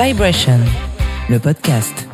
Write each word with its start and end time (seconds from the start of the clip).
Vibration, 0.00 0.60
le 1.28 1.40
podcast. 1.40 2.07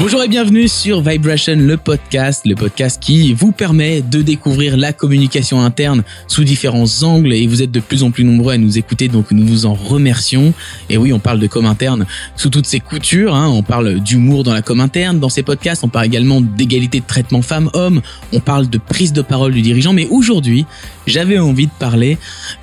Bonjour 0.00 0.22
et 0.22 0.28
bienvenue 0.28 0.66
sur 0.66 1.02
Vibration, 1.02 1.56
le 1.56 1.76
podcast, 1.76 2.46
le 2.46 2.54
podcast 2.54 3.02
qui 3.02 3.34
vous 3.34 3.52
permet 3.52 4.00
de 4.00 4.22
découvrir 4.22 4.78
la 4.78 4.94
communication 4.94 5.60
interne 5.60 6.04
sous 6.26 6.42
différents 6.42 7.02
angles 7.02 7.34
et 7.34 7.46
vous 7.46 7.60
êtes 7.60 7.70
de 7.70 7.80
plus 7.80 8.02
en 8.02 8.10
plus 8.10 8.24
nombreux 8.24 8.54
à 8.54 8.56
nous 8.56 8.78
écouter, 8.78 9.08
donc 9.08 9.30
nous 9.30 9.44
vous 9.44 9.66
en 9.66 9.74
remercions. 9.74 10.54
Et 10.88 10.96
oui, 10.96 11.12
on 11.12 11.18
parle 11.18 11.38
de 11.38 11.46
com 11.46 11.66
interne 11.66 12.06
sous 12.34 12.48
toutes 12.48 12.64
ses 12.64 12.80
coutures, 12.80 13.34
hein. 13.34 13.50
on 13.50 13.62
parle 13.62 14.00
d'humour 14.00 14.42
dans 14.42 14.54
la 14.54 14.62
com 14.62 14.80
interne, 14.80 15.20
dans 15.20 15.28
ces 15.28 15.42
podcasts, 15.42 15.84
on 15.84 15.88
parle 15.88 16.06
également 16.06 16.40
d'égalité 16.40 17.00
de 17.00 17.06
traitement 17.06 17.42
femmes-hommes, 17.42 18.00
on 18.32 18.40
parle 18.40 18.70
de 18.70 18.78
prise 18.78 19.12
de 19.12 19.20
parole 19.20 19.52
du 19.52 19.60
dirigeant, 19.60 19.92
mais 19.92 20.08
aujourd'hui, 20.10 20.64
j'avais 21.06 21.38
envie 21.38 21.66
de 21.66 21.72
parler 21.78 22.16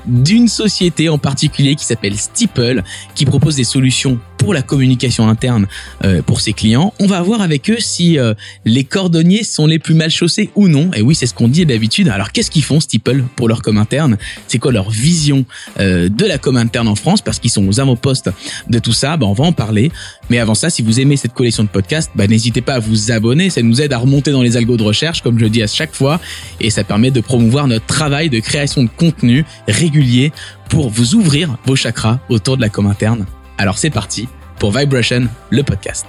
d'une 0.07 0.47
société 0.47 1.07
en 1.07 1.19
particulier 1.19 1.75
qui 1.75 1.85
s'appelle 1.85 2.15
Steeple, 2.15 2.81
qui 3.13 3.25
propose 3.25 3.57
des 3.57 3.63
solutions 3.63 4.17
pour 4.47 4.53
la 4.53 4.61
communication 4.61 5.27
interne 5.27 5.67
euh, 6.05 6.21
pour 6.21 6.39
ses 6.39 6.53
clients. 6.53 6.93
On 7.01 7.05
va 7.05 7.21
voir 7.21 7.41
avec 7.41 7.69
eux 7.69 7.81
si 7.81 8.17
euh, 8.17 8.33
les 8.63 8.85
cordonniers 8.85 9.43
sont 9.43 9.65
les 9.65 9.77
plus 9.77 9.93
mal 9.93 10.09
chaussés 10.09 10.51
ou 10.55 10.69
non. 10.69 10.89
Et 10.95 11.01
oui, 11.01 11.15
c'est 11.15 11.27
ce 11.27 11.33
qu'on 11.33 11.49
dit 11.49 11.65
d'habitude. 11.65 12.07
Alors 12.07 12.31
qu'est-ce 12.31 12.49
qu'ils 12.49 12.63
font 12.63 12.79
Steeple 12.79 13.25
pour 13.35 13.49
leur 13.49 13.61
com 13.61 13.77
interne? 13.77 14.17
C'est 14.47 14.57
quoi 14.57 14.71
leur 14.71 14.89
vision 14.89 15.43
euh, 15.81 16.07
de 16.07 16.23
la 16.23 16.37
com 16.37 16.55
interne 16.55 16.87
en 16.87 16.95
France? 16.95 17.21
Parce 17.21 17.39
qu'ils 17.39 17.51
sont 17.51 17.67
aux 17.67 17.81
avant-postes 17.81 18.29
de 18.69 18.79
tout 18.79 18.93
ça. 18.93 19.17
Bah, 19.17 19.25
on 19.25 19.33
va 19.33 19.43
en 19.43 19.51
parler. 19.51 19.91
Mais 20.29 20.39
avant 20.39 20.55
ça, 20.55 20.69
si 20.69 20.81
vous 20.81 21.01
aimez 21.01 21.17
cette 21.17 21.33
collection 21.33 21.63
de 21.63 21.67
podcasts, 21.67 22.11
bah, 22.15 22.25
n'hésitez 22.25 22.61
pas 22.61 22.75
à 22.75 22.79
vous 22.79 23.11
abonner. 23.11 23.49
Ça 23.49 23.61
nous 23.61 23.81
aide 23.81 23.91
à 23.91 23.97
remonter 23.97 24.31
dans 24.31 24.43
les 24.43 24.55
algos 24.55 24.77
de 24.77 24.83
recherche, 24.83 25.23
comme 25.23 25.37
je 25.37 25.43
le 25.43 25.49
dis 25.49 25.61
à 25.61 25.67
chaque 25.67 25.93
fois. 25.93 26.21
Et 26.61 26.69
ça 26.69 26.85
permet 26.85 27.11
de 27.11 27.19
promouvoir 27.19 27.67
notre 27.67 27.85
travail 27.85 28.29
de 28.29 28.39
création 28.39 28.81
de 28.81 28.89
contenu 28.95 29.43
régulier 29.67 30.31
pour 30.69 30.89
vous 30.89 31.15
ouvrir 31.15 31.57
vos 31.65 31.75
chakras 31.75 32.21
autour 32.29 32.55
de 32.55 32.61
la 32.61 32.69
com 32.69 32.87
interne. 32.87 33.25
Alors 33.57 33.77
c'est 33.77 33.89
parti 33.89 34.29
pour 34.59 34.77
Vibration, 34.77 35.27
le 35.51 35.63
podcast. 35.63 36.05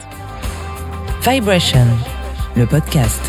Vibration, 1.27 1.87
le 2.57 2.67
podcast. 2.67 3.21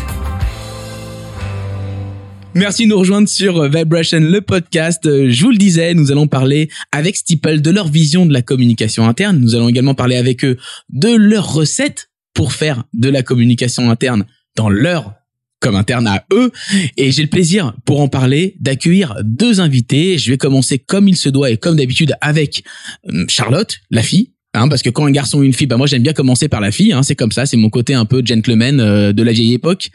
Merci 2.54 2.84
de 2.84 2.88
nous 2.90 2.98
rejoindre 2.98 3.28
sur 3.28 3.68
Vibration, 3.68 4.20
le 4.20 4.40
podcast. 4.40 5.00
Je 5.04 5.42
vous 5.42 5.50
le 5.50 5.58
disais, 5.58 5.94
nous 5.94 6.10
allons 6.10 6.26
parler 6.26 6.70
avec 6.90 7.16
Steeple 7.16 7.60
de 7.60 7.70
leur 7.70 7.88
vision 7.88 8.24
de 8.24 8.32
la 8.32 8.42
communication 8.42 9.06
interne. 9.06 9.38
Nous 9.38 9.54
allons 9.54 9.68
également 9.68 9.94
parler 9.94 10.16
avec 10.16 10.44
eux 10.44 10.56
de 10.88 11.14
leurs 11.14 11.52
recettes 11.52 12.10
pour 12.32 12.52
faire 12.52 12.84
de 12.94 13.08
la 13.10 13.22
communication 13.22 13.90
interne 13.90 14.24
dans 14.56 14.70
leur 14.70 15.14
comme 15.60 15.76
interne 15.76 16.06
à 16.06 16.24
eux. 16.32 16.50
Et 16.96 17.12
j'ai 17.12 17.22
le 17.22 17.28
plaisir, 17.28 17.74
pour 17.84 18.00
en 18.00 18.08
parler, 18.08 18.56
d'accueillir 18.60 19.16
deux 19.22 19.60
invités. 19.60 20.16
Je 20.16 20.30
vais 20.30 20.38
commencer 20.38 20.78
comme 20.78 21.06
il 21.06 21.16
se 21.16 21.28
doit 21.28 21.50
et 21.50 21.58
comme 21.58 21.76
d'habitude 21.76 22.14
avec 22.22 22.64
euh, 23.12 23.26
Charlotte, 23.28 23.76
la 23.90 24.02
fille. 24.02 24.32
Hein, 24.52 24.68
parce 24.68 24.82
que 24.82 24.90
quand 24.90 25.06
un 25.06 25.12
garçon 25.12 25.38
ou 25.38 25.42
une 25.44 25.52
fille, 25.52 25.68
bah 25.68 25.76
moi 25.76 25.86
j'aime 25.86 26.02
bien 26.02 26.12
commencer 26.12 26.48
par 26.48 26.60
la 26.60 26.72
fille. 26.72 26.92
Hein, 26.92 27.02
c'est 27.02 27.14
comme 27.14 27.30
ça, 27.30 27.46
c'est 27.46 27.56
mon 27.56 27.70
côté 27.70 27.94
un 27.94 28.04
peu 28.04 28.22
gentleman 28.24 28.80
euh, 28.80 29.12
de 29.12 29.22
la 29.22 29.32
vieille 29.32 29.54
époque. 29.54 29.90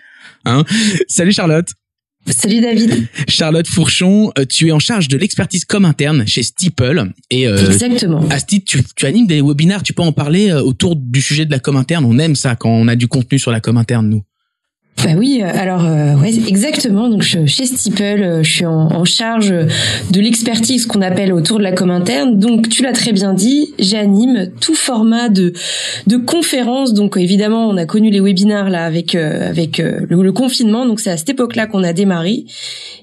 Hein. 0.46 0.64
Salut 1.08 1.34
Charlotte. 1.34 1.68
Salut 2.28 2.62
David. 2.62 3.08
Charlotte 3.28 3.68
Fourchon, 3.68 4.32
euh, 4.40 4.46
tu 4.46 4.70
es 4.70 4.72
en 4.72 4.80
charge 4.80 5.10
de 5.10 5.18
l'expertise 5.18 5.66
com 5.66 5.84
interne 5.84 6.26
chez 6.26 6.42
Steeple. 6.42 7.12
Et 7.30 7.48
euh, 7.48 7.70
Exactement. 7.70 8.26
À 8.30 8.40
tu, 8.40 8.62
tu 8.64 9.06
animes 9.06 9.28
des 9.28 9.42
webinaires, 9.42 9.84
tu 9.84 9.94
peux 9.94 10.02
en 10.02 10.14
parler 10.14 10.54
autour 10.54 10.96
du 10.96 11.22
sujet 11.22 11.46
de 11.46 11.52
la 11.52 11.60
com 11.60 11.76
interne. 11.76 12.06
On 12.06 12.18
aime 12.18 12.36
ça 12.36 12.56
quand 12.56 12.70
on 12.70 12.88
a 12.88 12.96
du 12.96 13.08
contenu 13.08 13.38
sur 13.38 13.52
la 13.52 13.60
com 13.60 13.78
interne, 13.78 14.10
nous. 14.10 14.24
Bah 15.06 15.12
oui, 15.16 15.44
euh, 15.44 15.48
alors 15.54 15.86
euh, 15.86 16.16
ouais, 16.16 16.34
exactement. 16.48 17.10
Donc 17.10 17.22
je, 17.22 17.46
chez 17.46 17.68
Steeple, 17.68 18.24
euh, 18.24 18.42
je 18.42 18.52
suis 18.52 18.66
en, 18.66 18.88
en 18.92 19.06
charge 19.06 19.54
de 20.10 20.20
l'expertise 20.20 20.88
qu'on 20.88 21.04
appelle 21.04 21.32
autour 21.32 21.60
de 21.60 21.64
la 21.64 21.74
com 21.74 21.92
interne. 21.92 22.40
Donc 22.40 22.70
tu 22.70 22.82
l'as 22.82 22.92
très 22.92 23.12
bien 23.12 23.36
dit, 23.36 23.76
j'anime 23.78 24.50
tout 24.60 24.74
format 24.74 25.30
de 25.30 25.54
de 26.08 26.18
conférences. 26.18 26.96
Donc 26.96 27.18
évidemment, 27.18 27.70
on 27.70 27.78
a 27.78 27.86
connu 27.86 28.10
les 28.10 28.20
webinaires 28.20 28.72
là 28.72 28.84
avec 28.84 29.14
avec 29.14 29.78
le, 29.78 30.32
confinement. 30.32 30.88
Donc 30.88 31.00
c'est 31.00 31.12
à 31.12 31.18
cette 31.18 31.30
époque-là 31.30 31.68
qu'on 31.68 31.84
a 31.84 31.94
démarré 31.94 32.46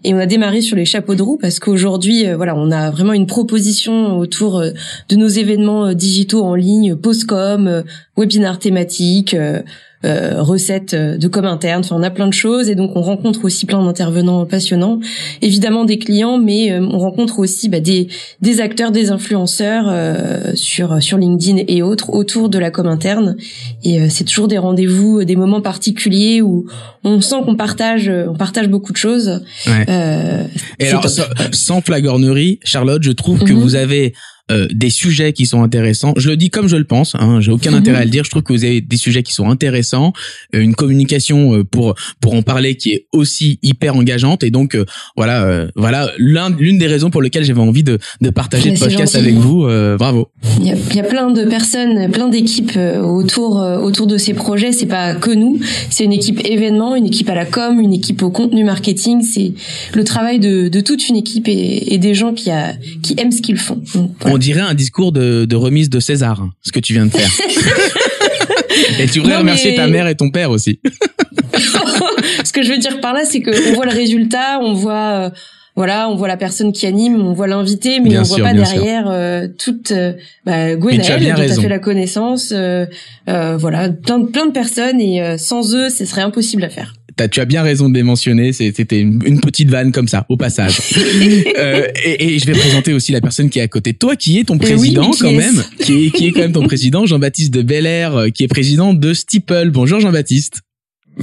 et 0.03 0.13
on 0.13 0.19
a 0.19 0.27
démarré 0.27 0.61
sur 0.61 0.77
les 0.77 0.85
chapeaux 0.85 1.15
de 1.15 1.23
roue 1.23 1.39
parce 1.41 1.61
qu'aujourd'hui, 1.61 2.25
voilà, 2.35 2.57
on 2.57 2.73
a 2.73 2.91
vraiment 2.91 3.13
une 3.13 3.27
proposition 3.27 4.19
autour 4.19 4.61
de 4.61 5.17
nos 5.17 5.29
événements 5.29 5.93
digitaux 5.95 6.43
en 6.43 6.57
ligne, 6.57 6.97
postcom, 6.97 7.85
webinaires 8.17 8.59
thématiques 8.59 9.37
euh, 10.05 10.43
recettes 10.43 10.95
euh, 10.95 11.17
de 11.17 11.29
com 11.29 11.45
interne. 11.45 11.83
Enfin, 11.85 11.97
on 11.97 12.03
a 12.03 12.11
plein 12.11 12.27
de 12.27 12.33
choses 12.33 12.69
et 12.69 12.75
donc 12.75 12.97
on 12.97 13.03
rencontre 13.03 13.45
aussi 13.45 13.67
plein 13.67 13.85
d'intervenants 13.85 14.45
passionnants. 14.47 14.99
Évidemment 15.43 15.85
des 15.85 15.99
clients, 15.99 16.39
mais 16.39 16.73
euh, 16.73 16.81
on 16.81 16.99
rencontre 16.99 17.39
aussi 17.39 17.69
bah, 17.69 17.79
des 17.79 18.09
des 18.41 18.61
acteurs, 18.61 18.91
des 18.91 19.11
influenceurs 19.11 19.95
sur 20.55 21.03
sur 21.03 21.19
LinkedIn 21.19 21.63
et 21.69 21.83
autres 21.83 22.11
autour 22.11 22.49
de 22.49 22.59
la 22.59 22.71
com 22.71 22.87
interne. 22.87 23.37
Et 23.85 24.09
c'est 24.09 24.25
toujours 24.25 24.49
des 24.49 24.59
rendez-vous, 24.59 25.25
des 25.25 25.37
moments 25.37 25.61
particuliers 25.61 26.43
où 26.43 26.67
on 27.05 27.21
sent 27.21 27.37
qu'on 27.45 27.57
partage, 27.57 28.11
on 28.11 28.35
partage 28.35 28.69
beaucoup 28.69 28.93
de 28.93 28.97
choses. 28.97 29.41
Ouais. 29.67 30.49
et 30.79 30.89
alors, 30.89 31.07
sans 31.53 31.81
flagornerie, 31.81 32.59
Charlotte, 32.65 33.03
je 33.03 33.13
trouve 33.13 33.45
que 33.45 33.53
mhm. 33.53 33.61
vous 33.61 33.75
avez 33.77 34.15
euh, 34.51 34.67
des 34.73 34.91
sujets 34.91 35.33
qui 35.33 35.47
sont 35.47 35.63
intéressants. 35.63 36.15
Je 36.17 36.29
le 36.29 36.37
dis 36.37 36.51
comme 36.51 36.67
je 36.67 36.77
le 36.77 36.83
pense, 36.83 37.15
hein, 37.15 37.41
j'ai 37.41 37.53
aucun 37.53 37.73
intérêt 37.75 37.99
à 37.99 38.05
le 38.05 38.11
dire. 38.11 38.25
Je 38.25 38.31
trouve 38.31 38.43
que 38.43 38.53
vous 38.53 38.65
avez 38.65 38.81
des 38.81 38.97
sujets 38.97 39.23
qui 39.23 39.33
sont 39.33 39.49
intéressants, 39.49 40.13
euh, 40.55 40.61
une 40.61 40.75
communication 40.75 41.55
euh, 41.55 41.65
pour 41.65 41.95
pour 42.21 42.35
en 42.35 42.43
parler 42.43 42.77
qui 42.77 42.91
est 42.91 43.07
aussi 43.13 43.61
hyper 43.63 43.95
engageante. 43.95 44.43
Et 44.43 44.51
donc 44.51 44.77
voilà, 45.17 45.69
voilà 45.77 46.11
l'une 46.19 46.79
des 46.79 46.89
raisons 46.89 47.11
pour 47.11 47.23
lesquelles 47.23 47.45
j'avais 47.45 47.61
envie 47.61 47.85
de, 47.85 47.99
de 48.21 48.31
partager 48.31 48.73
le 48.73 48.79
podcast 48.79 49.15
avec 49.15 49.35
vous. 49.35 49.67
bravo. 49.97 50.29
Il 50.59 50.67
y, 50.67 50.73
a, 50.73 50.75
il 50.91 50.97
y, 50.97 51.01
a, 51.01 51.05
plein 51.05 51.31
de 51.31 51.45
personnes, 51.45 52.11
plein 52.11 52.29
d'équipes 52.29 52.77
autour 53.03 53.57
autour 53.57 54.09
de 54.09 54.19
ces 54.19 54.35
projets. 54.35 54.73
C'est 54.73 54.87
pas 54.87 55.15
que 55.15 55.31
nous, 55.31 55.61
c'est 55.89 56.05
une 56.05 56.13
équipe 56.13 56.45
événement, 56.45 56.97
une 56.97 57.07
équipe 57.07 57.29
à 57.29 57.35
la 57.35 57.47
com, 57.47 57.81
une 57.81 57.93
équipe 57.93 58.23
au 58.23 58.31
contenu 58.31 58.65
marketing. 58.65 59.23
C'est 59.23 59.53
le 59.95 60.05
travail 60.05 60.41
de, 60.41 60.69
de 60.69 60.81
toute 60.81 61.09
une 61.09 61.17
équipe 61.17 61.47
et, 61.47 61.95
et 61.95 61.99
des 61.99 62.15
gens 62.15 62.35
qui 62.35 62.51
a 62.51 62.75
qui 63.03 63.15
aiment 63.19 63.33
ce 63.33 63.41
qu'ils 63.41 63.57
font. 63.57 63.83
On 64.33 64.39
dirait 64.39 64.61
un 64.61 64.75
discours 64.75 65.13
de, 65.13 65.45
de 65.45 65.57
remise 65.57 65.91
de 65.91 66.01
César, 66.01 66.41
hein, 66.41 66.51
ce 66.63 66.73
que 66.73 66.81
tu 66.81 66.93
viens 66.93 67.07
de 67.07 67.11
faire. 67.11 67.31
et 68.99 69.07
tu 69.07 69.21
voudrais 69.21 69.39
remercier 69.39 69.75
ta 69.75 69.87
mère 69.87 70.09
et 70.09 70.15
ton 70.15 70.31
père 70.31 70.51
aussi. 70.51 70.81
ce 72.45 72.53
que 72.53 72.63
je 72.63 72.71
veux 72.71 72.79
dire 72.79 73.01
par 73.01 73.13
là, 73.13 73.25
c'est 73.25 73.43
qu'on 73.43 73.75
voit 73.75 73.87
le 73.87 73.93
résultat, 73.93 74.59
on 74.61 74.75
voit... 74.75 75.27
Euh, 75.27 75.31
voilà, 75.75 76.11
on 76.11 76.17
voit 76.17 76.29
la 76.29 76.37
personne 76.37 76.73
qui 76.73 76.87
anime, 76.87 77.21
on 77.23 77.33
voit 77.33 77.47
l'invité, 77.47 78.01
mais 78.01 78.19
on 78.19 78.23
voit 78.23 78.41
pas 78.41 78.53
derrière 78.53 79.09
euh, 79.09 79.49
toute 79.59 79.91
euh, 79.91 80.13
bah, 80.45 80.77
Gwenaëlle 80.77 81.35
dont 81.35 81.63
fait 81.63 81.69
la 81.69 81.79
connaissance, 81.79 82.53
euh, 82.53 82.85
euh, 83.31 83.57
voilà, 83.57 83.89
plein, 83.89 84.23
plein 84.27 84.47
de 84.47 84.53
personnes 84.53 85.01
et 85.01 85.39
sans 85.39 85.75
eux, 85.75 85.89
ce 85.89 86.05
serait 86.05 86.21
impossible 86.21 86.65
à 86.65 86.69
faire 86.69 86.93
tu 87.31 87.41
as 87.41 87.45
bien 87.45 87.63
raison 87.63 87.89
de 87.89 87.95
les 87.95 88.03
mentionner. 88.03 88.53
C'était 88.53 89.01
une, 89.01 89.41
petite 89.41 89.71
vanne 89.71 89.93
comme 89.93 90.09
ça, 90.09 90.27
au 90.29 90.37
passage. 90.37 90.79
euh, 91.59 91.87
et, 92.05 92.35
et, 92.35 92.39
je 92.39 92.47
vais 92.47 92.53
présenter 92.53 92.93
aussi 92.93 93.13
la 93.13 93.21
personne 93.21 93.51
qui 93.51 93.59
est 93.59 93.63
à 93.63 93.69
côté 93.69 93.93
de 93.93 93.99
toi, 93.99 94.17
qui 94.17 94.39
est 94.39 94.45
ton 94.45 94.59
président 94.59 95.11
quand 95.19 95.33
même, 95.33 95.63
qui 95.81 96.07
est, 96.07 96.11
qui 96.11 96.27
est 96.29 96.33
quand 96.33 96.41
même 96.41 96.53
ton 96.53 96.65
président, 96.65 97.07
Jean-Baptiste 97.07 97.53
de 97.53 97.63
Belair, 97.63 98.17
euh, 98.17 98.29
qui 98.29 98.45
est 98.45 98.49
président 98.49 98.95
de 98.95 99.15
Steeple. 99.15 99.71
Bonjour 99.71 100.01
Jean-Baptiste. 100.01 100.63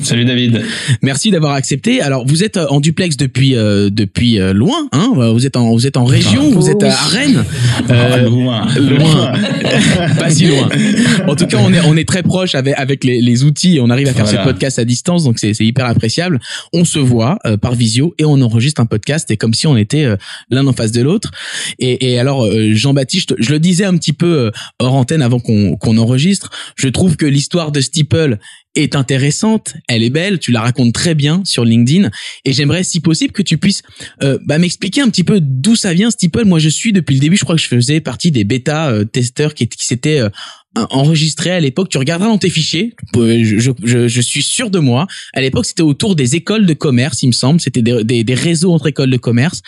Salut 0.03 0.23
David. 0.23 0.61
Merci 1.01 1.31
d'avoir 1.31 1.53
accepté. 1.53 1.99
Alors 1.99 2.23
vous 2.25 2.43
êtes 2.43 2.57
euh, 2.57 2.67
en 2.69 2.79
duplex 2.79 3.17
depuis 3.17 3.55
euh, 3.55 3.89
depuis 3.89 4.39
euh, 4.39 4.53
loin, 4.53 4.87
hein 4.91 5.13
Vous 5.15 5.47
êtes 5.47 5.57
en 5.57 5.71
vous 5.71 5.87
êtes 5.87 5.97
en 5.97 6.05
région, 6.05 6.51
vous 6.51 6.69
êtes 6.69 6.83
à 6.83 6.93
Rennes. 6.93 7.43
Euh, 7.89 8.29
loin. 8.29 8.67
Loin. 8.77 9.33
Pas 10.19 10.29
si 10.29 10.45
loin. 10.45 10.69
En 11.27 11.35
tout 11.35 11.47
cas, 11.47 11.57
on 11.57 11.73
est 11.73 11.79
on 11.87 11.97
est 11.97 12.07
très 12.07 12.21
proche 12.21 12.53
avec 12.53 12.75
avec 12.77 13.03
les, 13.03 13.19
les 13.19 13.43
outils. 13.43 13.77
Et 13.77 13.81
on 13.81 13.89
arrive 13.89 14.07
à 14.07 14.13
faire 14.13 14.27
ce 14.27 14.35
podcast 14.35 14.77
à 14.77 14.85
distance, 14.85 15.23
donc 15.23 15.39
c'est 15.39 15.55
c'est 15.55 15.65
hyper 15.65 15.87
appréciable. 15.87 16.39
On 16.71 16.85
se 16.85 16.99
voit 16.99 17.39
par 17.59 17.73
visio 17.73 18.13
et 18.19 18.25
on 18.25 18.39
enregistre 18.41 18.81
un 18.81 18.85
podcast 18.85 19.31
et 19.31 19.37
comme 19.37 19.55
si 19.55 19.65
on 19.65 19.75
était 19.75 20.05
l'un 20.51 20.67
en 20.67 20.73
face 20.73 20.91
de 20.91 21.01
l'autre. 21.01 21.31
Et, 21.79 22.11
et 22.11 22.19
alors 22.19 22.47
Jean-Baptiste, 22.73 23.33
je 23.39 23.51
le 23.51 23.59
disais 23.59 23.85
un 23.85 23.97
petit 23.97 24.13
peu 24.13 24.51
hors 24.77 24.93
antenne 24.93 25.23
avant 25.23 25.39
qu'on 25.39 25.77
qu'on 25.77 25.97
enregistre. 25.97 26.51
Je 26.75 26.89
trouve 26.89 27.15
que 27.17 27.25
l'histoire 27.25 27.71
de 27.71 27.81
Steeple 27.81 28.37
est 28.75 28.95
intéressante, 28.95 29.73
elle 29.87 30.03
est 30.03 30.09
belle, 30.09 30.39
tu 30.39 30.51
la 30.51 30.61
racontes 30.61 30.93
très 30.93 31.15
bien 31.15 31.41
sur 31.43 31.65
LinkedIn 31.65 32.09
et 32.45 32.53
j'aimerais 32.53 32.83
si 32.83 32.99
possible 32.99 33.33
que 33.33 33.41
tu 33.41 33.57
puisses 33.57 33.81
euh, 34.21 34.37
bah, 34.45 34.59
m'expliquer 34.59 35.01
un 35.01 35.09
petit 35.09 35.23
peu 35.23 35.39
d'où 35.41 35.75
ça 35.75 35.93
vient 35.93 36.11
Steeple. 36.11 36.45
Moi 36.45 36.59
je 36.59 36.69
suis 36.69 36.93
depuis 36.93 37.15
le 37.15 37.19
début, 37.19 37.35
je 37.35 37.43
crois 37.43 37.55
que 37.55 37.61
je 37.61 37.67
faisais 37.67 37.99
partie 37.99 38.31
des 38.31 38.43
bêta 38.43 38.89
euh, 38.89 39.05
testeurs 39.05 39.53
qui, 39.53 39.67
s'étaient 39.77 40.19
euh, 40.19 40.29
enregistrés 40.75 41.51
à 41.51 41.59
l'époque. 41.59 41.89
Tu 41.89 41.97
regarderas 41.97 42.29
dans 42.29 42.37
tes 42.37 42.49
fichiers, 42.49 42.95
je, 43.15 43.71
je, 43.83 44.21
suis 44.21 44.43
sûr 44.43 44.69
de 44.69 44.79
moi. 44.79 45.07
À 45.33 45.41
l'époque 45.41 45.65
c'était 45.65 45.81
autour 45.81 46.15
des 46.15 46.35
écoles 46.35 46.65
de 46.65 46.73
commerce, 46.73 47.23
il 47.23 47.27
me 47.27 47.33
semble, 47.33 47.59
c'était 47.59 47.81
des 47.81 48.33
réseaux 48.35 48.71
entre 48.71 48.87
écoles 48.87 49.09
de 49.09 49.17
commerce. 49.17 49.61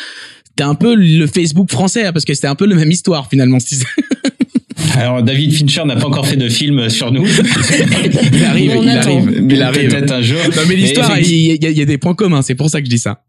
C'était 0.51 0.63
un 0.63 0.75
peu 0.75 0.95
le 0.95 1.27
Facebook 1.27 1.71
français 1.71 2.05
hein, 2.05 2.13
parce 2.13 2.25
que 2.25 2.33
c'était 2.33 2.47
un 2.47 2.55
peu 2.55 2.65
la 2.65 2.75
même 2.75 2.91
histoire 2.91 3.29
finalement. 3.29 3.57
Alors 4.95 5.23
David 5.23 5.53
Fincher 5.53 5.83
n'a 5.85 5.95
pas 5.95 6.07
encore 6.07 6.27
fait 6.27 6.37
de 6.37 6.49
film 6.49 6.89
sur 6.89 7.11
nous. 7.11 7.25
il 8.33 8.43
arrive, 8.43 8.79
il 8.81 8.89
arrive, 8.89 9.45
il 9.49 9.61
arrive. 9.61 9.89
Peut-être 9.89 10.13
un 10.13 10.21
jour. 10.21 10.39
Non 10.55 10.63
mais 10.67 10.75
l'histoire, 10.75 11.17
il, 11.19 11.63
y 11.63 11.81
a, 11.81 11.85
des 11.85 11.97
points 11.97 12.15
communs. 12.15 12.41
C'est 12.41 12.55
pour 12.55 12.69
ça 12.69 12.79
que 12.79 12.85
je 12.85 12.91
dis 12.91 12.99
ça. 12.99 13.21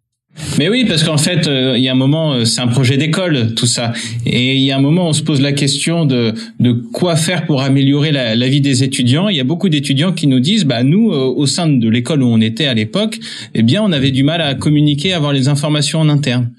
Mais 0.59 0.71
oui, 0.71 0.87
parce 0.87 1.05
qu'en 1.05 1.19
fait, 1.19 1.47
euh, 1.47 1.75
il 1.77 1.85
y 1.85 1.89
a 1.89 1.93
un 1.93 1.97
moment, 1.97 2.33
euh, 2.33 2.45
c'est 2.47 2.63
un 2.63 2.67
projet 2.67 2.97
d'école, 2.97 3.55
tout 3.55 3.67
ça. 3.67 3.93
Et 4.25 4.57
il 4.57 4.63
y 4.63 4.71
a 4.71 4.79
un 4.79 4.81
moment, 4.81 5.09
on 5.09 5.13
se 5.13 5.23
pose 5.23 5.43
la 5.43 5.53
question 5.53 6.07
de, 6.07 6.33
de 6.59 6.73
quoi 6.73 7.17
faire 7.17 7.45
pour 7.45 7.61
améliorer 7.61 8.13
la, 8.13 8.35
la 8.35 8.49
vie 8.49 8.63
des 8.63 8.83
étudiants. 8.83 9.29
Il 9.29 9.37
y 9.37 9.41
a 9.41 9.45
beaucoup 9.45 9.69
d'étudiants 9.69 10.13
qui 10.13 10.27
nous 10.27 10.41
disent, 10.41 10.65
bah, 10.65 10.85
nous, 10.85 11.13
euh, 11.13 11.17
au 11.37 11.45
sein 11.45 11.69
de 11.69 11.89
l'école 11.89 12.23
où 12.23 12.27
on 12.29 12.41
était 12.41 12.67
à 12.67 12.73
l'époque, 12.73 13.19
eh 13.55 13.63
bien, 13.63 13.83
on 13.83 13.93
avait 13.93 14.11
du 14.11 14.23
mal 14.23 14.41
à 14.41 14.55
communiquer, 14.55 15.13
à 15.13 15.17
avoir 15.17 15.35
les 15.35 15.49
informations 15.49 16.01
en 16.01 16.09
interne. 16.09 16.51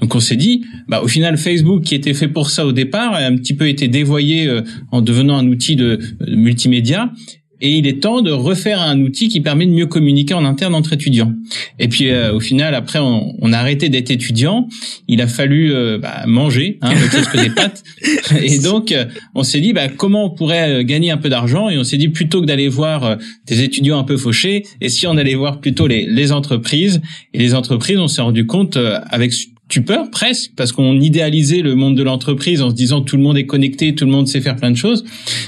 Donc 0.00 0.14
on 0.14 0.20
s'est 0.20 0.36
dit, 0.36 0.64
bah 0.88 1.02
au 1.02 1.08
final 1.08 1.36
Facebook 1.36 1.82
qui 1.82 1.94
était 1.94 2.14
fait 2.14 2.28
pour 2.28 2.50
ça 2.50 2.66
au 2.66 2.72
départ 2.72 3.14
a 3.14 3.18
un 3.18 3.36
petit 3.36 3.54
peu 3.54 3.68
été 3.68 3.88
dévoyé 3.88 4.50
en 4.90 5.02
devenant 5.02 5.36
un 5.36 5.46
outil 5.46 5.76
de 5.76 5.98
multimédia 6.26 7.12
et 7.60 7.76
il 7.76 7.86
est 7.86 8.02
temps 8.02 8.22
de 8.22 8.30
refaire 8.30 8.80
un 8.80 9.00
outil 9.00 9.28
qui 9.28 9.40
permet 9.40 9.66
de 9.66 9.72
mieux 9.72 9.86
communiquer 9.86 10.34
en 10.34 10.44
interne 10.44 10.74
entre 10.74 10.94
étudiants. 10.94 11.32
Et 11.78 11.88
puis 11.88 12.08
euh, 12.08 12.34
au 12.34 12.40
final, 12.40 12.74
après, 12.74 12.98
on, 12.98 13.34
on 13.38 13.52
a 13.52 13.58
arrêté 13.58 13.88
d'être 13.88 14.10
étudiant. 14.10 14.68
Il 15.08 15.20
a 15.20 15.26
fallu 15.26 15.72
euh, 15.72 15.98
bah, 15.98 16.24
manger, 16.26 16.78
hein, 16.80 16.92
autre 17.04 17.30
que 17.30 17.38
des 17.38 17.50
pâtes. 17.50 17.82
Et 18.42 18.58
donc, 18.58 18.92
euh, 18.92 19.04
on 19.34 19.42
s'est 19.42 19.60
dit 19.60 19.72
bah, 19.72 19.88
comment 19.88 20.26
on 20.26 20.30
pourrait 20.30 20.84
gagner 20.84 21.10
un 21.10 21.18
peu 21.18 21.28
d'argent. 21.28 21.68
Et 21.68 21.78
on 21.78 21.84
s'est 21.84 21.98
dit 21.98 22.08
plutôt 22.08 22.40
que 22.40 22.46
d'aller 22.46 22.68
voir 22.68 23.18
des 23.46 23.62
étudiants 23.62 23.98
un 23.98 24.04
peu 24.04 24.16
fauchés, 24.16 24.64
et 24.80 24.88
si 24.88 25.06
on 25.06 25.16
allait 25.16 25.34
voir 25.34 25.60
plutôt 25.60 25.86
les, 25.86 26.06
les 26.06 26.32
entreprises. 26.32 27.00
Et 27.34 27.38
les 27.38 27.54
entreprises, 27.54 27.98
on 27.98 28.08
s'est 28.08 28.22
rendu 28.22 28.46
compte 28.46 28.78
avec 29.10 29.32
peur 29.78 30.10
presque 30.10 30.52
parce 30.56 30.72
qu'on 30.72 31.00
idéalisait 31.00 31.62
le 31.62 31.76
monde 31.76 31.96
de 31.96 32.02
l'entreprise 32.02 32.62
en 32.62 32.70
se 32.70 32.74
disant 32.74 33.00
tout 33.00 33.16
le 33.16 33.22
monde 33.22 33.38
est 33.38 33.46
connecté, 33.46 33.94
tout 33.94 34.04
le 34.04 34.10
monde 34.10 34.26
sait 34.26 34.40
faire 34.40 34.56
plein 34.56 34.70
de 34.70 34.76
choses, 34.76 35.04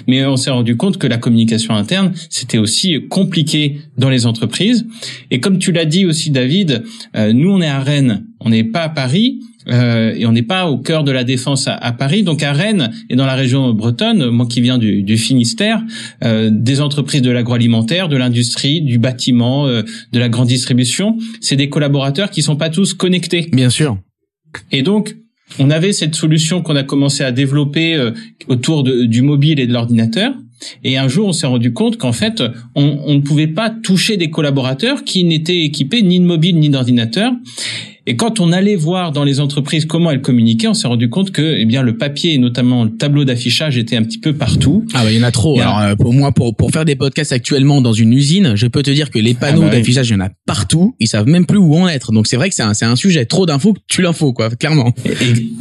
mais 0.07 0.25
on 0.25 0.37
s'est 0.37 0.51
rendu 0.51 0.77
compte 0.77 0.99
que 0.99 1.07
la 1.09 1.19
communication 1.19 1.75
interne 1.75 2.13
c'était 2.31 2.59
aussi 2.59 3.09
compliqué 3.09 3.79
dans 3.99 4.11
les 4.11 4.27
entreprises. 4.27 4.87
Et 5.31 5.41
comme 5.41 5.59
tu 5.59 5.73
l'as 5.73 5.85
dit 5.85 6.07
aussi 6.07 6.31
David, 6.31 6.85
euh, 7.17 7.33
nous 7.33 7.51
on 7.51 7.61
est 7.61 7.69
à 7.69 7.81
Rennes, 7.81 8.27
on 8.41 8.51
n'est 8.51 8.65
pas 8.65 8.83
à 8.83 8.89
Paris. 8.89 9.41
Euh, 9.69 10.15
et 10.17 10.27
on 10.27 10.33
n'est 10.33 10.43
pas 10.43 10.69
au 10.69 10.79
cœur 10.79 11.05
de 11.05 11.13
la 11.13 11.25
défense 11.25 11.69
à, 11.69 11.93
Paris. 11.93 12.23
Donc 12.23 12.43
à 12.43 12.53
Rennes 12.53 12.91
et 13.11 13.17
dans 13.17 13.27
la 13.27 13.35
région 13.35 13.73
bretonne, 13.73 14.31
moi 14.31 14.47
qui 14.47 14.61
viens 14.61 14.79
du, 14.79 15.03
du 15.03 15.17
Finistère, 15.17 15.83
euh, 16.25 16.51
des 16.53 16.81
entreprises 16.81 17.23
de 17.23 17.31
l'agroalimentaire, 17.31 18.09
de 18.09 18.17
l'industrie, 18.17 18.81
du 18.81 18.99
bâtiment, 18.99 19.67
euh, 19.67 19.83
de 20.13 20.19
la 20.19 20.29
grande 20.29 20.49
distribution, 20.49 21.17
c'est 21.41 21.57
des 21.57 21.69
collaborateurs 21.69 22.31
qui 22.31 22.43
sont 22.43 22.57
pas 22.57 22.71
tous 22.71 22.95
connectés. 22.95 23.49
Bien 23.53 23.71
sûr. 23.71 23.99
Et 24.71 24.83
donc, 24.83 25.17
on 25.59 25.71
avait 25.71 25.93
cette 25.93 26.15
solution 26.15 26.63
qu'on 26.63 26.77
a 26.77 26.83
commencé 26.83 27.25
à 27.25 27.33
développer 27.33 27.95
euh, 27.95 28.13
autour 28.49 28.85
du 28.85 29.23
mobile 29.23 29.61
et 29.61 29.67
de 29.67 29.73
l'ordinateur. 29.73 30.33
Et 30.85 30.97
un 30.97 31.09
jour, 31.09 31.29
on 31.29 31.33
s'est 31.33 31.47
rendu 31.47 31.73
compte 31.73 31.99
qu'en 31.99 32.13
fait, 32.13 32.43
on, 32.75 32.99
on, 33.05 33.15
ne 33.15 33.21
pouvait 33.21 33.49
pas 33.49 33.69
toucher 33.69 34.17
des 34.17 34.31
collaborateurs 34.31 35.05
qui 35.05 35.25
n'étaient 35.25 35.63
équipés 35.63 36.03
ni 36.03 36.21
de 36.21 36.25
mobile 36.25 36.59
ni 36.59 36.71
d'ordinateur. 36.71 37.33
Et 38.05 38.17
quand 38.17 38.41
on 38.41 38.51
allait 38.51 38.75
voir 38.75 39.13
dans 39.13 39.23
les 39.23 39.39
entreprises 39.39 39.85
comment 39.85 40.11
elles 40.11 40.21
communiquaient, 40.21 40.67
on 40.67 40.75
s'est 40.75 40.89
rendu 40.89 41.09
compte 41.09 41.31
que, 41.31 41.57
eh 41.59 41.65
bien, 41.65 41.83
le 41.83 41.97
papier 41.97 42.35
et 42.35 42.39
notamment 42.39 42.83
le 42.83 42.91
tableau 42.91 43.25
d'affichage 43.25 43.79
était 43.79 43.97
un 43.97 44.03
petit 44.03 44.19
peu 44.19 44.33
partout. 44.33 44.85
Ah 44.93 45.05
bah, 45.05 45.13
il 45.13 45.19
y 45.19 45.21
en 45.21 45.27
a 45.27 45.31
trop. 45.31 45.61
Alors, 45.61 45.79
euh, 45.79 45.95
pour 45.95 46.13
moi, 46.13 46.33
pour, 46.33 46.57
pour 46.57 46.73
faire 46.73 46.85
des 46.85 46.97
podcasts 46.97 47.33
actuellement 47.33 47.81
dans 47.81 47.93
une 47.93 48.13
usine, 48.13 48.57
je 48.57 48.67
peux 48.67 48.83
te 48.83 48.91
dire 48.91 49.11
que 49.11 49.21
les 49.21 49.35
panneaux 49.35 49.63
ah 49.63 49.71
bah 49.71 49.77
d'affichage, 49.77 50.09
il 50.09 50.15
y 50.15 50.17
en 50.17 50.21
a 50.21 50.31
partout. 50.47 50.97
Ils 50.99 51.07
savent 51.07 51.29
même 51.29 51.47
plus 51.47 51.59
où 51.59 51.77
en 51.77 51.87
être. 51.87 52.11
Donc 52.11 52.27
c'est 52.27 52.37
vrai 52.37 52.49
que 52.49 52.57
c'est 52.57 52.65
un, 52.65 52.75
c'est 52.75 52.87
un 52.87 52.97
sujet. 52.97 53.25
Trop 53.25 53.47
d'infos, 53.47 53.75
tu 53.87 54.03
l'info, 54.03 54.33
quoi, 54.33 54.51
clairement. 54.51 54.93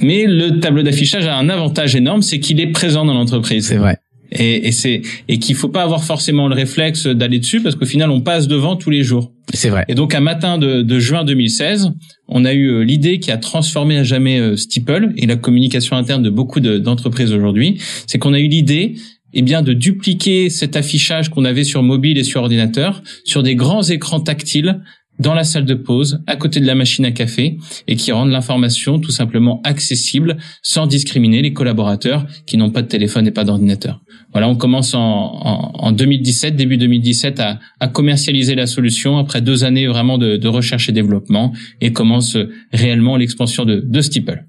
mais 0.01 0.25
le 0.25 0.59
tableau 0.59 0.81
d'affichage 0.81 1.27
a 1.27 1.35
un 1.35 1.47
avantage 1.47 1.95
énorme, 1.95 2.23
c'est 2.23 2.39
qu'il 2.39 2.59
est 2.59 2.71
présent 2.71 3.05
dans 3.05 3.13
l'entreprise. 3.13 3.67
C'est 3.67 3.77
vrai 3.77 3.99
et, 4.31 4.68
et 4.68 4.72
c'est 4.72 5.01
et 5.28 5.39
qu'il 5.39 5.56
faut 5.56 5.69
pas 5.69 5.83
avoir 5.83 6.04
forcément 6.04 6.48
le 6.48 6.56
réflexe 6.56 7.07
d'aller 7.07 7.39
dessus 7.39 7.62
parce 7.62 7.75
qu'au 7.75 7.86
final 7.86 8.10
on 8.10 8.22
passe 8.22 8.48
devant 8.48 8.75
tous 8.75 8.89
les 8.89 9.04
jours. 9.04 9.31
C'est 9.54 9.69
vrai. 9.69 9.83
Et 9.88 9.95
donc 9.95 10.16
un 10.16 10.22
matin 10.22 10.57
de, 10.57 10.81
de 10.81 11.00
juin 11.00 11.24
2016, 11.24 11.92
on 12.28 12.45
a 12.45 12.54
eu 12.54 12.68
euh, 12.68 12.83
l'idée 12.83 13.19
qui 13.19 13.31
a 13.31 13.38
transformé 13.38 13.98
à 13.98 14.04
jamais 14.04 14.39
euh, 14.39 14.56
Steeple 14.56 15.12
et 15.18 15.25
la 15.25 15.36
communication 15.36 15.98
interne 15.98 16.24
de 16.24 16.30
beaucoup 16.30 16.60
d'entreprises 16.60 17.33
aujourd'hui, 17.33 17.80
c'est 18.07 18.18
qu'on 18.18 18.33
a 18.33 18.39
eu 18.39 18.48
l'idée 18.48 18.95
eh 19.33 19.42
bien 19.42 19.62
de 19.62 19.74
dupliquer 19.74 20.50
cet 20.50 20.75
affichage 20.75 21.30
qu'on 21.30 21.45
avait 21.45 21.63
sur 21.63 21.83
mobile 21.83 22.18
et 22.18 22.24
sur 22.24 22.42
ordinateur 22.42 23.01
sur 23.24 23.44
des 23.44 23.56
grands 23.56 23.83
écrans 23.83 24.19
tactiles 24.19 24.81
dans 25.19 25.33
la 25.33 25.44
salle 25.44 25.66
de 25.66 25.75
pause, 25.75 26.24
à 26.25 26.36
côté 26.36 26.60
de 26.60 26.66
la 26.66 26.74
machine 26.74 27.06
à 27.06 27.12
café, 27.12 27.57
et 27.88 27.95
qui 27.95 28.12
rendent 28.12 28.31
l'information 28.31 29.00
tout 29.00 29.12
simplement 29.12 29.62
accessible 29.63 30.38
sans 30.63 30.88
discriminer 30.88 31.42
les 31.42 31.54
collaborateurs 31.54 32.25
qui 32.48 32.57
n'ont 32.57 32.72
pas 32.72 32.81
de 32.81 32.88
téléphone 32.88 33.28
et 33.28 33.31
pas 33.31 33.44
d'ordinateur. 33.44 34.01
Voilà, 34.31 34.48
on 34.48 34.56
commence 34.56 34.94
en, 34.94 35.00
en, 35.00 35.92
2017, 35.92 36.56
début 36.56 36.78
2017, 36.78 37.39
à, 37.39 37.60
à, 37.80 37.88
commercialiser 37.88 38.56
la 38.56 38.68
solution 38.68 39.18
après 39.18 39.42
deux 39.42 39.63
années 39.63 39.88
vraiment 39.88 40.18
de, 40.18 40.38
de 40.38 40.48
recherche 40.48 40.89
et 40.89 40.92
développement, 40.92 41.54
et 41.81 41.92
commence 41.92 42.38
réellement 42.72 43.18
l'expansion 43.18 43.66
de, 43.66 43.83
de 43.86 44.01
Steeple. 44.01 44.45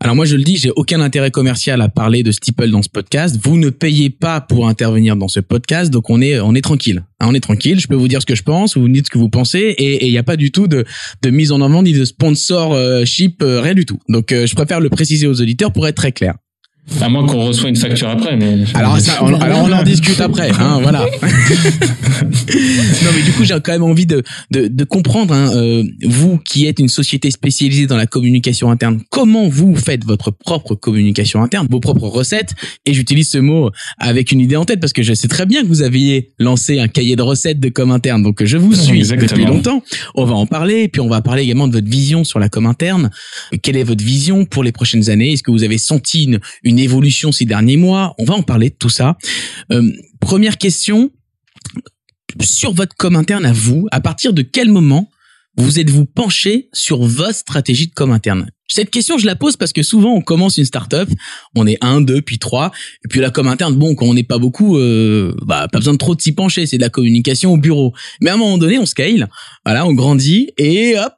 Alors 0.00 0.14
moi 0.14 0.24
je 0.24 0.36
le 0.36 0.44
dis, 0.44 0.56
j'ai 0.56 0.70
aucun 0.76 1.00
intérêt 1.00 1.32
commercial 1.32 1.80
à 1.80 1.88
parler 1.88 2.22
de 2.22 2.30
Steeple 2.30 2.70
dans 2.70 2.82
ce 2.82 2.88
podcast. 2.88 3.36
Vous 3.42 3.58
ne 3.58 3.68
payez 3.68 4.10
pas 4.10 4.40
pour 4.40 4.68
intervenir 4.68 5.16
dans 5.16 5.26
ce 5.26 5.40
podcast, 5.40 5.92
donc 5.92 6.08
on 6.08 6.20
est 6.20 6.38
on 6.38 6.54
est 6.54 6.60
tranquille. 6.60 7.02
Hein, 7.18 7.26
on 7.28 7.34
est 7.34 7.40
tranquille. 7.40 7.80
Je 7.80 7.88
peux 7.88 7.96
vous 7.96 8.06
dire 8.06 8.20
ce 8.20 8.26
que 8.26 8.36
je 8.36 8.44
pense, 8.44 8.76
vous 8.76 8.86
me 8.86 8.94
dites 8.94 9.06
ce 9.06 9.10
que 9.10 9.18
vous 9.18 9.28
pensez, 9.28 9.58
et 9.58 10.06
il 10.06 10.12
n'y 10.12 10.18
a 10.18 10.22
pas 10.22 10.36
du 10.36 10.52
tout 10.52 10.68
de, 10.68 10.84
de 11.22 11.30
mise 11.30 11.50
en 11.50 11.60
avant 11.60 11.82
ni 11.82 11.92
de 11.92 12.04
sponsorship, 12.04 13.42
euh, 13.42 13.60
rien 13.60 13.74
du 13.74 13.86
tout. 13.86 13.98
Donc 14.08 14.30
euh, 14.30 14.46
je 14.46 14.54
préfère 14.54 14.78
le 14.78 14.88
préciser 14.88 15.26
aux 15.26 15.40
auditeurs 15.40 15.72
pour 15.72 15.88
être 15.88 15.96
très 15.96 16.12
clair. 16.12 16.34
À 17.00 17.08
moins 17.08 17.26
qu'on 17.26 17.46
reçoit 17.46 17.68
une 17.68 17.76
facture 17.76 18.08
après. 18.08 18.36
Mais... 18.36 18.64
Alors, 18.74 18.98
ça, 18.98 19.22
on, 19.22 19.34
alors 19.40 19.64
on 19.64 19.72
en 19.72 19.82
discute 19.82 20.20
après. 20.20 20.50
Hein, 20.50 20.80
voilà. 20.82 21.00
non, 22.22 23.10
mais 23.14 23.22
du 23.22 23.32
coup, 23.32 23.44
j'ai 23.44 23.54
quand 23.62 23.72
même 23.72 23.82
envie 23.82 24.06
de, 24.06 24.22
de, 24.50 24.68
de 24.68 24.84
comprendre, 24.84 25.34
hein, 25.34 25.50
euh, 25.54 25.84
vous 26.04 26.38
qui 26.38 26.66
êtes 26.66 26.78
une 26.78 26.88
société 26.88 27.30
spécialisée 27.30 27.86
dans 27.86 27.96
la 27.96 28.06
communication 28.06 28.70
interne, 28.70 29.00
comment 29.10 29.48
vous 29.48 29.76
faites 29.76 30.04
votre 30.04 30.30
propre 30.30 30.74
communication 30.74 31.42
interne, 31.42 31.66
vos 31.70 31.80
propres 31.80 32.08
recettes. 32.08 32.54
Et 32.86 32.94
j'utilise 32.94 33.28
ce 33.28 33.38
mot 33.38 33.70
avec 33.98 34.32
une 34.32 34.40
idée 34.40 34.56
en 34.56 34.64
tête 34.64 34.80
parce 34.80 34.92
que 34.92 35.02
je 35.02 35.12
sais 35.14 35.28
très 35.28 35.46
bien 35.46 35.62
que 35.62 35.68
vous 35.68 35.82
aviez 35.82 36.32
lancé 36.38 36.80
un 36.80 36.88
cahier 36.88 37.16
de 37.16 37.22
recettes 37.22 37.60
de 37.60 37.68
com 37.68 37.90
interne. 37.90 38.22
Donc, 38.22 38.42
je 38.44 38.56
vous 38.56 38.74
suis 38.74 39.02
depuis 39.02 39.44
longtemps. 39.44 39.82
On 40.14 40.24
va 40.24 40.34
en 40.34 40.46
parler. 40.46 40.82
Et 40.82 40.88
puis, 40.88 41.00
on 41.00 41.08
va 41.08 41.20
parler 41.20 41.42
également 41.42 41.68
de 41.68 41.72
votre 41.72 41.88
vision 41.88 42.24
sur 42.24 42.38
la 42.38 42.48
com 42.48 42.66
interne. 42.66 43.10
Quelle 43.62 43.76
est 43.76 43.84
votre 43.84 44.04
vision 44.04 44.44
pour 44.44 44.64
les 44.64 44.72
prochaines 44.72 45.10
années? 45.10 45.32
Est-ce 45.32 45.42
que 45.42 45.50
vous 45.50 45.64
avez 45.64 45.78
senti 45.78 46.24
une, 46.24 46.40
une 46.62 46.77
évolution 46.78 47.32
ces 47.32 47.44
derniers 47.44 47.76
mois. 47.76 48.14
On 48.18 48.24
va 48.24 48.34
en 48.34 48.42
parler 48.42 48.70
de 48.70 48.76
tout 48.76 48.88
ça. 48.88 49.16
Euh, 49.72 49.90
première 50.20 50.58
question 50.58 51.10
sur 52.40 52.72
votre 52.72 52.94
com 52.96 53.16
interne 53.16 53.46
à 53.46 53.52
vous. 53.52 53.86
À 53.90 54.00
partir 54.00 54.32
de 54.32 54.42
quel 54.42 54.70
moment 54.70 55.10
vous 55.56 55.80
êtes-vous 55.80 56.06
penché 56.06 56.68
sur 56.72 57.02
votre 57.02 57.34
stratégie 57.34 57.88
de 57.88 57.94
com 57.94 58.12
interne? 58.12 58.48
Cette 58.70 58.90
question, 58.90 59.16
je 59.16 59.24
la 59.24 59.34
pose 59.34 59.56
parce 59.56 59.72
que 59.72 59.82
souvent, 59.82 60.12
on 60.14 60.20
commence 60.20 60.58
une 60.58 60.66
startup, 60.66 61.08
on 61.56 61.66
est 61.66 61.78
un, 61.80 62.02
deux, 62.02 62.20
puis 62.20 62.38
trois, 62.38 62.70
et 63.04 63.08
puis 63.08 63.18
la 63.20 63.30
com 63.30 63.48
interne, 63.48 63.74
bon, 63.74 63.94
quand 63.94 64.06
on 64.06 64.12
n'est 64.12 64.22
pas 64.22 64.38
beaucoup, 64.38 64.76
euh, 64.76 65.34
bah, 65.46 65.68
pas 65.72 65.78
besoin 65.78 65.94
de 65.94 65.98
trop 65.98 66.14
s'y 66.18 66.32
pencher, 66.32 66.66
c'est 66.66 66.76
de 66.76 66.82
la 66.82 66.90
communication 66.90 67.54
au 67.54 67.56
bureau. 67.56 67.94
Mais 68.20 68.28
à 68.28 68.34
un 68.34 68.36
moment 68.36 68.58
donné, 68.58 68.78
on 68.78 68.84
scale, 68.84 69.28
voilà, 69.64 69.86
on 69.86 69.94
grandit, 69.94 70.50
et 70.58 70.98
hop, 70.98 71.14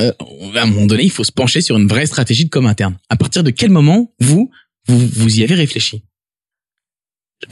euh, 0.00 0.12
à 0.54 0.62
un 0.62 0.66
moment 0.66 0.86
donné, 0.86 1.02
il 1.02 1.10
faut 1.10 1.24
se 1.24 1.32
pencher 1.32 1.60
sur 1.60 1.76
une 1.76 1.88
vraie 1.88 2.06
stratégie 2.06 2.44
de 2.44 2.50
com 2.50 2.66
interne. 2.66 2.96
À 3.08 3.16
partir 3.16 3.42
de 3.42 3.50
quel 3.50 3.70
moment, 3.70 4.14
vous, 4.20 4.50
vous, 4.88 5.06
vous 5.12 5.40
y 5.40 5.44
avez 5.44 5.54
réfléchi? 5.54 6.02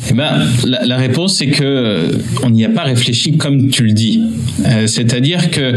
Eh 0.09 0.15
ben, 0.15 0.47
la, 0.65 0.85
la 0.85 0.97
réponse 0.97 1.35
c'est 1.35 1.49
que 1.49 1.65
euh, 1.65 2.13
on 2.45 2.51
n'y 2.51 2.65
a 2.65 2.69
pas 2.69 2.85
réfléchi 2.85 3.37
comme 3.37 3.71
tu 3.71 3.83
le 3.83 3.93
dis. 3.93 4.23
Euh, 4.65 4.87
C'est-à-dire 4.87 5.51
que, 5.51 5.75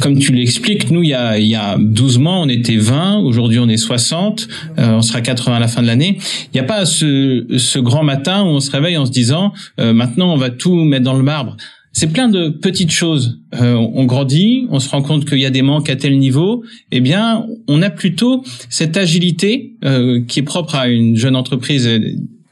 comme 0.00 0.18
tu 0.18 0.32
l'expliques, 0.32 0.90
nous 0.90 1.04
il 1.04 1.10
y 1.10 1.14
a 1.14 1.38
il 1.38 1.46
y 1.46 1.54
a 1.54 1.76
12 1.78 2.18
mois 2.18 2.38
on 2.38 2.48
était 2.48 2.76
20, 2.76 3.18
aujourd'hui 3.18 3.60
on 3.60 3.68
est 3.68 3.76
60, 3.76 4.48
euh, 4.78 4.94
on 4.94 5.02
sera 5.02 5.20
80 5.20 5.54
à 5.54 5.60
la 5.60 5.68
fin 5.68 5.82
de 5.82 5.86
l'année. 5.86 6.18
Il 6.52 6.54
n'y 6.54 6.60
a 6.60 6.64
pas 6.64 6.84
ce, 6.84 7.46
ce 7.56 7.78
grand 7.78 8.02
matin 8.02 8.42
où 8.42 8.46
on 8.46 8.60
se 8.60 8.72
réveille 8.72 8.96
en 8.96 9.06
se 9.06 9.12
disant 9.12 9.52
euh, 9.78 9.92
maintenant 9.92 10.32
on 10.32 10.36
va 10.36 10.50
tout 10.50 10.74
mettre 10.82 11.04
dans 11.04 11.16
le 11.16 11.22
marbre. 11.22 11.56
C'est 11.94 12.12
plein 12.12 12.28
de 12.28 12.48
petites 12.48 12.90
choses. 12.90 13.40
Euh, 13.54 13.74
on 13.74 14.04
grandit, 14.04 14.66
on 14.70 14.80
se 14.80 14.88
rend 14.88 15.00
compte 15.00 15.24
qu'il 15.24 15.38
y 15.38 15.46
a 15.46 15.50
des 15.50 15.62
manques 15.62 15.88
à 15.88 15.96
tel 15.96 16.18
niveau. 16.18 16.64
Eh 16.90 17.00
bien, 17.00 17.46
on 17.68 17.82
a 17.82 17.88
plutôt 17.88 18.42
cette 18.68 18.96
agilité 18.96 19.76
euh, 19.84 20.22
qui 20.26 20.40
est 20.40 20.44
propre 20.44 20.74
à 20.74 20.88
une 20.88 21.16
jeune 21.16 21.36
entreprise 21.36 21.88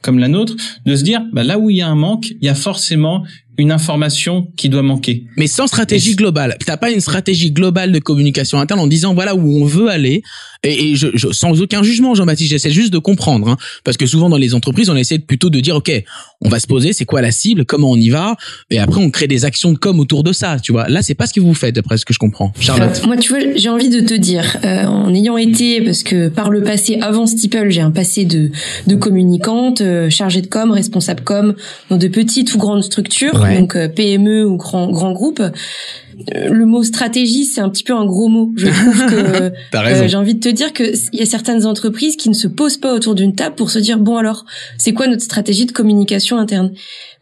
comme 0.03 0.19
la 0.19 0.29
nôtre, 0.29 0.57
de 0.85 0.97
se 0.97 1.05
dire, 1.05 1.23
bah, 1.33 1.45
là 1.45 1.59
où 1.59 1.71
il 1.71 1.77
y 1.77 1.81
a 1.81 1.89
un 1.89 1.95
manque, 1.95 2.31
il 2.31 2.45
y 2.45 2.49
a 2.49 2.55
forcément 2.55 3.25
une 3.59 3.71
information 3.71 4.49
qui 4.57 4.69
doit 4.69 4.83
manquer. 4.83 5.25
Mais 5.37 5.47
sans 5.47 5.67
stratégie 5.67 6.17
globale. 6.17 6.57
T'as 6.65 6.77
pas 6.77 6.91
une 6.91 7.01
stratégie 7.01 7.51
globale 7.51 7.93
de 7.93 7.99
communication 7.99 8.59
interne 8.59 8.81
en 8.81 8.87
disant 8.87 9.15
voilà 9.15 9.35
où 9.35 9.63
on 9.63 9.65
veut 9.65 9.89
aller. 9.89 10.23
Et, 10.65 10.95
je, 10.95 11.09
je, 11.15 11.33
sans 11.33 11.61
aucun 11.61 11.83
jugement, 11.83 12.15
Jean-Baptiste, 12.15 12.51
j'essaie 12.51 12.71
juste 12.71 12.93
de 12.93 12.99
comprendre. 12.99 13.49
Hein, 13.49 13.57
parce 13.83 13.97
que 13.97 14.07
souvent 14.07 14.31
dans 14.31 14.37
les 14.37 14.55
entreprises, 14.55 14.89
on 14.91 14.97
essaie 14.97 15.19
plutôt 15.19 15.51
de 15.51 15.59
dire 15.59 15.75
ok, 15.77 15.91
on 16.41 16.49
va 16.49 16.61
se 16.61 16.69
poser, 16.69 16.93
c'est 16.93 17.05
quoi 17.05 17.21
la 17.21 17.33
cible, 17.33 17.65
comment 17.65 17.91
on 17.91 17.97
y 17.97 18.11
va, 18.11 18.37
et 18.71 18.79
après 18.79 19.01
on 19.01 19.11
crée 19.11 19.27
des 19.27 19.45
actions 19.45 19.73
de 19.73 19.79
com 19.79 19.99
autour 19.99 20.23
de 20.23 20.33
ça. 20.33 20.59
Tu 20.63 20.71
vois, 20.71 20.89
là 20.89 21.03
c'est 21.03 21.15
pas 21.15 21.27
ce 21.27 21.33
que 21.33 21.41
vous 21.41 21.55
faites 21.55 21.75
d'après 21.75 21.97
ce 21.99 22.05
que 22.05 22.15
je 22.15 22.21
comprends. 22.21 22.53
Charlotte. 22.61 23.05
moi, 23.07 23.17
tu 23.17 23.31
vois, 23.31 23.41
j'ai 23.57 23.69
envie 23.69 23.89
de 23.89 24.01
te 24.01 24.15
dire, 24.15 24.57
euh, 24.65 24.85
en 24.85 25.13
ayant 25.13 25.37
été, 25.37 25.81
parce 25.83 26.05
que 26.05 26.29
par 26.29 26.51
le 26.51 26.63
passé, 26.63 26.99
avant 27.01 27.27
Steeple, 27.27 27.71
j'ai 27.71 27.81
un 27.81 27.91
passé 27.91 28.25
de 28.25 28.51
de 28.87 28.95
communicante, 28.95 29.81
euh, 29.81 30.11
chargée 30.11 30.43
de 30.43 30.47
com, 30.47 30.71
responsable 30.71 31.25
com 31.25 31.55
dans 31.91 31.97
de 31.97 32.09
petites 32.09 32.55
ou 32.55 32.59
grandes 32.59 32.85
structures 32.85 33.42
donc 33.61 33.77
euh, 33.77 33.89
PME 33.89 34.45
ou 34.47 34.57
grand 34.57 34.91
grand 34.91 35.13
groupe. 35.13 35.41
euh, 35.41 35.51
le 36.51 36.67
mot 36.67 36.83
stratégie, 36.83 37.45
c'est 37.45 37.61
un 37.61 37.69
petit 37.69 37.85
peu 37.85 37.95
un 37.95 38.05
gros 38.05 38.29
mot. 38.29 38.51
Je 38.57 38.67
trouve 38.69 39.07
que 39.07 39.53
euh, 39.75 40.09
j'ai 40.09 40.17
envie 40.17 40.35
de 40.35 40.41
te 40.41 40.49
dire 40.49 40.73
que 40.73 40.85
il 41.13 41.19
y 41.19 41.23
a 41.23 41.27
certaines 41.27 41.67
entreprises 41.67 42.17
qui 42.17 42.29
ne 42.29 42.35
se 42.35 42.49
posent 42.49 42.77
pas 42.79 42.95
autour 42.95 43.15
d'une 43.15 43.35
table 43.35 43.55
pour 43.57 43.71
se 43.71 43.79
dire 43.79 43.99
bon 43.99 44.17
alors, 44.17 44.45
c'est 44.79 44.93
quoi 44.93 45.07
notre 45.07 45.23
stratégie 45.23 45.67
de 45.67 45.73
communication 45.73 46.39
interne? 46.39 46.73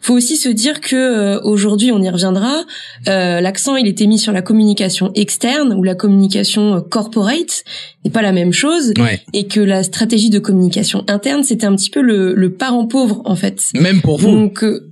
Faut 0.03 0.15
aussi 0.15 0.37
se 0.39 0.49
dire 0.49 0.81
que 0.81 0.97
euh, 0.97 1.41
aujourd'hui, 1.43 1.93
on 1.93 2.01
y 2.01 2.09
reviendra. 2.09 2.63
Euh, 3.07 3.43
L'accent, 3.43 3.77
il 3.77 3.87
était 3.87 4.07
mis 4.07 4.19
sur 4.19 4.33
la 4.33 4.41
communication 4.41 5.13
externe 5.15 5.75
ou 5.75 5.83
la 5.83 5.95
communication 5.95 6.77
euh, 6.77 6.81
corporate, 6.81 7.65
n'est 8.05 8.11
pas 8.11 8.23
la 8.23 8.33
même 8.33 8.53
chose, 8.53 8.95
et 9.35 9.47
que 9.47 9.61
la 9.61 9.83
stratégie 9.83 10.31
de 10.31 10.39
communication 10.39 11.05
interne, 11.07 11.43
c'était 11.45 11.67
un 11.67 11.77
petit 11.77 11.91
peu 11.91 12.01
le, 12.01 12.33
le 12.35 12.51
parent 12.51 12.87
pauvre 12.87 13.21
en 13.27 13.37
fait. 13.37 13.63
Même 13.75 14.01
pour 14.01 14.19
vous. 14.19 14.31
Donc, 14.31 14.65
euh, 14.65 14.90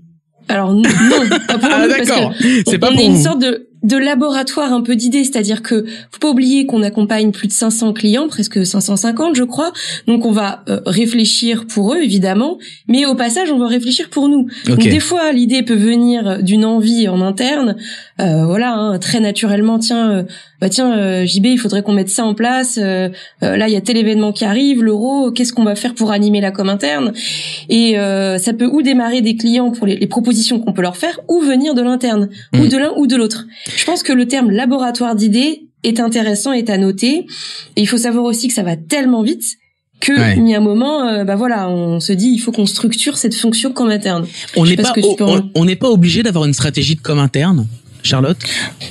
alors 0.48 0.72
non, 0.74 0.82
pas 1.46 1.58
pour 1.58 1.68
ah, 1.70 1.82
nous, 1.82 1.88
d'accord. 1.88 2.32
C'est 2.66 2.78
pas 2.78 2.88
on 2.88 2.92
pour 2.92 3.00
est 3.00 3.04
une 3.06 3.14
vous. 3.16 3.22
sorte 3.22 3.40
de 3.40 3.67
de 3.82 3.96
laboratoire 3.96 4.72
un 4.72 4.80
peu 4.82 4.96
d'idées, 4.96 5.24
c'est-à-dire 5.24 5.62
que 5.62 5.84
faut 6.10 6.18
pas 6.20 6.30
oublier 6.30 6.66
qu'on 6.66 6.82
accompagne 6.82 7.30
plus 7.32 7.48
de 7.48 7.52
500 7.52 7.92
clients, 7.92 8.28
presque 8.28 8.64
550 8.66 9.36
je 9.36 9.44
crois. 9.44 9.72
Donc 10.06 10.24
on 10.24 10.32
va 10.32 10.64
euh, 10.68 10.80
réfléchir 10.86 11.66
pour 11.66 11.94
eux 11.94 11.98
évidemment, 12.02 12.58
mais 12.88 13.06
au 13.06 13.14
passage 13.14 13.50
on 13.50 13.58
va 13.58 13.68
réfléchir 13.68 14.10
pour 14.10 14.28
nous. 14.28 14.48
Donc 14.66 14.78
des 14.80 15.00
fois 15.00 15.32
l'idée 15.32 15.62
peut 15.62 15.74
venir 15.74 16.42
d'une 16.42 16.64
envie 16.64 17.08
en 17.08 17.20
interne, 17.20 17.76
euh, 18.20 18.44
voilà, 18.46 18.72
hein, 18.74 18.98
très 18.98 19.20
naturellement 19.20 19.78
tiens 19.78 20.10
euh, 20.10 20.22
bah 20.60 20.68
tiens 20.68 20.96
euh, 20.98 21.24
JB, 21.24 21.46
il 21.46 21.58
faudrait 21.58 21.82
qu'on 21.82 21.92
mette 21.92 22.08
ça 22.08 22.24
en 22.24 22.34
place. 22.34 22.78
euh, 22.82 23.08
là 23.40 23.68
il 23.68 23.72
y 23.72 23.76
a 23.76 23.80
tel 23.80 23.96
événement 23.96 24.32
qui 24.32 24.44
arrive, 24.44 24.82
l'euro, 24.82 25.30
qu'est-ce 25.30 25.52
qu'on 25.52 25.64
va 25.64 25.76
faire 25.76 25.94
pour 25.94 26.10
animer 26.10 26.40
la 26.40 26.50
com 26.50 26.68
interne? 26.68 27.12
Et 27.68 27.98
euh, 27.98 28.38
ça 28.38 28.52
peut 28.52 28.66
ou 28.66 28.82
démarrer 28.82 29.20
des 29.20 29.36
clients 29.36 29.70
pour 29.70 29.86
les, 29.86 29.96
les 29.96 30.06
propositions 30.08 30.58
qu'on 30.58 30.72
peut 30.72 30.82
leur 30.82 30.96
faire, 30.96 31.20
ou 31.28 31.40
venir 31.40 31.74
de 31.74 31.82
l'interne, 31.82 32.28
ou 32.54 32.58
Mm. 32.64 32.68
de 32.68 32.76
l'un 32.76 32.92
ou 32.96 33.06
de 33.06 33.14
l'autre. 33.16 33.46
Je 33.76 33.84
pense 33.84 34.02
que 34.02 34.12
le 34.12 34.26
terme 34.26 34.50
laboratoire 34.50 35.14
d'idées 35.14 35.62
est 35.84 36.00
intéressant, 36.00 36.52
est 36.52 36.70
à 36.70 36.78
noter. 36.78 37.26
Et 37.76 37.80
il 37.82 37.86
faut 37.86 37.98
savoir 37.98 38.24
aussi 38.24 38.48
que 38.48 38.54
ça 38.54 38.62
va 38.62 38.76
tellement 38.76 39.22
vite 39.22 39.44
que 40.00 40.12
Ouais. 40.12 40.36
il 40.38 40.48
y 40.48 40.54
a 40.54 40.58
un 40.58 40.60
moment, 40.62 41.06
euh, 41.08 41.24
bah 41.24 41.34
voilà, 41.36 41.68
on 41.68 41.98
se 42.00 42.12
dit 42.12 42.28
il 42.28 42.38
faut 42.38 42.52
qu'on 42.52 42.66
structure 42.66 43.16
cette 43.16 43.34
fonction 43.34 43.72
comme 43.72 43.90
interne. 43.90 44.26
On 44.56 44.64
n'est 44.64 44.76
pas 44.76 44.92
en- 45.20 45.50
on- 45.54 45.64
n'est 45.64 45.78
obligé 45.84 46.22
d'avoir 46.22 46.44
une 46.44 46.52
stratégie 46.54 46.94
de 46.94 47.00
com 47.00 47.18
interne, 47.18 47.66
Charlotte? 48.04 48.36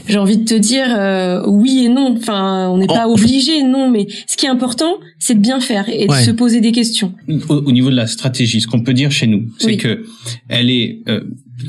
J'ai 0.09 0.17
envie 0.17 0.37
de 0.37 0.43
te 0.43 0.53
dire 0.53 0.87
euh, 0.97 1.41
oui 1.47 1.85
et 1.85 1.89
non. 1.89 2.15
Enfin, 2.17 2.67
on 2.69 2.77
n'est 2.77 2.87
Oh. 2.89 2.93
pas 2.93 3.07
obligé, 3.07 3.63
non. 3.63 3.89
Mais 3.89 4.05
ce 4.27 4.35
qui 4.35 4.45
est 4.47 4.49
important, 4.49 4.95
c'est 5.17 5.35
de 5.35 5.39
bien 5.39 5.61
faire 5.61 5.87
et 5.87 6.07
de 6.07 6.13
se 6.13 6.31
poser 6.31 6.59
des 6.59 6.73
questions. 6.73 7.13
au, 7.49 7.53
au 7.55 7.71
niveau 7.71 7.89
de 7.89 7.95
la 7.95 8.07
stratégie, 8.07 8.59
ce 8.59 8.67
qu'on 8.67 8.81
peut 8.83 8.93
dire 8.93 9.09
chez 9.11 9.27
nous, 9.27 9.45
c'est 9.59 9.67
Oui. 9.67 9.77
que 9.77 10.03
elle 10.49 10.69
est 10.69 10.99
euh, 11.07 11.21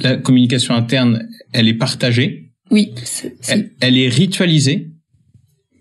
la 0.02 0.16
communication 0.16 0.74
interne, 0.74 1.28
elle 1.52 1.68
est 1.68 1.74
partagée, 1.74 2.47
Oui. 2.70 2.92
elle, 3.48 3.70
elle 3.80 3.96
est 3.98 4.08
ritualisée 4.08 4.88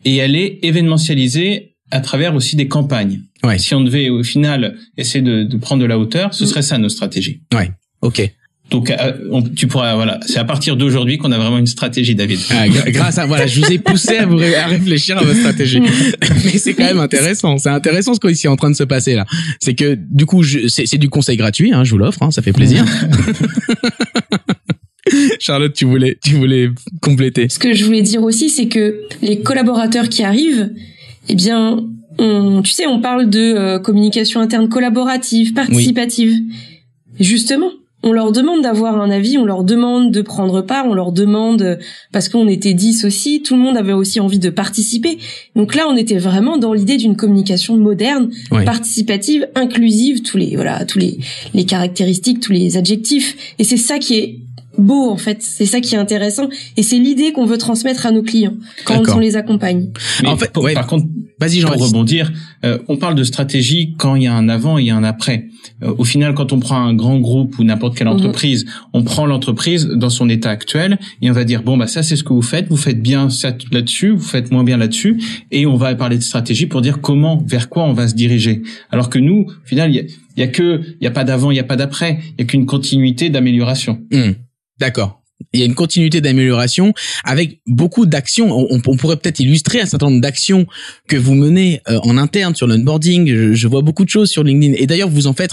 et 0.06 0.16
elle 0.18 0.36
est 0.36 0.60
événementialisée 0.64 1.76
à 1.92 2.00
travers 2.02 2.36
aussi 2.36 2.56
des 2.56 2.68
campagnes. 2.68 3.22
Ouais. 3.44 3.58
Si 3.60 3.74
on 3.76 3.82
devait 3.82 4.10
au 4.10 4.24
final 4.24 4.76
essayer 4.98 5.22
de, 5.24 5.44
de 5.44 5.58
prendre 5.58 5.82
de 5.82 5.88
la 5.88 5.98
hauteur, 6.00 6.34
ce 6.34 6.44
Mm. 6.44 6.48
serait 6.48 6.62
ça 6.62 6.78
nos 6.78 6.90
stratégies. 6.90 7.42
Ok. 8.02 8.32
Donc 8.70 8.90
euh, 8.92 9.14
on- 9.32 9.42
tu 9.42 9.66
pourras 9.68 9.96
voilà, 9.96 10.20
c'est 10.28 10.40
à 10.40 10.44
partir 10.44 10.76
d'aujourd'hui 10.76 11.18
qu'on 11.18 11.32
a 11.32 11.38
vraiment 11.38 11.58
une 11.58 11.68
stratégie, 11.68 12.16
David. 12.16 12.40
Ah, 12.50 12.68
grâce 12.68 13.18
à 13.18 13.26
voilà, 13.26 13.48
je 13.48 13.62
vous 13.62 13.72
ai 13.72 13.80
poussé 13.80 14.18
à 14.18 14.26
vous 14.26 14.36
ré- 14.36 14.56
à 14.56 14.68
réfléchir 14.68 15.18
à 15.18 15.24
votre 15.24 15.40
stratégie. 15.40 15.80
Mais 16.44 16.58
c'est 16.58 16.74
quand 16.74 16.84
même 16.84 17.00
intéressant. 17.00 17.58
C'est 17.58 17.70
intéressant 17.70 18.14
ce 18.14 18.20
qui 18.20 18.46
est 18.46 18.50
en 18.50 18.58
train 18.58 18.70
de 18.70 18.76
se 18.76 18.84
passer 18.84 19.16
là. 19.16 19.26
C'est 19.62 19.74
que 19.74 19.98
du 19.98 20.26
coup, 20.26 20.44
je- 20.44 20.68
c'est 20.68 20.86
c'est 20.86 20.98
du 20.98 21.08
conseil 21.08 21.38
gratuit. 21.38 21.72
Hein, 21.74 21.86
je 21.86 21.92
vous 21.92 21.98
l'offre. 21.98 22.22
Hein, 22.24 22.32
ça 22.32 22.42
fait 22.42 22.52
plaisir. 22.52 22.84
Charlotte, 25.40 25.74
tu 25.74 25.86
voulais, 25.86 26.18
tu 26.24 26.36
voulais 26.36 26.70
compléter. 27.02 27.50
Ce 27.50 27.60
que 27.60 27.74
je 27.74 27.86
voulais 27.86 28.02
dire 28.02 28.24
aussi, 28.24 28.50
c'est 28.50 28.68
que 28.68 29.02
les 29.22 29.42
collaborateurs 29.42 30.10
qui 30.10 30.24
arrivent, 30.24 30.72
eh 31.30 31.36
bien, 31.36 31.86
on, 32.20 32.62
tu 32.62 32.72
sais, 32.72 32.88
on 32.88 33.00
parle 33.00 33.30
de 33.30 33.40
euh, 33.40 33.80
communication 33.80 34.42
interne 34.42 34.70
collaborative, 34.70 35.54
participative. 35.54 36.34
Justement, 37.20 37.72
on 38.04 38.12
leur 38.12 38.32
demande 38.32 38.62
d'avoir 38.62 39.02
un 39.02 39.10
avis, 39.10 39.38
on 39.38 39.46
leur 39.46 39.64
demande 39.64 40.12
de 40.12 40.22
prendre 40.22 40.62
part, 40.62 40.86
on 40.86 40.94
leur 40.94 41.12
demande, 41.12 41.80
parce 42.12 42.30
qu'on 42.30 42.48
était 42.48 42.74
10 42.74 43.06
aussi, 43.06 43.42
tout 43.42 43.56
le 43.56 43.62
monde 43.62 43.76
avait 43.76 43.94
aussi 43.94 44.20
envie 44.20 44.40
de 44.40 44.50
participer. 44.50 45.18
Donc 45.56 45.74
là, 45.74 45.88
on 45.90 45.98
était 45.98 46.18
vraiment 46.18 46.58
dans 46.58 46.74
l'idée 46.74 46.98
d'une 46.98 47.16
communication 47.16 47.76
moderne, 47.76 48.30
participative, 48.66 49.48
inclusive, 49.56 50.22
tous 50.22 50.38
les, 50.38 50.56
voilà, 50.56 50.86
tous 50.86 51.00
les, 51.00 51.18
les 51.54 51.66
caractéristiques, 51.66 52.40
tous 52.40 52.54
les 52.54 52.78
adjectifs. 52.78 53.56
Et 53.58 53.64
c'est 53.64 53.78
ça 53.78 53.98
qui 53.98 54.16
est 54.16 54.40
beau, 54.78 55.10
en 55.10 55.18
fait. 55.18 55.42
C'est 55.42 55.66
ça 55.66 55.82
qui 55.82 55.96
est 55.96 55.98
intéressant. 55.98 56.50
Et 56.78 56.84
c'est 56.84 57.00
l'idée 57.00 57.32
qu'on 57.32 57.46
veut 57.46 57.58
transmettre 57.58 58.06
à 58.06 58.12
nos 58.12 58.24
clients 58.24 58.54
quand 58.86 59.04
on 59.14 59.20
les 59.20 59.36
accompagne. 59.36 59.90
Mais 60.24 60.30
En 60.30 60.38
fait, 60.38 60.52
pour- 60.52 60.64
ouais. 60.64 60.74
par 60.74 60.88
contre, 60.88 61.06
Vas-y, 61.40 61.62
pour 61.62 61.76
rebondir, 61.80 62.32
euh, 62.66 62.80
on 62.88 62.98
parle 62.98 63.14
de 63.14 63.24
stratégie 63.24 63.94
quand 64.00 64.16
il 64.16 64.24
y 64.24 64.28
a 64.28 64.34
un 64.34 64.50
avant 64.50 64.80
et 64.80 64.82
il 64.82 64.88
y 64.88 64.90
a 64.90 64.96
un 64.96 65.04
après. 65.04 65.50
Euh, 65.84 65.94
au 66.00 66.04
final, 66.04 66.34
quand 66.34 66.52
on 66.52 66.60
prend 66.60 66.78
un 66.78 66.96
grand 66.96 67.20
groupe 67.20 67.60
ou 67.60 67.64
n'importe 67.64 67.96
quelle 67.96 68.08
Mhm. 68.08 68.14
entreprise, 68.14 68.66
on 68.94 69.04
prend 69.04 69.28
l'entreprise 69.28 69.86
dans 69.86 70.10
son 70.10 70.30
état 70.30 70.50
actuel 70.50 70.98
et 71.22 71.30
on 71.30 71.34
va 71.34 71.44
dire 71.44 71.62
bon 71.62 71.78
bah 71.78 71.86
ça 71.86 72.02
c'est 72.02 72.16
ce 72.16 72.24
que 72.24 72.34
vous 72.34 72.42
faites, 72.42 72.68
vous 72.70 72.76
faites 72.76 73.00
bien 73.04 73.30
ça 73.30 73.56
là-dessus, 73.72 74.10
vous 74.16 74.20
faites 74.24 74.50
moins 74.52 74.64
bien 74.64 74.78
là-dessus 74.78 75.22
et 75.52 75.68
on 75.68 75.76
va 75.76 75.94
parler 75.94 76.18
de 76.18 76.24
stratégie 76.24 76.66
pour 76.66 76.82
dire 76.82 77.02
comment, 77.02 77.44
vers 77.46 77.70
quoi 77.70 77.84
on 77.84 77.94
va 77.94 78.08
se 78.08 78.16
diriger. 78.16 78.64
Alors 78.90 79.12
que 79.12 79.20
nous, 79.20 79.42
au 79.42 79.68
final, 79.68 79.92
il 79.92 79.96
y 79.96 80.00
a, 80.00 80.04
il 80.38 80.40
y 80.40 80.44
a 80.44 80.48
que, 80.48 80.82
il 81.00 81.04
y 81.04 81.08
a 81.08 81.12
pas 81.12 81.24
d'avant, 81.24 81.52
il 81.52 81.58
y 81.58 81.60
a 81.60 81.64
pas 81.64 81.76
d'après, 81.76 82.18
il 82.36 82.42
y 82.42 82.42
a 82.42 82.46
qu'une 82.46 82.66
continuité 82.66 83.30
d'amélioration. 83.30 84.00
Hmm. 84.12 84.32
D'accord. 84.80 85.17
Il 85.54 85.60
y 85.60 85.64
a 85.64 85.66
une 85.66 85.76
continuité 85.76 86.20
d'amélioration 86.20 86.94
avec 87.24 87.62
beaucoup 87.68 88.06
d'actions. 88.06 88.68
On, 88.70 88.80
pourrait 88.98 89.18
peut-être 89.18 89.40
illustrer 89.40 89.80
un 89.80 89.86
certain 89.86 90.08
nombre 90.08 90.22
d'actions 90.22 90.66
que 91.08 91.16
vous 91.16 91.36
menez 91.36 91.82
euh, 91.88 92.00
en 92.04 92.18
interne 92.18 92.56
sur 92.56 92.68
l'onboarding. 92.68 93.28
Je, 93.28 93.54
je 93.54 93.68
vois 93.68 93.82
beaucoup 93.82 94.04
de 94.04 94.10
choses 94.10 94.30
sur 94.30 94.44
LinkedIn. 94.44 94.74
Et 94.78 94.88
d'ailleurs, 94.88 95.10
vous 95.10 95.28
en 95.28 95.34
faites 95.34 95.52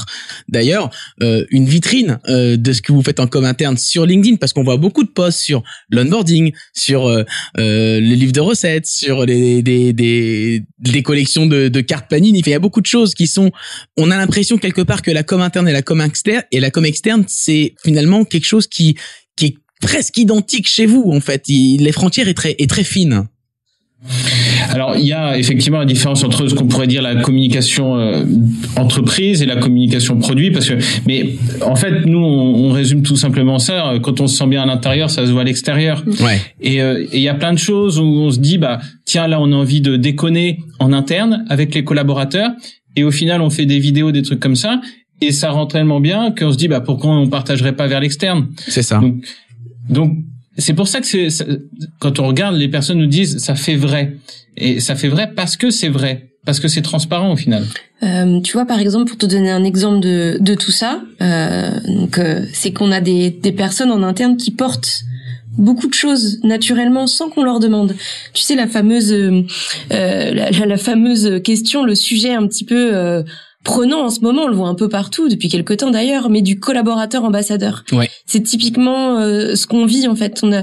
d'ailleurs 0.49 0.91
euh, 1.23 1.45
une 1.51 1.67
vitrine 1.67 2.19
euh, 2.29 2.57
de 2.57 2.73
ce 2.73 2.83
que 2.83 2.93
vous 2.93 3.03
faites 3.03 3.21
en 3.21 3.27
com 3.27 3.45
interne 3.45 3.77
sur 3.77 4.07
LinkedIn 4.07 4.37
parce 4.37 4.53
qu'on 4.53 4.65
voit 4.65 4.79
beaucoup 4.79 5.05
de 5.05 5.09
posts 5.09 5.41
sur 5.41 5.63
l'onboarding, 5.91 6.53
sur 6.73 7.07
euh, 7.07 7.23
euh, 7.59 8.01
les 8.01 8.17
livres 8.17 8.33
de 8.33 8.41
recettes, 8.41 8.87
sur 8.87 9.25
les, 9.27 9.63
des, 9.63 9.93
des, 9.93 10.63
des 10.79 11.03
collections 11.03 11.47
de, 11.47 11.69
de 11.69 11.81
cartes 11.81 12.09
Panini. 12.09 12.41
Il 12.41 12.49
y 12.49 12.55
a 12.55 12.59
beaucoup 12.59 12.81
de 12.81 12.87
choses 12.87 13.15
qui 13.15 13.27
sont. 13.27 13.53
On 13.97 14.11
a 14.11 14.17
l'impression 14.17 14.59
quelque 14.59 14.83
part 14.83 15.03
que 15.03 15.11
la 15.11 15.23
com 15.23 15.41
interne 15.41 15.69
et 15.69 15.73
la 15.73 15.83
com 15.83 16.01
externe 16.01 16.43
et 16.51 16.61
la 16.61 16.71
com 16.71 16.85
externe, 16.85 17.25
c'est 17.29 17.75
finalement 17.83 18.25
quelque 18.25 18.47
chose 18.47 18.67
qui 18.67 18.97
qui 19.37 19.47
est 19.47 19.55
presque 19.85 20.17
identique 20.19 20.69
chez 20.69 20.87
vous 20.87 21.05
en 21.13 21.21
fait. 21.21 21.43
Il- 21.49 21.83
les 21.83 21.93
frontières 21.93 22.29
est 22.29 22.35
très 22.35 22.55
est 22.59 22.69
très 22.69 22.85
fine. 22.85 23.25
Alors, 24.69 24.97
il 24.97 25.07
y 25.07 25.13
a 25.15 25.39
effectivement 25.39 25.79
la 25.79 25.87
différence 25.87 26.23
entre 26.25 26.47
ce 26.47 26.55
qu'on 26.55 26.67
pourrait 26.67 26.87
dire 26.87 27.01
la 27.01 27.17
communication 27.23 27.97
euh, 27.97 28.25
entreprise 28.77 29.41
et 29.41 29.47
la 29.47 29.57
communication 29.57 30.19
produit, 30.19 30.51
parce 30.51 30.69
que, 30.69 30.75
mais 31.07 31.37
en 31.63 31.75
fait, 31.75 32.05
nous, 32.05 32.19
on, 32.19 32.67
on 32.67 32.73
résume 32.73 33.03
tout 33.03 33.17
simplement 33.17 33.59
ça. 33.59 33.95
Quand 34.03 34.21
on 34.21 34.27
se 34.27 34.37
sent 34.37 34.47
bien 34.47 34.63
à 34.63 34.67
l'intérieur, 34.67 35.09
ça 35.09 35.25
se 35.27 35.31
voit 35.31 35.41
à 35.41 35.45
l'extérieur. 35.45 36.05
Ouais. 36.21 36.39
Et 36.61 36.83
euh, 36.83 37.03
et 37.13 37.17
il 37.19 37.23
y 37.23 37.29
a 37.29 37.35
plein 37.35 37.55
de 37.55 37.59
choses 37.59 37.99
où 37.99 38.03
on 38.05 38.31
se 38.31 38.39
dit, 38.41 38.59
bah, 38.59 38.79
tiens, 39.07 39.27
là, 39.27 39.41
on 39.41 39.51
a 39.53 39.57
envie 39.57 39.81
de 39.81 39.97
déconner 39.97 40.59
en 40.81 40.93
interne 40.93 41.45
avec 41.49 41.75
les 41.75 41.83
collaborateurs, 41.85 42.51
et 42.97 43.05
au 43.05 43.11
final, 43.11 43.41
on 43.41 43.49
fait 43.49 43.65
des 43.67 43.79
vidéos, 43.79 44.13
des 44.13 44.23
trucs 44.23 44.41
comme 44.41 44.57
ça, 44.57 44.83
et 45.23 45.33
ça 45.33 45.51
rend 45.51 45.67
tellement 45.67 46.01
bien 46.01 46.31
qu'on 46.39 46.53
se 46.53 46.59
dit, 46.59 46.69
bah, 46.69 46.81
pourquoi 46.81 47.11
on 47.17 47.27
partagerait 47.29 47.75
pas 47.77 47.87
vers 47.87 48.01
l'externe? 48.01 48.49
C'est 48.69 48.83
ça. 48.83 48.99
donc, 48.99 49.25
donc 49.89 50.13
c'est 50.57 50.75
pour 50.75 50.87
ça 50.89 51.01
que 51.01 51.07
c'est 51.07 51.29
quand 51.99 52.19
on 52.21 52.27
regarde, 52.29 52.57
les 52.57 52.69
personnes 52.69 52.99
nous 52.99 53.07
disent 53.07 53.39
ça 53.39 53.55
fait 53.55 53.77
vrai 53.77 54.17
et 54.57 54.81
ça 54.81 54.95
fait 54.95 55.09
vrai 55.09 55.31
parce 55.35 55.57
que 55.57 55.71
c'est 55.71 55.89
vrai, 55.89 56.31
parce 56.47 56.61
que 56.61 56.69
c'est 56.69 56.83
transparent 56.83 57.33
au 57.33 57.37
final. 57.37 57.65
Euh, 58.03 58.41
tu 58.41 58.53
vois, 58.53 58.67
par 58.67 58.79
exemple, 58.79 59.09
pour 59.09 59.19
te 59.19 59.27
donner 59.27 59.51
un 59.51 59.65
exemple 59.65 60.01
de, 60.01 60.37
de 60.41 60.55
tout 60.55 60.71
ça, 60.71 61.03
euh, 61.23 61.71
donc 61.89 62.19
euh, 62.19 62.45
c'est 62.53 62.73
qu'on 62.73 62.93
a 62.93 63.01
des, 63.01 63.31
des 63.31 63.53
personnes 63.53 63.91
en 63.91 64.03
interne 64.03 64.37
qui 64.37 64.51
portent 64.51 65.03
beaucoup 65.57 65.87
de 65.89 65.95
choses 65.95 66.41
naturellement 66.45 67.07
sans 67.07 67.31
qu'on 67.31 67.45
leur 67.45 67.61
demande. 67.61 67.95
Tu 68.33 68.43
sais 68.43 68.55
la 68.57 68.67
fameuse 68.67 69.13
euh, 69.13 69.43
euh, 69.93 70.33
la- 70.35 70.51
la 70.51 70.77
fameuse 70.77 71.41
question, 71.43 71.85
le 71.85 71.95
sujet 71.95 72.35
un 72.35 72.47
petit 72.47 72.65
peu 72.65 72.95
euh, 72.95 73.23
prenant 73.65 74.05
en 74.05 74.11
ce 74.11 74.21
moment, 74.21 74.43
on 74.43 74.49
le 74.49 74.55
voit 74.55 74.69
un 74.69 74.75
peu 74.75 74.89
partout 74.89 75.29
depuis 75.29 75.49
quelque 75.49 75.73
temps 75.75 75.91
d'ailleurs, 75.91 76.29
mais 76.29 76.43
du 76.43 76.61
collaborateur 76.61 77.25
ambassadeur. 77.25 77.85
Ouais. 77.93 78.11
C'est 78.27 78.43
typiquement 78.43 79.19
euh, 79.19 79.57
ce 79.57 79.67
qu'on 79.67 79.87
vit 79.87 80.07
en 80.07 80.15
fait. 80.15 80.41
On 80.43 80.53
a 80.53 80.63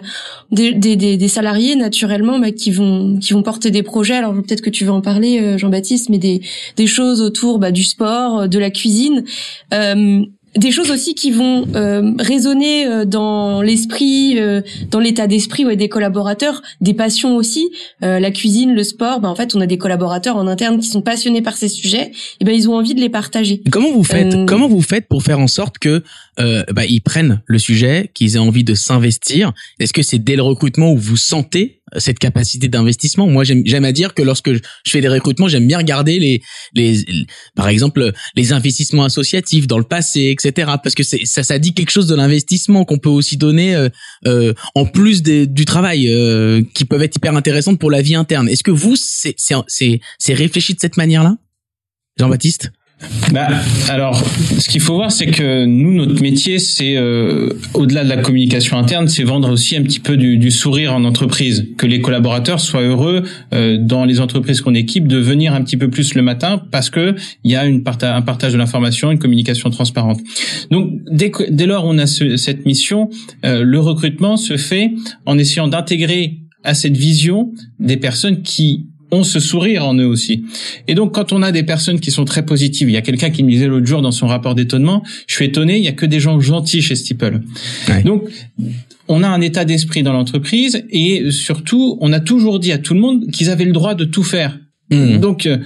des, 0.51 0.74
des, 0.74 0.96
des, 0.96 1.27
salariés 1.27 1.75
naturellement 1.75 2.39
bah, 2.39 2.51
qui 2.51 2.72
vont 2.72 3.17
qui 3.17 3.34
vont 3.34 3.41
porter 3.41 3.72
des 3.72 3.84
projets. 3.84 4.15
Alors 4.15 4.34
peut-être 4.34 4.62
que 4.62 4.70
tu 4.70 4.86
vas 4.86 4.93
en 4.93 5.01
parler, 5.01 5.41
euh, 5.41 5.58
Jean-Baptiste, 5.58 6.10
mais 6.10 6.20
des 6.20 6.41
des 6.77 6.88
choses 6.88 7.22
autour 7.22 7.60
bah, 7.60 7.72
du 7.72 7.84
sport, 7.84 8.48
de 8.48 8.60
la 8.60 8.70
cuisine. 8.70 9.24
Euh, 9.74 10.24
des 10.55 10.72
choses 10.72 10.91
aussi 10.91 11.15
qui 11.15 11.31
vont 11.31 11.65
euh, 11.75 12.12
résonner 12.20 12.86
euh, 12.86 13.05
dans 13.05 13.62
l'esprit, 13.62 14.38
euh, 14.38 14.62
dans 14.89 15.00
l'état 15.00 15.27
d'esprit 15.27 15.65
ouais, 15.65 15.77
des 15.77 15.88
collaborateurs, 15.88 16.62
des 16.81 16.93
passions 16.93 17.36
aussi. 17.36 17.72
la 18.01 18.31
cuisine, 18.31 18.74
le 18.74 18.84
sport, 18.84 19.22
ben, 19.22 19.29
en 19.29 19.36
fait, 19.36 19.55
on 19.55 19.62
a 19.62 19.65
des 19.65 19.77
collaborateurs 19.77 20.36
en 20.36 20.48
interne 20.48 20.79
qui 20.79 20.88
sont 20.88 21.01
passionnés 21.01 21.41
par 21.41 21.55
ces 21.55 21.67
sujets. 21.67 22.12
Et 22.39 22.46
ben 22.46 22.53
ils 22.53 22.70
ont 22.70 22.75
envie 22.75 22.93
de 22.93 23.00
les 23.00 23.10
partager. 23.10 23.62
Comment 23.72 23.91
vous 23.91 24.03
faites 24.03 24.46
Comment 24.46 24.67
vous 24.67 24.81
faites 24.81 25.08
pour 25.08 25.24
faire 25.24 25.39
en 25.39 25.48
sorte 25.48 25.77
que 25.77 26.03
bah, 26.38 26.86
ils 26.86 27.01
prennent 27.01 27.41
le 27.46 27.60
sujet, 27.60 28.10
qu'ils 28.13 28.36
aient 28.36 28.39
envie 28.39 28.63
de 28.63 28.74
s'investir? 28.74 29.53
Est-ce 29.79 29.93
que 29.93 30.01
c'est 30.01 30.20
dès 30.20 30.36
le 30.36 30.41
recrutement 30.41 30.91
où 30.91 30.98
vous 30.98 31.17
sentez 31.17 31.80
cette 31.98 32.19
capacité 32.19 32.67
d'investissement. 32.67 33.27
Moi, 33.27 33.43
j'aime 33.43 33.86
à 33.86 33.91
dire 33.91 34.13
que 34.13 34.21
lorsque 34.21 34.53
je 34.53 34.62
fais 34.88 35.01
des 35.01 35.07
recrutements, 35.07 35.48
j'aime 35.48 35.67
bien 35.67 35.77
regarder 35.77 36.19
les, 36.19 36.41
les, 36.74 37.03
par 37.55 37.67
exemple, 37.67 38.12
les 38.36 38.53
investissements 38.53 39.03
associatifs 39.03 39.67
dans 39.67 39.77
le 39.77 39.83
passé, 39.83 40.36
etc. 40.38 40.71
Parce 40.83 40.95
que 40.95 41.03
ça, 41.03 41.43
ça 41.43 41.60
dit 41.60 41.74
quelque 41.74 41.91
chose 41.91 42.07
de 42.07 42.15
l'investissement 42.15 42.86
qu'on 42.86 42.98
peut 42.98 43.10
aussi 43.10 43.38
donner 43.38 43.75
euh, 43.75 43.89
euh, 44.25 44.53
en 44.75 44.86
plus 44.86 45.21
du 45.21 45.65
travail, 45.65 46.10
euh, 46.10 46.62
qui 46.74 46.86
peuvent 46.86 47.03
être 47.03 47.15
hyper 47.15 47.36
intéressantes 47.36 47.79
pour 47.79 47.91
la 47.91 48.01
vie 48.01 48.15
interne. 48.15 48.48
Est-ce 48.50 48.63
que 48.63 48.71
vous, 48.71 48.95
c'est 48.95 49.36
c'est 50.17 50.33
réfléchi 50.33 50.74
de 50.74 50.79
cette 50.79 50.98
manière-là, 50.98 51.38
Jean-Baptiste? 52.17 52.71
Bah, 53.31 53.48
alors, 53.89 54.24
ce 54.60 54.67
qu'il 54.70 54.81
faut 54.81 54.96
voir, 54.96 55.12
c'est 55.12 55.27
que 55.27 55.65
nous, 55.65 55.93
notre 55.93 56.22
métier, 56.22 56.60
c'est 56.60 56.98
euh, 56.98 57.50
au-delà 57.74 58.03
de 58.03 58.10
la 58.10 58.17
communication 58.17 58.77
interne, 58.77 59.08
c'est 59.08 59.24
vendre 59.24 59.50
aussi 59.50 59.75
un 59.75 59.84
petit 59.84 60.00
peu 60.00 60.17
du, 60.17 60.38
du, 60.38 60.51
sourire 60.51 60.93
en 60.93 61.03
entreprise, 61.03 61.67
que 61.77 61.88
les 61.88 62.01
collaborateurs 62.01 62.60
soient 62.60 62.81
heureux 62.81 63.24
euh, 63.53 63.77
dans 63.79 64.05
les 64.05 64.20
entreprises 64.20 64.62
qu'on 64.62 64.75
équipe 64.75 65.08
de 65.08 65.17
venir 65.17 65.53
un 65.53 65.62
petit 65.63 65.77
peu 65.77 65.89
plus 65.89 66.13
le 66.13 66.22
matin 66.22 66.62
parce 66.72 66.89
que 66.89 67.15
il 67.43 67.51
y 67.51 67.55
a 67.55 67.65
une 67.65 67.84
un 68.03 68.22
partage 68.22 68.53
de 68.53 68.58
l'information, 68.58 69.12
une 69.12 69.20
communication 69.20 69.70
transparente. 69.70 70.20
Donc, 70.70 70.91
dès, 71.12 71.31
dès 71.50 71.65
lors 71.65 71.86
on 71.86 71.98
a 71.98 72.08
ce, 72.08 72.38
cette 72.38 72.65
mission, 72.65 73.10
euh, 73.46 73.63
le 73.63 73.79
recrutement 73.79 74.38
se 74.38 74.58
fait 74.58 74.91
en 75.25 75.38
essayant 75.38 75.67
d'intégrer 75.67 76.39
à 76.63 76.74
cette 76.74 76.96
vision 76.96 77.51
des 77.79 77.98
personnes 77.98 78.43
qui 78.43 78.88
ont 79.12 79.24
ce 79.24 79.39
sourire 79.39 79.86
en 79.86 79.94
eux 79.96 80.06
aussi. 80.06 80.44
Et 80.88 80.96
donc, 80.96 81.13
quand 81.13 81.34
on 81.34 81.41
a 81.41 81.51
des 81.51 81.63
personnes 81.63 82.00
qui 82.00 82.12
sont 82.12 82.25
très 82.25 82.46
positives, 82.46 82.89
il 82.89 82.94
y 82.94 82.98
a 82.98 83.01
quelqu'un 83.01 83.30
qui 83.30 83.44
me 83.44 83.50
disait 83.50 83.68
l'autre 83.68 83.86
jour 83.86 84.01
dans 84.01 84.12
son 84.12 84.27
rapport 84.27 84.56
d'étonnement, 84.56 85.03
je 85.27 85.36
suis 85.36 85.46
étonné, 85.46 85.77
il 85.77 85.84
y 85.84 85.88
a 85.88 85.94
que 85.94 86.06
des 86.06 86.20
gens 86.20 86.39
gentils 86.39 86.82
chez 86.82 86.96
Steeple. 86.96 87.41
Donc, 88.06 88.24
on 89.08 89.24
a 89.24 89.27
un 89.27 89.41
état 89.41 89.65
d'esprit 89.65 90.03
dans 90.03 90.13
l'entreprise 90.13 90.86
et 90.89 91.32
surtout, 91.32 91.98
on 92.01 92.13
a 92.13 92.20
toujours 92.20 92.60
dit 92.60 92.72
à 92.72 92.77
tout 92.77 92.94
le 92.94 93.01
monde 93.01 93.30
qu'ils 93.32 93.50
avaient 93.50 93.65
le 93.65 93.74
droit 93.74 93.96
de 93.96 94.06
tout 94.06 94.24
faire. 94.24 94.58
Mmh. 94.89 95.18
Donc, 95.18 95.46
euh, 95.46 95.58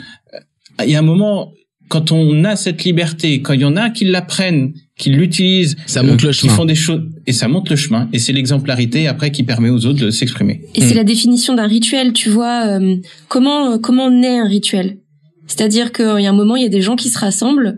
il 0.83 0.89
y 0.89 0.95
a 0.95 0.99
un 0.99 1.03
moment, 1.03 1.53
quand 1.87 2.11
on 2.11 2.43
a 2.43 2.55
cette 2.55 2.83
liberté, 2.83 3.41
quand 3.41 3.53
il 3.53 3.61
y 3.61 3.65
en 3.65 3.75
a 3.75 3.89
qui 3.89 4.05
l'apprennent, 4.05 4.73
qui 4.97 5.09
l'utilisent, 5.09 5.75
ça 5.87 6.03
monte 6.03 6.21
le 6.21 6.29
euh, 6.29 6.31
chemin. 6.31 6.51
Qui 6.51 6.55
font 6.55 6.65
des 6.65 6.75
choses 6.75 7.01
et 7.27 7.33
ça 7.33 7.47
monte 7.47 7.69
le 7.69 7.75
chemin. 7.75 8.07
Et 8.13 8.19
c'est 8.19 8.31
l'exemplarité 8.31 9.07
après 9.07 9.31
qui 9.31 9.43
permet 9.43 9.69
aux 9.69 9.85
autres 9.85 9.99
de 9.99 10.09
s'exprimer. 10.09 10.61
Et 10.73 10.81
c'est 10.81 10.93
mm. 10.93 10.97
la 10.97 11.03
définition 11.03 11.53
d'un 11.53 11.67
rituel. 11.67 12.13
Tu 12.13 12.29
vois 12.29 12.67
euh, 12.67 12.95
comment 13.27 13.73
euh, 13.73 13.77
comment 13.77 14.09
naît 14.09 14.39
un 14.39 14.47
rituel? 14.47 14.99
C'est-à-dire 15.47 15.91
qu'il 15.91 16.21
y 16.21 16.25
a 16.25 16.29
un 16.29 16.33
moment, 16.33 16.55
il 16.55 16.63
y 16.63 16.65
a 16.65 16.69
des 16.69 16.81
gens 16.81 16.95
qui 16.95 17.09
se 17.09 17.19
rassemblent 17.19 17.77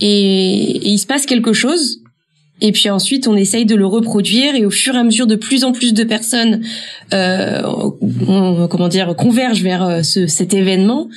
et, 0.00 0.86
et 0.86 0.88
il 0.88 0.98
se 0.98 1.06
passe 1.06 1.26
quelque 1.26 1.52
chose. 1.52 2.00
Et 2.60 2.70
puis 2.70 2.88
ensuite, 2.88 3.26
on 3.26 3.36
essaye 3.36 3.66
de 3.66 3.74
le 3.74 3.84
reproduire 3.84 4.54
et 4.54 4.64
au 4.64 4.70
fur 4.70 4.94
et 4.94 4.98
à 4.98 5.04
mesure 5.04 5.26
de 5.26 5.34
plus 5.34 5.64
en 5.64 5.72
plus 5.72 5.92
de 5.92 6.04
personnes, 6.04 6.62
euh, 7.12 7.62
on, 8.28 8.68
comment 8.68 8.88
dire, 8.88 9.14
convergent 9.16 9.62
vers 9.62 9.84
euh, 9.84 10.02
ce, 10.02 10.26
cet 10.28 10.54
événement. 10.54 11.08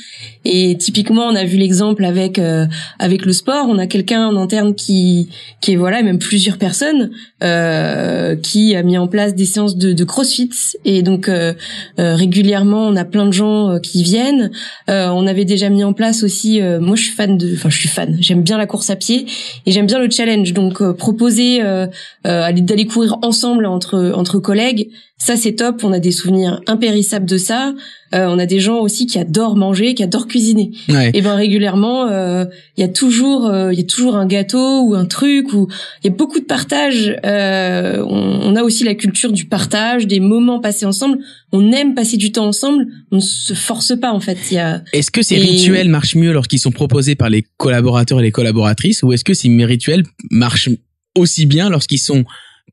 Et 0.50 0.78
typiquement, 0.78 1.26
on 1.26 1.36
a 1.36 1.44
vu 1.44 1.58
l'exemple 1.58 2.06
avec 2.06 2.40
euh, 2.40 2.66
avec 3.00 3.26
le 3.26 3.34
sport. 3.34 3.66
On 3.68 3.78
a 3.78 3.86
quelqu'un 3.86 4.28
en 4.28 4.38
interne 4.38 4.76
qui 4.76 5.28
qui 5.60 5.74
est 5.74 5.76
voilà, 5.76 6.02
même 6.02 6.20
plusieurs 6.20 6.58
personnes 6.58 7.12
euh, 7.44 8.38
qui 8.38 8.74
a 8.74 8.82
mis 8.82 8.98
en 8.98 9.08
place 9.08 9.36
des 9.36 9.44
séances 9.44 9.76
de, 9.76 9.92
de 9.92 10.04
CrossFit. 10.06 10.50
Et 10.86 11.02
donc 11.02 11.28
euh, 11.28 11.54
régulièrement, 11.98 12.88
on 12.88 12.96
a 12.96 13.04
plein 13.04 13.26
de 13.26 13.34
gens 13.34 13.78
qui 13.84 14.04
viennent. 14.04 14.52
on 14.88 15.28
avait 15.28 15.44
déjà 15.44 15.70
mis 15.70 15.84
en 15.84 15.92
place 15.92 16.24
aussi. 16.24 16.62
moi, 16.80 16.96
je 16.96 17.04
suis 17.04 17.14
fan 17.14 17.38
de, 17.38 17.54
enfin, 17.54 17.70
je 17.70 17.78
suis 17.78 17.90
fan. 17.90 18.16
J'aime 18.22 18.42
bien 18.42 18.58
la 18.58 18.68
course 18.68 18.90
à 18.90 18.96
pied 18.96 19.26
et 19.66 19.72
j'aime 19.72 19.86
bien 19.86 20.00
le 20.00 20.10
challenge. 20.10 20.54
Donc 20.54 20.82
proposer 21.28 21.62
euh, 21.62 21.88
euh 22.26 22.52
d'aller 22.52 22.86
courir 22.86 23.18
ensemble 23.22 23.66
entre 23.66 24.12
entre 24.16 24.40
collègues, 24.40 24.90
ça 25.18 25.36
c'est 25.36 25.54
top. 25.54 25.84
On 25.84 25.92
a 25.92 26.00
des 26.00 26.12
souvenirs 26.12 26.62
impérissables 26.68 27.26
de 27.26 27.38
ça. 27.38 27.74
Euh, 28.16 28.28
on 28.30 28.40
a 28.40 28.46
des 28.46 28.60
gens 28.60 28.78
aussi 28.78 29.06
qui 29.06 29.20
adorent 29.20 29.58
manger, 29.58 29.94
qui 29.94 30.04
adorent 30.04 30.28
cuisiner. 30.28 30.72
Et 31.14 31.22
ben 31.22 31.36
régulièrement, 31.36 32.08
il 32.08 32.82
y 32.82 32.84
a 32.84 32.88
toujours 32.88 33.52
il 33.72 33.78
y 33.78 33.82
a 33.82 33.86
toujours 33.86 34.16
un 34.16 34.26
gâteau 34.26 34.84
ou 34.84 34.96
un 34.96 35.06
truc 35.06 35.54
ou 35.54 35.68
il 36.04 36.08
y 36.08 36.14
a 36.14 36.16
beaucoup 36.16 36.40
de 36.40 36.46
partage. 36.46 37.16
On, 37.24 38.40
on, 38.44 38.56
a 38.56 38.64
aussi 38.64 38.84
la 38.84 38.96
culture 38.96 39.32
du 39.32 39.46
partage, 39.46 40.08
des 40.08 40.20
moments 40.20 40.60
passés 40.60 40.86
ensemble. 40.86 41.18
On 41.52 41.72
aime 41.72 41.96
passer 41.96 42.18
du 42.18 42.32
temps 42.32 42.48
ensemble. 42.48 42.88
On 43.12 43.18
ne 43.18 43.22
se 43.22 43.54
force 43.54 43.94
pas 44.00 44.12
en 44.12 44.20
fait. 44.20 44.38
Il 44.52 44.56
y 44.56 44.60
a. 44.60 44.84
Est-ce 44.94 45.12
que 45.12 45.22
ces 45.22 45.38
rituels 45.38 45.90
marchent 45.90 46.16
mieux 46.16 46.32
lorsqu'ils 46.32 46.60
sont 46.60 46.72
proposés 46.72 47.16
par 47.16 47.30
les 47.30 47.44
collaborateurs 47.58 48.20
et 48.20 48.24
les 48.24 48.32
collaboratrices, 48.32 49.04
ou 49.04 49.12
est-ce 49.14 49.24
que 49.24 49.34
ces 49.34 49.50
rituels 49.66 50.04
marchent 50.32 50.70
aussi 51.18 51.46
bien 51.46 51.70
lorsqu'ils 51.70 52.00
sont 52.00 52.26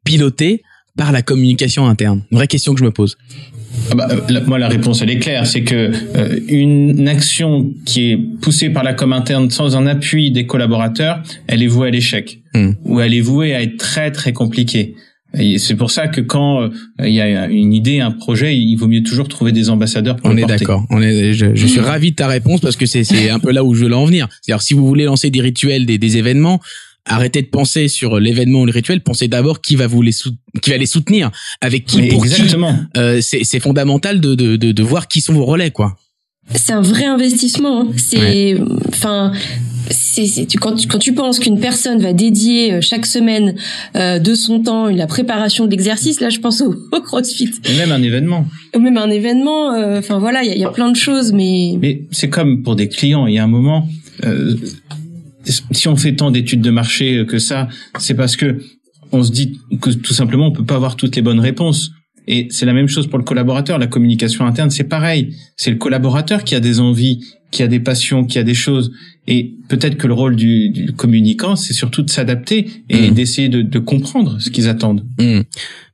pilotés 0.04 0.62
par 0.96 1.12
la 1.12 1.22
communication 1.22 1.86
interne 1.86 2.22
vraie 2.30 2.46
question 2.46 2.72
que 2.74 2.80
je 2.80 2.84
me 2.84 2.90
pose. 2.90 3.16
Ah 3.90 3.94
bah, 3.94 4.08
euh, 4.10 4.40
moi, 4.46 4.58
la 4.58 4.68
réponse 4.68 5.02
elle 5.02 5.10
est 5.10 5.18
claire, 5.18 5.46
c'est 5.46 5.64
que 5.64 5.90
euh, 6.16 6.40
une 6.48 7.08
action 7.08 7.72
qui 7.84 8.12
est 8.12 8.16
poussée 8.16 8.70
par 8.70 8.84
la 8.84 8.94
com 8.94 9.12
interne 9.12 9.50
sans 9.50 9.76
un 9.76 9.86
appui 9.86 10.30
des 10.30 10.46
collaborateurs, 10.46 11.22
elle 11.48 11.62
est 11.62 11.66
vouée 11.66 11.88
à 11.88 11.90
l'échec 11.90 12.40
hmm. 12.54 12.70
ou 12.84 13.00
elle 13.00 13.14
est 13.14 13.20
vouée 13.20 13.54
à 13.54 13.62
être 13.62 13.76
très 13.76 14.10
très 14.12 14.32
compliquée. 14.32 14.94
C'est 15.58 15.74
pour 15.74 15.90
ça 15.90 16.06
que 16.06 16.20
quand 16.20 16.62
euh, 16.62 16.68
il 17.00 17.12
y 17.12 17.20
a 17.20 17.48
une 17.48 17.72
idée, 17.72 17.98
un 17.98 18.12
projet, 18.12 18.56
il 18.56 18.76
vaut 18.76 18.86
mieux 18.86 19.02
toujours 19.02 19.26
trouver 19.26 19.50
des 19.50 19.68
ambassadeurs 19.68 20.14
pour 20.14 20.30
On 20.30 20.36
est 20.36 20.46
d'accord. 20.46 20.86
On 20.90 21.02
est, 21.02 21.32
je, 21.32 21.56
je, 21.56 21.66
suis 21.66 21.80
ravi 21.80 22.12
de 22.12 22.16
ta 22.16 22.28
réponse 22.28 22.60
parce 22.60 22.76
que 22.76 22.86
c'est 22.86 23.30
un 23.30 23.40
peu 23.40 23.50
là 23.50 23.64
où 23.64 23.74
je 23.74 23.84
veux 23.84 23.92
en 23.92 24.04
venir. 24.04 24.28
C'est-à-dire 24.40 24.62
si 24.62 24.74
vous 24.74 24.86
voulez 24.86 25.04
lancer 25.04 25.30
des 25.30 25.40
rituels, 25.40 25.86
des, 25.86 25.98
des 25.98 26.18
événements, 26.18 26.60
arrêtez 27.06 27.42
de 27.42 27.48
penser 27.48 27.88
sur 27.88 28.18
l'événement 28.18 28.62
ou 28.62 28.66
le 28.66 28.72
rituel, 28.72 29.00
pensez 29.00 29.28
d'abord 29.28 29.60
qui 29.60 29.76
va 29.76 29.86
vous 29.86 30.02
les 30.02 30.12
qui 30.62 30.70
va 30.70 30.76
les 30.76 30.86
soutenir, 30.86 31.30
avec 31.60 31.84
qui 31.84 32.02
pour 32.08 32.24
exactement. 32.24 32.76
Euh, 32.96 33.20
c'est 33.20 33.60
fondamental 33.60 34.20
de, 34.20 34.34
de, 34.34 34.56
de, 34.56 34.72
de, 34.72 34.82
voir 34.82 35.08
qui 35.08 35.20
sont 35.20 35.34
vos 35.34 35.44
relais, 35.44 35.70
quoi. 35.70 35.96
C'est 36.54 36.72
un 36.72 36.82
vrai 36.82 37.04
investissement. 37.04 37.82
Hein. 37.82 37.88
C'est, 37.96 38.56
enfin, 38.88 39.32
c'est 39.90 40.46
quand, 40.56 40.86
quand 40.86 40.98
tu 40.98 41.14
penses 41.14 41.38
qu'une 41.38 41.58
personne 41.58 42.00
va 42.00 42.12
dédier 42.12 42.74
euh, 42.74 42.80
chaque 42.80 43.06
semaine 43.06 43.54
euh, 43.96 44.18
de 44.18 44.34
son 44.34 44.60
temps 44.60 44.88
la 44.88 45.06
préparation 45.06 45.64
de 45.64 45.70
l'exercice, 45.70 46.20
là, 46.20 46.28
je 46.28 46.40
pense 46.40 46.60
au, 46.60 46.74
CrossFit. 47.00 47.50
Et 47.64 47.76
même 47.76 47.92
un 47.92 48.02
événement. 48.02 48.46
Même 48.78 48.98
un 48.98 49.10
événement. 49.10 49.72
Euh, 49.72 49.98
enfin 49.98 50.18
voilà, 50.18 50.42
il 50.42 50.50
y 50.50 50.52
a, 50.52 50.56
y 50.56 50.64
a, 50.64 50.70
plein 50.70 50.90
de 50.90 50.96
choses, 50.96 51.32
mais. 51.32 51.76
Mais 51.80 52.02
c'est 52.10 52.28
comme 52.28 52.62
pour 52.62 52.76
des 52.76 52.88
clients. 52.88 53.26
Il 53.26 53.34
y 53.34 53.38
a 53.38 53.44
un 53.44 53.48
moment. 53.48 53.88
Euh, 55.48 55.52
si 55.72 55.88
on 55.88 55.96
fait 55.96 56.14
tant 56.14 56.30
d'études 56.30 56.60
de 56.60 56.70
marché 56.70 57.24
que 57.26 57.38
ça, 57.38 57.68
c'est 57.98 58.14
parce 58.14 58.36
que 58.36 58.58
on 59.12 59.22
se 59.22 59.30
dit 59.30 59.60
que 59.80 59.90
tout 59.90 60.14
simplement 60.14 60.48
on 60.48 60.52
peut 60.52 60.64
pas 60.64 60.76
avoir 60.76 60.96
toutes 60.96 61.16
les 61.16 61.22
bonnes 61.22 61.40
réponses. 61.40 61.92
Et 62.26 62.48
c'est 62.50 62.64
la 62.64 62.72
même 62.72 62.88
chose 62.88 63.06
pour 63.06 63.18
le 63.18 63.24
collaborateur. 63.24 63.78
La 63.78 63.86
communication 63.86 64.46
interne, 64.46 64.70
c'est 64.70 64.84
pareil. 64.84 65.34
C'est 65.56 65.70
le 65.70 65.76
collaborateur 65.76 66.42
qui 66.42 66.54
a 66.54 66.60
des 66.60 66.80
envies, 66.80 67.20
qui 67.50 67.62
a 67.62 67.66
des 67.66 67.80
passions, 67.80 68.24
qui 68.24 68.38
a 68.38 68.42
des 68.42 68.54
choses. 68.54 68.92
Et 69.26 69.54
peut-être 69.68 69.96
que 69.96 70.06
le 70.06 70.14
rôle 70.14 70.34
du, 70.34 70.70
du 70.70 70.92
communicant, 70.92 71.54
c'est 71.54 71.74
surtout 71.74 72.02
de 72.02 72.10
s'adapter 72.10 72.66
et 72.88 73.10
mmh. 73.10 73.14
d'essayer 73.14 73.48
de, 73.48 73.62
de, 73.62 73.78
comprendre 73.78 74.40
ce 74.40 74.50
qu'ils 74.50 74.68
attendent. 74.68 75.04
Mmh. 75.18 75.40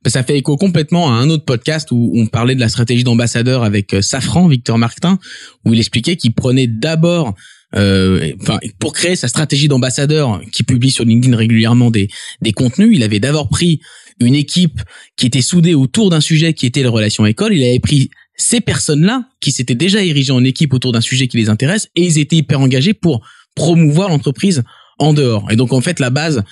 Ça 0.07 0.23
fait 0.23 0.37
écho 0.37 0.55
complètement 0.55 1.09
à 1.09 1.13
un 1.15 1.29
autre 1.29 1.45
podcast 1.45 1.89
où 1.91 2.11
on 2.15 2.27
parlait 2.27 2.55
de 2.55 2.61
la 2.61 2.69
stratégie 2.69 3.03
d'ambassadeur 3.03 3.63
avec 3.63 3.93
euh, 3.93 4.01
Safran, 4.01 4.47
Victor 4.47 4.77
Martin, 4.77 5.19
où 5.65 5.73
il 5.73 5.79
expliquait 5.79 6.15
qu'il 6.15 6.33
prenait 6.33 6.67
d'abord 6.67 7.35
euh, 7.75 8.33
enfin 8.41 8.59
pour 8.79 8.93
créer 8.93 9.15
sa 9.15 9.27
stratégie 9.27 9.67
d'ambassadeur 9.67 10.41
qui 10.51 10.63
publie 10.63 10.91
sur 10.91 11.05
LinkedIn 11.05 11.35
régulièrement 11.35 11.91
des 11.91 12.09
des 12.41 12.51
contenus, 12.51 12.89
il 12.93 13.03
avait 13.03 13.19
d'abord 13.19 13.49
pris 13.49 13.79
une 14.19 14.35
équipe 14.35 14.81
qui 15.15 15.25
était 15.27 15.41
soudée 15.41 15.73
autour 15.73 16.09
d'un 16.09 16.21
sujet 16.21 16.53
qui 16.53 16.65
était 16.65 16.81
les 16.81 16.89
relations 16.89 17.25
école, 17.25 17.53
il 17.53 17.63
avait 17.63 17.79
pris 17.79 18.09
ces 18.35 18.61
personnes-là 18.61 19.25
qui 19.39 19.51
s'étaient 19.51 19.75
déjà 19.75 20.03
érigées 20.03 20.33
en 20.33 20.43
équipe 20.43 20.73
autour 20.73 20.91
d'un 20.91 21.01
sujet 21.01 21.27
qui 21.27 21.37
les 21.37 21.49
intéresse 21.49 21.89
et 21.95 22.03
ils 22.03 22.19
étaient 22.19 22.37
hyper 22.37 22.59
engagés 22.59 22.93
pour 22.93 23.25
promouvoir 23.55 24.09
l'entreprise 24.09 24.63
en 24.99 25.13
dehors. 25.13 25.49
Et 25.51 25.55
donc 25.55 25.73
en 25.73 25.81
fait 25.81 25.99
la 25.99 26.09
base 26.09 26.43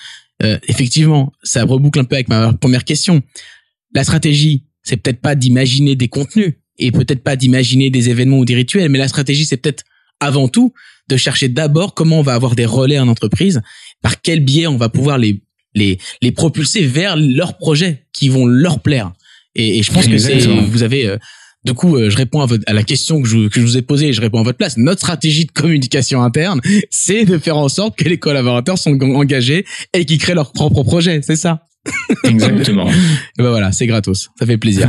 euh, 0.42 0.58
effectivement, 0.68 1.32
ça 1.42 1.64
reboucle 1.64 1.98
un 1.98 2.04
peu 2.04 2.14
avec 2.14 2.28
ma 2.28 2.52
première 2.54 2.84
question. 2.84 3.22
La 3.94 4.04
stratégie, 4.04 4.64
c'est 4.82 4.96
peut-être 4.96 5.20
pas 5.20 5.34
d'imaginer 5.34 5.96
des 5.96 6.08
contenus 6.08 6.54
et 6.78 6.92
peut-être 6.92 7.22
pas 7.22 7.36
d'imaginer 7.36 7.90
des 7.90 8.08
événements 8.08 8.38
ou 8.38 8.44
des 8.44 8.54
rituels, 8.54 8.88
mais 8.88 8.98
la 8.98 9.08
stratégie, 9.08 9.44
c'est 9.44 9.58
peut-être 9.58 9.84
avant 10.20 10.48
tout 10.48 10.72
de 11.08 11.16
chercher 11.16 11.48
d'abord 11.48 11.94
comment 11.94 12.20
on 12.20 12.22
va 12.22 12.34
avoir 12.34 12.54
des 12.54 12.66
relais 12.66 12.98
en 12.98 13.08
entreprise, 13.08 13.60
par 14.02 14.20
quel 14.20 14.40
biais 14.40 14.66
on 14.66 14.76
va 14.76 14.88
pouvoir 14.88 15.18
les 15.18 15.42
les 15.74 15.98
les 16.22 16.32
propulser 16.32 16.84
vers 16.86 17.16
leurs 17.16 17.56
projets 17.56 18.06
qui 18.12 18.28
vont 18.28 18.46
leur 18.46 18.80
plaire. 18.80 19.12
Et, 19.56 19.82
je 19.82 19.92
pense 19.92 20.06
que 20.06 20.18
c'est 20.18 20.38
vous 20.46 20.82
avez 20.82 21.06
euh, 21.06 21.16
du 21.64 21.74
coup, 21.74 21.96
euh, 21.96 22.08
je 22.08 22.16
réponds 22.16 22.40
à, 22.40 22.46
votre, 22.46 22.64
à 22.66 22.72
la 22.72 22.82
question 22.82 23.20
que 23.20 23.28
je, 23.28 23.48
que 23.48 23.60
je 23.60 23.66
vous 23.66 23.76
ai 23.76 23.82
posée 23.82 24.08
et 24.08 24.12
je 24.12 24.20
réponds 24.20 24.40
à 24.40 24.42
votre 24.42 24.56
place. 24.56 24.78
Notre 24.78 25.00
stratégie 25.00 25.44
de 25.44 25.52
communication 25.52 26.22
interne, 26.22 26.60
c'est 26.90 27.24
de 27.24 27.36
faire 27.38 27.56
en 27.56 27.68
sorte 27.68 27.96
que 27.96 28.08
les 28.08 28.18
collaborateurs 28.18 28.78
sont 28.78 28.98
engagés 29.02 29.66
et 29.92 30.06
qu'ils 30.06 30.18
créent 30.18 30.34
leur 30.34 30.52
propre 30.52 30.82
projet. 30.82 31.20
C'est 31.22 31.36
ça? 31.36 31.66
Exactement. 32.24 32.88
Et 33.38 33.42
ben 33.42 33.50
voilà, 33.50 33.72
c'est 33.72 33.86
gratos. 33.86 34.28
Ça 34.38 34.46
fait 34.46 34.58
plaisir. 34.58 34.88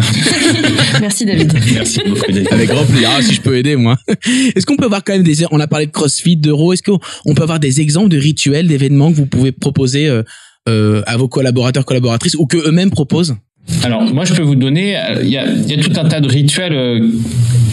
Merci 1.01 1.25
David. 1.25 1.53
Merci 1.73 2.01
beaucoup 2.05 2.31
David. 2.31 2.47
Avec 2.51 2.69
grand 2.69 2.85
plaisir. 2.85 3.09
Ah, 3.11 3.21
si 3.21 3.33
je 3.33 3.41
peux 3.41 3.57
aider, 3.57 3.75
moi. 3.75 3.97
Est-ce 4.55 4.65
qu'on 4.65 4.75
peut 4.75 4.85
avoir 4.85 5.03
quand 5.03 5.13
même 5.13 5.23
des, 5.23 5.45
on 5.51 5.59
a 5.59 5.67
parlé 5.67 5.85
de 5.85 5.91
CrossFit, 5.91 6.37
d'Euro. 6.37 6.73
Est-ce 6.73 6.83
qu'on 6.83 7.33
peut 7.33 7.43
avoir 7.43 7.59
des 7.59 7.81
exemples 7.81 8.09
de 8.09 8.17
rituels, 8.17 8.67
d'événements 8.67 9.11
que 9.11 9.17
vous 9.17 9.25
pouvez 9.25 9.51
proposer 9.51 10.07
euh, 10.07 10.23
euh, 10.67 11.01
à 11.07 11.17
vos 11.17 11.27
collaborateurs, 11.27 11.85
collaboratrices 11.85 12.35
ou 12.35 12.45
que 12.45 12.57
eux-mêmes 12.57 12.91
proposent? 12.91 13.35
Alors 13.83 14.03
moi 14.03 14.25
je 14.25 14.33
peux 14.33 14.41
vous 14.41 14.55
donner, 14.55 14.97
il 15.21 15.29
y 15.29 15.37
a, 15.37 15.45
y 15.45 15.73
a, 15.73 15.77
tout 15.77 15.93
un 15.95 16.07
tas 16.07 16.19
de 16.19 16.27
rituels 16.27 16.73
euh, 16.73 17.07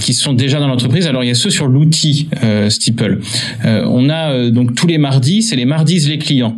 qui 0.00 0.12
sont 0.12 0.33
déjà 0.33 0.61
dans 0.61 0.68
l'entreprise. 0.68 1.07
Alors 1.07 1.24
il 1.24 1.28
y 1.28 1.31
a 1.31 1.35
ceux 1.35 1.50
sur 1.50 1.66
l'outil 1.66 2.28
euh, 2.44 2.70
Steeple. 2.70 3.20
Euh, 3.64 3.85
on 3.87 4.09
a 4.09 4.33
euh, 4.33 4.50
donc 4.50 4.74
tous 4.74 4.87
les 4.87 4.98
mardis, 4.98 5.42
c'est 5.42 5.57
les 5.57 5.64
mardis 5.64 6.07
les 6.09 6.18
clients. 6.18 6.57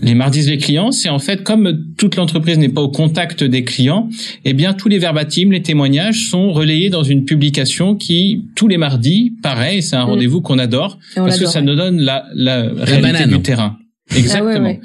Les 0.00 0.14
mardis 0.14 0.42
les 0.42 0.58
clients, 0.58 0.92
c'est 0.92 1.08
en 1.08 1.18
fait 1.18 1.42
comme 1.42 1.84
toute 1.96 2.16
l'entreprise 2.16 2.58
n'est 2.58 2.68
pas 2.68 2.80
au 2.80 2.88
contact 2.90 3.42
des 3.44 3.64
clients, 3.64 4.08
eh 4.44 4.52
bien 4.52 4.72
tous 4.74 4.88
les 4.88 4.98
verbatims, 4.98 5.50
les 5.52 5.62
témoignages 5.62 6.28
sont 6.30 6.52
relayés 6.52 6.90
dans 6.90 7.02
une 7.02 7.24
publication 7.24 7.96
qui 7.96 8.44
tous 8.54 8.68
les 8.68 8.76
mardis, 8.78 9.32
pareil, 9.42 9.82
c'est 9.82 9.96
un 9.96 10.04
Mm. 10.06 10.10
rendez-vous 10.10 10.40
qu'on 10.40 10.58
adore 10.58 10.98
on 11.16 11.24
parce 11.24 11.38
que 11.38 11.46
ça 11.46 11.58
ouais. 11.58 11.64
nous 11.64 11.74
donne 11.74 12.00
la, 12.00 12.26
la, 12.34 12.62
réalité 12.62 13.00
banane. 13.12 13.30
du 13.30 13.40
terrain. 13.42 13.76
Exactement. 14.16 14.50
Ah 14.54 14.58
ouais, 14.60 14.60
ouais. 14.60 14.80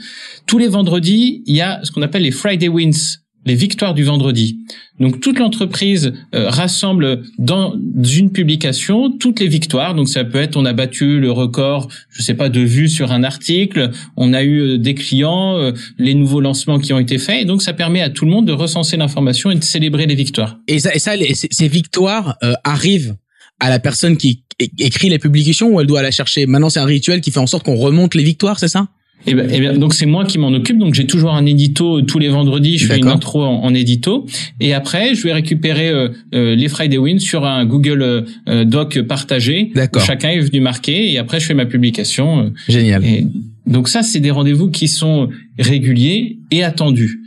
Tous 0.47 0.57
les 0.57 0.67
vendredis, 0.67 1.43
il 1.45 1.55
y 1.55 1.61
a 1.61 1.79
ce 1.83 1.91
qu'on 1.91 2.01
appelle 2.01 2.23
les 2.23 2.31
Friday 2.31 2.67
Wins, 2.67 3.19
les 3.45 3.55
victoires 3.55 3.93
du 3.93 4.03
vendredi. 4.03 4.59
Donc 4.99 5.19
toute 5.21 5.39
l'entreprise 5.39 6.13
euh, 6.33 6.49
rassemble 6.49 7.23
dans 7.37 7.75
une 8.17 8.31
publication 8.31 9.11
toutes 9.11 9.39
les 9.39 9.47
victoires. 9.47 9.95
Donc 9.95 10.07
ça 10.09 10.23
peut 10.23 10.39
être 10.39 10.55
on 10.55 10.65
a 10.65 10.73
battu 10.73 11.19
le 11.19 11.31
record, 11.31 11.89
je 12.09 12.21
sais 12.21 12.35
pas, 12.35 12.49
de 12.49 12.61
vues 12.61 12.89
sur 12.89 13.11
un 13.11 13.23
article, 13.23 13.91
on 14.15 14.33
a 14.33 14.43
eu 14.43 14.59
euh, 14.59 14.77
des 14.77 14.93
clients, 14.93 15.57
euh, 15.57 15.71
les 15.97 16.13
nouveaux 16.13 16.41
lancements 16.41 16.79
qui 16.79 16.93
ont 16.93 16.99
été 16.99 17.17
faits. 17.17 17.41
Et 17.41 17.45
donc 17.45 17.61
ça 17.61 17.73
permet 17.73 18.01
à 18.01 18.09
tout 18.09 18.25
le 18.25 18.31
monde 18.31 18.47
de 18.47 18.53
recenser 18.53 18.97
l'information 18.97 19.51
et 19.51 19.55
de 19.55 19.63
célébrer 19.63 20.05
les 20.05 20.15
victoires. 20.15 20.57
Et 20.67 20.79
ça, 20.79 20.93
et 20.95 20.99
ça 20.99 21.13
ces 21.51 21.67
victoires 21.67 22.37
euh, 22.43 22.53
arrivent 22.63 23.15
à 23.59 23.69
la 23.69 23.79
personne 23.79 24.17
qui 24.17 24.43
écrit 24.77 25.09
les 25.09 25.19
publications 25.19 25.69
ou 25.69 25.79
elle 25.79 25.87
doit 25.87 26.01
la 26.01 26.11
chercher? 26.11 26.45
Maintenant, 26.45 26.69
c'est 26.69 26.79
un 26.79 26.85
rituel 26.85 27.21
qui 27.21 27.31
fait 27.31 27.39
en 27.39 27.47
sorte 27.47 27.65
qu'on 27.65 27.75
remonte 27.75 28.15
les 28.15 28.23
victoires, 28.23 28.59
c'est 28.59 28.67
ça? 28.67 28.87
Et 29.25 29.33
ben, 29.35 29.49
eh 29.51 29.59
bien, 29.59 29.73
donc 29.77 29.93
c'est 29.93 30.05
moi 30.05 30.25
qui 30.25 30.37
m'en 30.37 30.49
occupe. 30.49 30.77
Donc 30.77 30.93
j'ai 30.93 31.07
toujours 31.07 31.33
un 31.33 31.45
édito 31.45 31.99
euh, 31.99 32.01
tous 32.01 32.19
les 32.19 32.27
vendredis. 32.29 32.77
Je 32.77 32.87
fais 32.87 32.97
une 32.97 33.07
intro 33.07 33.43
en, 33.43 33.63
en 33.63 33.73
édito. 33.73 34.25
Et 34.59 34.73
après, 34.73 35.15
je 35.15 35.23
vais 35.23 35.33
récupérer 35.33 35.89
euh, 35.89 36.09
euh, 36.33 36.55
les 36.55 36.67
Friday 36.67 36.97
Wins 36.97 37.19
sur 37.19 37.45
un 37.45 37.65
Google 37.65 38.01
euh, 38.01 38.21
euh, 38.49 38.65
Doc 38.65 39.01
partagé. 39.03 39.71
D'accord. 39.75 40.03
Chacun 40.03 40.29
est 40.29 40.39
venu 40.39 40.59
marquer. 40.59 41.11
Et 41.11 41.17
après, 41.17 41.39
je 41.39 41.45
fais 41.45 41.53
ma 41.53 41.65
publication. 41.65 42.51
Génial. 42.67 43.03
et 43.05 43.25
donc 43.65 43.87
ça, 43.87 44.03
c'est 44.03 44.19
des 44.19 44.31
rendez-vous 44.31 44.69
qui 44.69 44.89
sont 44.89 45.29
réguliers 45.57 46.37
et 46.51 46.63
attendus. 46.65 47.21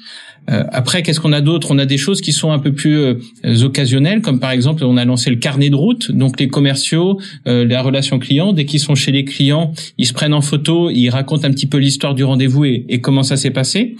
Euh, 0.50 0.64
après, 0.72 1.02
qu'est-ce 1.02 1.20
qu'on 1.20 1.32
a 1.32 1.40
d'autre? 1.40 1.68
On 1.70 1.78
a 1.78 1.86
des 1.86 1.98
choses 1.98 2.20
qui 2.20 2.32
sont 2.32 2.52
un 2.52 2.58
peu 2.58 2.72
plus 2.72 2.96
euh, 2.98 3.14
occasionnelles, 3.62 4.20
comme 4.20 4.40
par 4.40 4.50
exemple, 4.50 4.84
on 4.84 4.96
a 4.96 5.04
lancé 5.04 5.30
le 5.30 5.36
carnet 5.36 5.70
de 5.70 5.74
route. 5.74 6.12
Donc 6.12 6.38
les 6.40 6.48
commerciaux, 6.48 7.18
euh, 7.46 7.64
la 7.66 7.82
relation 7.82 8.18
client, 8.18 8.52
dès 8.52 8.64
qu'ils 8.64 8.80
sont 8.80 8.94
chez 8.94 9.12
les 9.12 9.24
clients, 9.24 9.72
ils 9.98 10.06
se 10.06 10.12
prennent 10.12 10.34
en 10.34 10.40
photo, 10.40 10.90
ils 10.90 11.08
racontent 11.10 11.46
un 11.46 11.50
petit 11.50 11.66
peu 11.66 11.78
l'histoire 11.78 12.14
du 12.14 12.24
rendez-vous 12.24 12.64
et, 12.64 12.84
et 12.88 13.00
comment 13.00 13.22
ça 13.22 13.36
s'est 13.36 13.50
passé. 13.50 13.96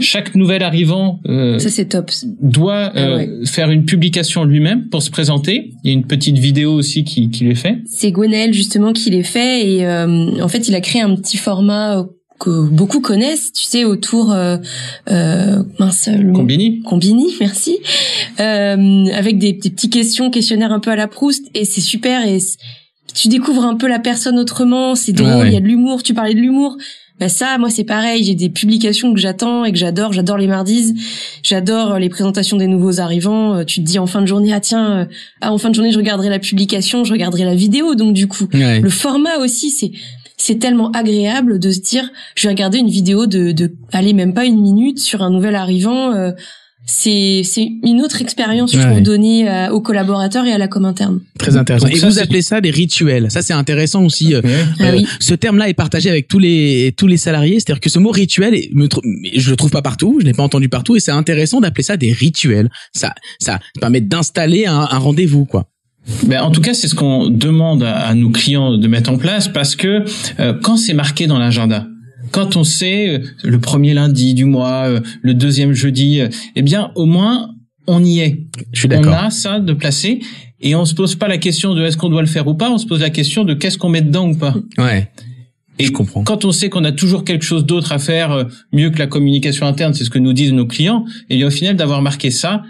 Chaque 0.00 0.34
nouvel 0.34 0.62
arrivant 0.62 1.20
euh, 1.28 1.58
Ça 1.58 1.68
c'est 1.68 1.86
top. 1.90 2.10
doit 2.40 2.90
Ah 2.94 2.98
euh, 2.98 3.16
ouais. 3.16 3.46
faire 3.46 3.70
une 3.70 3.84
publication 3.84 4.44
lui-même 4.44 4.88
pour 4.88 5.02
se 5.02 5.10
présenter. 5.10 5.70
Il 5.84 5.88
y 5.88 5.90
a 5.90 5.92
une 5.92 6.06
petite 6.06 6.38
vidéo 6.38 6.72
aussi 6.72 7.04
qui, 7.04 7.30
qui 7.30 7.44
l'est 7.44 7.54
fait. 7.54 7.78
C'est 7.86 8.10
Gwenaël 8.10 8.52
justement 8.54 8.92
qui 8.92 9.10
les 9.10 9.22
fait 9.22 9.68
et 9.70 9.86
euh, 9.86 10.40
en 10.42 10.48
fait 10.48 10.68
il 10.68 10.74
a 10.74 10.80
créé 10.80 11.02
un 11.02 11.14
petit 11.16 11.36
format 11.36 11.98
euh, 11.98 12.04
que 12.40 12.68
beaucoup 12.68 13.00
connaissent, 13.00 13.52
tu 13.52 13.64
sais, 13.64 13.84
autour 13.84 14.32
euh, 14.32 14.56
euh, 15.10 15.62
mince, 15.78 16.08
le 16.08 16.32
Combini. 16.32 16.82
Combini, 16.82 17.34
merci, 17.40 17.78
euh, 18.40 19.06
avec 19.14 19.38
des, 19.38 19.52
des 19.52 19.70
petits 19.70 19.90
questions, 19.90 20.30
questionnaires 20.30 20.72
un 20.72 20.80
peu 20.80 20.90
à 20.90 20.96
la 20.96 21.06
Proust, 21.08 21.46
et 21.54 21.64
c'est 21.64 21.80
super, 21.80 22.26
et 22.26 22.38
tu 23.14 23.28
découvres 23.28 23.64
un 23.64 23.76
peu 23.76 23.86
la 23.86 23.98
personne 24.00 24.38
autrement, 24.38 24.94
c'est 24.94 25.12
drôle, 25.12 25.30
il 25.30 25.40
Ouais, 25.42 25.52
y 25.52 25.56
a 25.56 25.60
de 25.60 25.66
l'humour, 25.66 26.02
tu 26.02 26.14
parlais 26.14 26.34
de 26.34 26.40
l'humour, 26.40 26.76
bah 27.20 27.28
ça, 27.28 27.56
moi 27.58 27.70
c'est 27.70 27.84
pareil, 27.84 28.24
j'ai 28.24 28.34
des 28.34 28.50
publications 28.50 29.14
que 29.14 29.20
j'attends 29.20 29.64
et 29.64 29.70
que 29.70 29.78
j'adore, 29.78 30.12
j'adore 30.12 30.36
les 30.36 30.48
mardis, 30.48 30.96
j'adore 31.44 32.00
les 32.00 32.08
présentations 32.08 32.56
des 32.56 32.66
nouveaux 32.66 32.98
arrivants, 33.00 33.54
Euh, 33.58 33.64
tu 33.64 33.80
te 33.80 33.86
dis 33.86 34.00
en 34.00 34.06
fin 34.06 34.20
de 34.20 34.26
journée, 34.26 34.52
ah 34.52 34.58
tiens, 34.58 34.92
euh, 34.92 35.04
ah, 35.40 35.52
en 35.52 35.58
fin 35.58 35.70
de 35.70 35.76
journée 35.76 35.92
je 35.92 35.98
regarderai 35.98 36.28
la 36.28 36.40
publication, 36.40 37.04
je 37.04 37.12
regarderai 37.12 37.44
la 37.44 37.54
vidéo, 37.54 37.94
donc 37.94 38.14
du 38.14 38.26
coup, 38.26 38.48
Ouais. 38.52 38.80
le 38.80 38.90
format 38.90 39.36
aussi, 39.38 39.70
c'est 39.70 39.92
c'est 40.46 40.58
tellement 40.64 40.90
agréable 40.90 41.58
de 41.58 41.70
se 41.70 41.80
dire, 41.80 42.06
je 42.36 42.42
vais 42.46 42.52
regarder 42.54 42.78
une 42.78 42.90
vidéo 42.90 43.26
de, 43.26 43.52
de 43.52 43.66
allez, 43.92 44.12
même 44.12 44.34
pas 44.34 44.44
une 44.44 44.60
minute 44.60 44.98
sur 44.98 45.22
un 45.22 45.30
nouvel 45.30 45.54
arrivant. 45.54 46.12
euh, 46.12 46.32
c'est 46.86 47.40
c'est 47.44 47.66
une 47.82 48.02
autre 48.02 48.20
expérience 48.20 48.72
je 48.72 48.76
Ouais. 48.78 48.84
trouve 48.84 49.00
donnée 49.00 49.48
euh, 49.48 49.70
aux 49.70 49.80
collaborateurs 49.80 50.44
et 50.44 50.52
à 50.52 50.58
la 50.58 50.68
com 50.68 50.84
interne. 50.84 51.20
Très 51.38 51.56
intéressant. 51.56 51.86
Donc 51.86 51.96
et 51.96 51.98
ça, 51.98 52.06
vous 52.10 52.18
appelez 52.18 52.42
ça 52.42 52.60
des 52.60 52.70
rituels. 52.70 53.30
Ça, 53.30 53.40
c'est 53.40 53.54
intéressant 53.54 54.04
aussi. 54.04 54.34
euh, 54.34 54.42
Ah 54.78 54.88
Euh, 54.88 54.92
oui. 54.96 55.06
Ce 55.18 55.32
terme-là 55.32 55.70
est 55.70 55.74
partagé 55.74 56.10
avec 56.10 56.28
tous 56.28 56.38
les 56.38 56.92
tous 56.94 57.06
les 57.06 57.16
salariés, 57.16 57.54
c'est-à-dire 57.58 57.80
que 57.80 57.88
ce 57.88 57.98
mot 57.98 58.10
rituel, 58.10 58.52
est- 58.54 58.68
me 58.74 58.86
je 59.34 59.50
le 59.50 59.56
trouve 59.56 59.70
pas 59.70 59.80
partout, 59.80 60.18
je 60.20 60.26
l'ai 60.26 60.34
pas 60.34 60.42
entendu 60.42 60.68
partout, 60.68 60.94
et 60.94 61.00
c'est 61.00 61.10
intéressant 61.10 61.60
d'appeler 61.62 61.84
ça 61.84 61.96
des 61.96 62.12
rituels. 62.12 62.68
Ça 62.92 63.14
ça 63.40 63.60
permet 63.80 64.02
d'installer 64.02 64.66
un, 64.66 64.86
un 64.90 64.98
rendez-vous, 64.98 65.46
quoi. 65.46 65.62
Ben, 66.26 66.42
en 66.42 66.50
tout 66.50 66.60
cas, 66.60 66.74
c'est 66.74 66.88
ce 66.88 66.94
qu'on 66.94 67.28
demande 67.28 67.82
à, 67.82 67.96
à 67.96 68.14
nos 68.14 68.30
clients 68.30 68.76
de 68.76 68.88
mettre 68.88 69.10
en 69.10 69.16
place 69.16 69.48
parce 69.48 69.74
que 69.76 70.04
euh, 70.38 70.54
quand 70.62 70.76
c'est 70.76 70.94
marqué 70.94 71.26
dans 71.26 71.38
l'agenda, 71.38 71.86
quand 72.30 72.56
on 72.56 72.64
sait 72.64 73.08
euh, 73.08 73.18
le 73.42 73.58
premier 73.60 73.94
lundi 73.94 74.34
du 74.34 74.44
mois, 74.44 74.88
euh, 74.88 75.00
le 75.22 75.34
deuxième 75.34 75.72
jeudi, 75.72 76.20
euh, 76.20 76.28
eh 76.56 76.62
bien, 76.62 76.90
au 76.94 77.06
moins, 77.06 77.50
on 77.86 78.04
y 78.04 78.20
est. 78.20 78.40
Je 78.72 78.80
suis 78.80 78.88
On 78.92 79.12
a 79.12 79.30
ça 79.30 79.60
de 79.60 79.72
placer 79.72 80.20
et 80.60 80.74
on 80.74 80.84
se 80.84 80.94
pose 80.94 81.14
pas 81.14 81.28
la 81.28 81.38
question 81.38 81.74
de 81.74 81.82
est-ce 81.82 81.96
qu'on 81.96 82.08
doit 82.08 82.22
le 82.22 82.28
faire 82.28 82.46
ou 82.48 82.54
pas, 82.54 82.70
on 82.70 82.78
se 82.78 82.86
pose 82.86 83.00
la 83.00 83.10
question 83.10 83.44
de 83.44 83.54
qu'est-ce 83.54 83.78
qu'on 83.78 83.90
met 83.90 84.02
dedans 84.02 84.28
ou 84.28 84.34
pas. 84.36 84.54
Ouais. 84.78 85.10
Et 85.78 85.86
Je 85.86 85.90
comprends. 85.92 86.22
quand 86.22 86.44
on 86.44 86.52
sait 86.52 86.68
qu'on 86.70 86.84
a 86.84 86.92
toujours 86.92 87.24
quelque 87.24 87.44
chose 87.44 87.66
d'autre 87.66 87.92
à 87.92 87.98
faire 87.98 88.30
euh, 88.30 88.44
mieux 88.72 88.90
que 88.90 88.98
la 88.98 89.06
communication 89.08 89.66
interne, 89.66 89.92
c'est 89.92 90.04
ce 90.04 90.10
que 90.10 90.20
nous 90.20 90.32
disent 90.32 90.52
nos 90.52 90.66
clients, 90.66 91.04
et 91.30 91.36
bien 91.36 91.48
au 91.48 91.50
final 91.50 91.76
d'avoir 91.76 92.00
marqué 92.00 92.30
ça, 92.30 92.62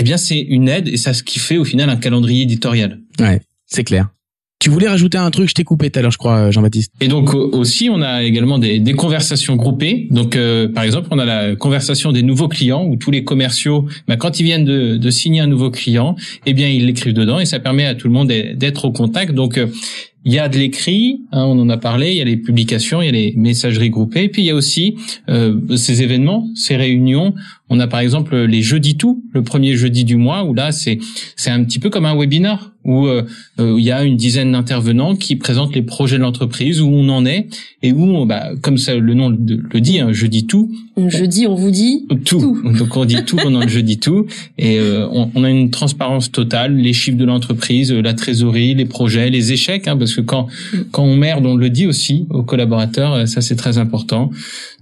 eh 0.00 0.02
bien 0.02 0.16
c'est 0.16 0.40
une 0.40 0.68
aide 0.68 0.88
et 0.88 0.96
ça 0.96 1.12
ce 1.14 1.22
qui 1.22 1.38
fait 1.38 1.58
au 1.58 1.64
final 1.64 1.88
un 1.90 1.96
calendrier 1.96 2.42
éditorial. 2.42 2.98
Ouais, 3.20 3.40
c'est 3.66 3.84
clair. 3.84 4.08
Tu 4.62 4.68
voulais 4.68 4.88
rajouter 4.88 5.16
un 5.16 5.30
truc, 5.30 5.48
je 5.48 5.54
t'ai 5.54 5.64
coupé 5.64 5.88
tout 5.88 5.98
à 5.98 6.02
l'heure, 6.02 6.10
je 6.10 6.18
crois, 6.18 6.50
Jean-Baptiste. 6.50 6.92
Et 7.00 7.08
donc 7.08 7.32
au- 7.32 7.48
aussi, 7.60 7.88
on 7.90 8.02
a 8.02 8.22
également 8.22 8.58
des, 8.58 8.78
des 8.78 8.92
conversations 8.92 9.56
groupées. 9.56 10.06
Donc 10.10 10.36
euh, 10.36 10.68
par 10.68 10.84
exemple, 10.84 11.08
on 11.12 11.18
a 11.18 11.24
la 11.24 11.56
conversation 11.56 12.12
des 12.12 12.22
nouveaux 12.22 12.48
clients 12.48 12.84
où 12.84 12.96
tous 12.96 13.10
les 13.10 13.24
commerciaux, 13.24 13.86
bah, 14.06 14.16
quand 14.16 14.38
ils 14.38 14.42
viennent 14.44 14.66
de, 14.66 14.98
de 14.98 15.10
signer 15.10 15.40
un 15.40 15.46
nouveau 15.46 15.70
client, 15.70 16.14
eh 16.44 16.52
bien 16.52 16.68
ils 16.68 16.84
l'écrivent 16.86 17.14
dedans 17.14 17.38
et 17.40 17.46
ça 17.46 17.58
permet 17.58 17.86
à 17.86 17.94
tout 17.94 18.06
le 18.06 18.12
monde 18.12 18.28
d'être 18.28 18.58
d'être 18.58 18.84
au 18.84 18.92
contact. 18.92 19.32
Donc 19.32 19.56
euh, 19.56 19.66
il 20.26 20.32
y 20.34 20.38
a 20.38 20.50
de 20.50 20.58
l'écrit, 20.58 21.22
hein, 21.32 21.44
on 21.46 21.58
en 21.58 21.70
a 21.70 21.78
parlé, 21.78 22.10
il 22.10 22.16
y 22.18 22.20
a 22.20 22.24
les 22.26 22.36
publications, 22.36 23.00
il 23.00 23.06
y 23.06 23.08
a 23.08 23.12
les 23.12 23.32
messageries 23.38 23.88
groupées, 23.88 24.24
et 24.24 24.28
puis 24.28 24.42
il 24.42 24.44
y 24.44 24.50
a 24.50 24.54
aussi 24.54 24.96
euh, 25.30 25.58
ces 25.76 26.02
événements, 26.02 26.46
ces 26.54 26.76
réunions. 26.76 27.34
On 27.70 27.80
a 27.80 27.86
par 27.86 28.00
exemple 28.00 28.36
les 28.36 28.62
jeudis 28.62 28.96
tout, 28.96 29.22
le 29.32 29.42
premier 29.42 29.76
jeudi 29.76 30.04
du 30.04 30.16
mois, 30.16 30.44
où 30.44 30.54
là 30.54 30.72
c'est 30.72 30.98
c'est 31.36 31.50
un 31.50 31.62
petit 31.64 31.78
peu 31.78 31.88
comme 31.90 32.04
un 32.04 32.16
webinar 32.16 32.72
où 32.82 33.06
euh, 33.06 33.24
euh, 33.60 33.74
il 33.78 33.84
y 33.84 33.90
a 33.90 34.02
une 34.04 34.16
dizaine 34.16 34.52
d'intervenants 34.52 35.14
qui 35.14 35.36
présentent 35.36 35.74
les 35.74 35.82
projets 35.82 36.16
de 36.16 36.22
l'entreprise, 36.22 36.80
où 36.80 36.88
on 36.88 37.10
en 37.10 37.26
est 37.26 37.46
et 37.82 37.92
où, 37.92 38.02
on- 38.04 38.24
bah, 38.24 38.48
comme 38.62 38.78
ça 38.78 38.94
le 38.96 39.12
nom 39.14 39.28
le 39.28 39.36
le 39.72 39.80
dit, 39.80 40.00
hein, 40.00 40.12
jeudi 40.12 40.46
tout, 40.46 40.70
Jeudi, 41.08 41.46
on 41.46 41.54
vous 41.54 41.70
dit 41.70 42.06
tout. 42.26 42.40
Tout. 42.40 42.72
Donc 42.78 42.94
on 42.96 43.04
dit 43.06 43.24
tout 43.24 43.36
pendant 43.36 43.60
le 43.60 43.68
jeudi 43.68 43.98
tout 43.98 44.26
et 44.58 44.78
euh, 44.78 45.06
on, 45.10 45.30
on 45.34 45.44
a 45.44 45.50
une 45.50 45.70
transparence 45.70 46.30
totale, 46.30 46.76
les 46.76 46.92
chiffres 46.92 47.16
de 47.16 47.24
l'entreprise, 47.24 47.90
euh, 47.92 48.02
la 48.02 48.12
trésorerie, 48.14 48.74
les 48.74 48.84
projets, 48.86 49.30
les 49.30 49.52
échecs, 49.52 49.86
hein, 49.88 49.96
parce 49.96 50.14
que 50.14 50.20
quand 50.20 50.48
quand 50.90 51.04
on 51.04 51.16
merde, 51.16 51.46
on 51.46 51.56
le 51.56 51.70
dit 51.70 51.86
aussi 51.86 52.26
aux 52.30 52.42
collaborateurs, 52.42 53.12
euh, 53.14 53.26
ça 53.26 53.40
c'est 53.40 53.56
très 53.56 53.78
important. 53.78 54.30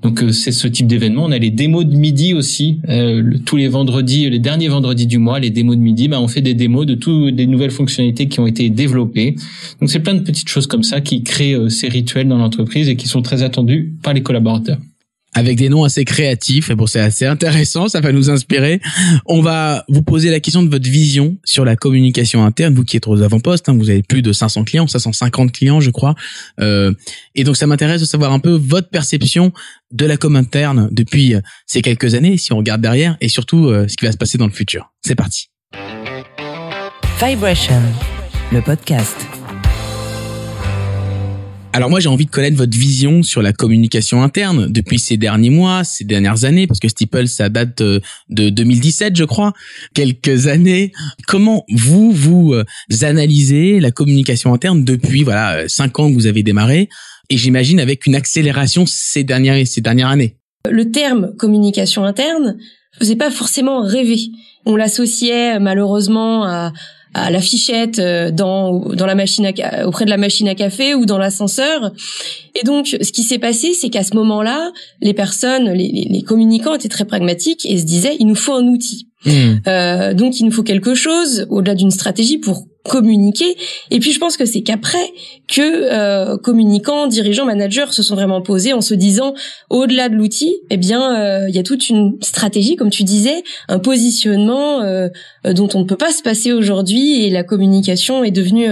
Donc 0.02 0.22
euh, 0.22 0.30
c'est 0.32 0.52
ce 0.52 0.66
type 0.68 0.86
d'événement. 0.86 1.24
On 1.26 1.30
a 1.32 1.38
les 1.38 1.50
démos 1.50 1.84
de 1.84 1.96
midi 1.96 2.34
aussi, 2.34 2.77
euh, 2.88 3.32
tous 3.44 3.56
les 3.56 3.68
vendredis, 3.68 4.28
les 4.30 4.38
derniers 4.38 4.68
vendredis 4.68 5.06
du 5.06 5.18
mois, 5.18 5.38
les 5.38 5.50
démos 5.50 5.76
de 5.76 5.82
midi, 5.82 6.08
bah, 6.08 6.20
on 6.20 6.28
fait 6.28 6.40
des 6.40 6.54
démos 6.54 6.86
de 6.86 6.94
toutes 6.94 7.34
des 7.34 7.46
nouvelles 7.46 7.70
fonctionnalités 7.70 8.28
qui 8.28 8.40
ont 8.40 8.46
été 8.46 8.70
développées. 8.70 9.36
Donc 9.80 9.90
c'est 9.90 10.00
plein 10.00 10.14
de 10.14 10.20
petites 10.20 10.48
choses 10.48 10.66
comme 10.66 10.82
ça 10.82 11.00
qui 11.00 11.22
créent 11.22 11.54
euh, 11.54 11.68
ces 11.68 11.88
rituels 11.88 12.28
dans 12.28 12.38
l'entreprise 12.38 12.88
et 12.88 12.96
qui 12.96 13.08
sont 13.08 13.22
très 13.22 13.42
attendus 13.42 13.92
par 14.02 14.14
les 14.14 14.22
collaborateurs. 14.22 14.78
Avec 15.34 15.56
des 15.56 15.68
noms 15.68 15.84
assez 15.84 16.04
créatifs. 16.04 16.70
Et 16.70 16.74
bon, 16.74 16.86
c'est 16.86 17.00
assez 17.00 17.26
intéressant, 17.26 17.88
ça 17.88 18.00
va 18.00 18.12
nous 18.12 18.30
inspirer. 18.30 18.80
On 19.26 19.40
va 19.40 19.84
vous 19.88 20.02
poser 20.02 20.30
la 20.30 20.40
question 20.40 20.62
de 20.62 20.70
votre 20.70 20.88
vision 20.88 21.36
sur 21.44 21.64
la 21.64 21.76
communication 21.76 22.44
interne. 22.44 22.74
Vous 22.74 22.84
qui 22.84 22.96
êtes 22.96 23.06
aux 23.06 23.22
avant-postes, 23.22 23.68
hein, 23.68 23.76
vous 23.78 23.90
avez 23.90 24.02
plus 24.02 24.22
de 24.22 24.32
500 24.32 24.64
clients, 24.64 24.86
550 24.86 25.52
clients, 25.52 25.80
je 25.80 25.90
crois. 25.90 26.14
Euh, 26.60 26.92
et 27.34 27.44
donc, 27.44 27.56
ça 27.56 27.66
m'intéresse 27.66 28.00
de 28.00 28.06
savoir 28.06 28.32
un 28.32 28.38
peu 28.38 28.52
votre 28.52 28.88
perception 28.88 29.52
de 29.92 30.06
la 30.06 30.16
com 30.16 30.36
interne 30.36 30.88
depuis 30.90 31.34
euh, 31.34 31.40
ces 31.66 31.82
quelques 31.82 32.14
années, 32.14 32.36
si 32.36 32.52
on 32.52 32.58
regarde 32.58 32.80
derrière, 32.80 33.16
et 33.20 33.28
surtout 33.28 33.66
euh, 33.66 33.88
ce 33.88 33.96
qui 33.96 34.04
va 34.04 34.12
se 34.12 34.18
passer 34.18 34.38
dans 34.38 34.46
le 34.46 34.52
futur. 34.52 34.92
C'est 35.04 35.14
parti. 35.14 35.50
Vibration, 37.20 37.82
le 38.52 38.60
podcast. 38.60 39.37
Alors 41.74 41.90
moi 41.90 42.00
j'ai 42.00 42.08
envie 42.08 42.24
de 42.24 42.30
connaître 42.30 42.56
votre 42.56 42.76
vision 42.76 43.22
sur 43.22 43.42
la 43.42 43.52
communication 43.52 44.22
interne 44.22 44.68
depuis 44.68 44.98
ces 44.98 45.16
derniers 45.16 45.50
mois, 45.50 45.84
ces 45.84 46.04
dernières 46.04 46.44
années, 46.44 46.66
parce 46.66 46.80
que 46.80 46.88
Steeple 46.88 47.28
ça 47.28 47.50
date 47.50 47.82
euh, 47.82 48.00
de 48.30 48.48
2017 48.48 49.14
je 49.14 49.24
crois, 49.24 49.52
quelques 49.94 50.46
années. 50.46 50.92
Comment 51.26 51.64
vous 51.70 52.10
vous 52.10 52.54
euh, 52.54 52.64
analysez 53.02 53.80
la 53.80 53.90
communication 53.90 54.54
interne 54.54 54.82
depuis 54.82 55.24
voilà 55.24 55.56
euh, 55.56 55.68
cinq 55.68 55.98
ans 56.00 56.08
que 56.08 56.14
vous 56.14 56.26
avez 56.26 56.42
démarré 56.42 56.88
et 57.28 57.36
j'imagine 57.36 57.80
avec 57.80 58.06
une 58.06 58.14
accélération 58.14 58.84
ces 58.86 59.22
dernières 59.22 59.66
ces 59.66 59.82
dernières 59.82 60.08
années? 60.08 60.36
Le 60.68 60.90
terme 60.90 61.34
communication 61.36 62.04
interne 62.04 62.56
faisait 62.98 63.16
pas 63.16 63.30
forcément 63.30 63.82
rêver. 63.82 64.18
On 64.64 64.74
l'associait 64.74 65.60
malheureusement 65.60 66.44
à 66.44 66.72
à 67.22 67.30
la 67.30 67.40
fichette 67.40 67.98
euh, 67.98 68.30
dans 68.30 68.80
dans 68.80 69.06
la 69.06 69.14
machine 69.14 69.46
à, 69.46 69.86
auprès 69.86 70.04
de 70.04 70.10
la 70.10 70.16
machine 70.16 70.48
à 70.48 70.54
café 70.54 70.94
ou 70.94 71.06
dans 71.06 71.18
l'ascenseur. 71.18 71.92
Et 72.54 72.64
donc, 72.64 72.86
ce 72.88 73.12
qui 73.12 73.22
s'est 73.22 73.38
passé, 73.38 73.72
c'est 73.72 73.90
qu'à 73.90 74.02
ce 74.02 74.14
moment-là, 74.16 74.72
les 75.00 75.14
personnes, 75.14 75.70
les, 75.70 76.06
les, 76.08 76.22
communicants 76.22 76.74
étaient 76.74 76.88
très 76.88 77.04
pragmatiques 77.04 77.64
et 77.66 77.78
se 77.78 77.84
disaient 77.84 78.16
il 78.18 78.26
nous 78.26 78.34
faut 78.34 78.54
un 78.54 78.66
outil. 78.66 79.08
Mmh. 79.24 79.30
Euh, 79.66 80.14
donc, 80.14 80.38
il 80.40 80.44
nous 80.44 80.52
faut 80.52 80.62
quelque 80.62 80.94
chose 80.94 81.46
au-delà 81.50 81.74
d'une 81.74 81.90
stratégie 81.90 82.38
pour 82.38 82.66
communiquer. 82.88 83.56
Et 83.90 84.00
puis 84.00 84.12
je 84.12 84.18
pense 84.18 84.36
que 84.36 84.44
c'est 84.44 84.62
qu'après 84.62 85.12
que 85.46 85.60
euh, 85.60 86.36
communicants, 86.38 87.06
dirigeants, 87.06 87.44
managers 87.44 87.90
se 87.90 88.02
sont 88.02 88.16
vraiment 88.16 88.42
posés 88.42 88.72
en 88.72 88.80
se 88.80 88.94
disant 88.94 89.34
au-delà 89.70 90.08
de 90.08 90.16
l'outil, 90.16 90.56
eh 90.70 90.76
bien 90.76 91.16
euh, 91.16 91.48
il 91.48 91.54
y 91.54 91.58
a 91.58 91.62
toute 91.62 91.88
une 91.88 92.16
stratégie, 92.20 92.76
comme 92.76 92.90
tu 92.90 93.04
disais, 93.04 93.44
un 93.68 93.78
positionnement 93.78 94.80
euh, 94.82 95.08
dont 95.44 95.68
on 95.74 95.80
ne 95.80 95.84
peut 95.84 95.96
pas 95.96 96.12
se 96.12 96.22
passer 96.22 96.52
aujourd'hui 96.52 97.24
et 97.24 97.30
la 97.30 97.44
communication 97.44 98.24
est 98.24 98.30
devenue 98.30 98.66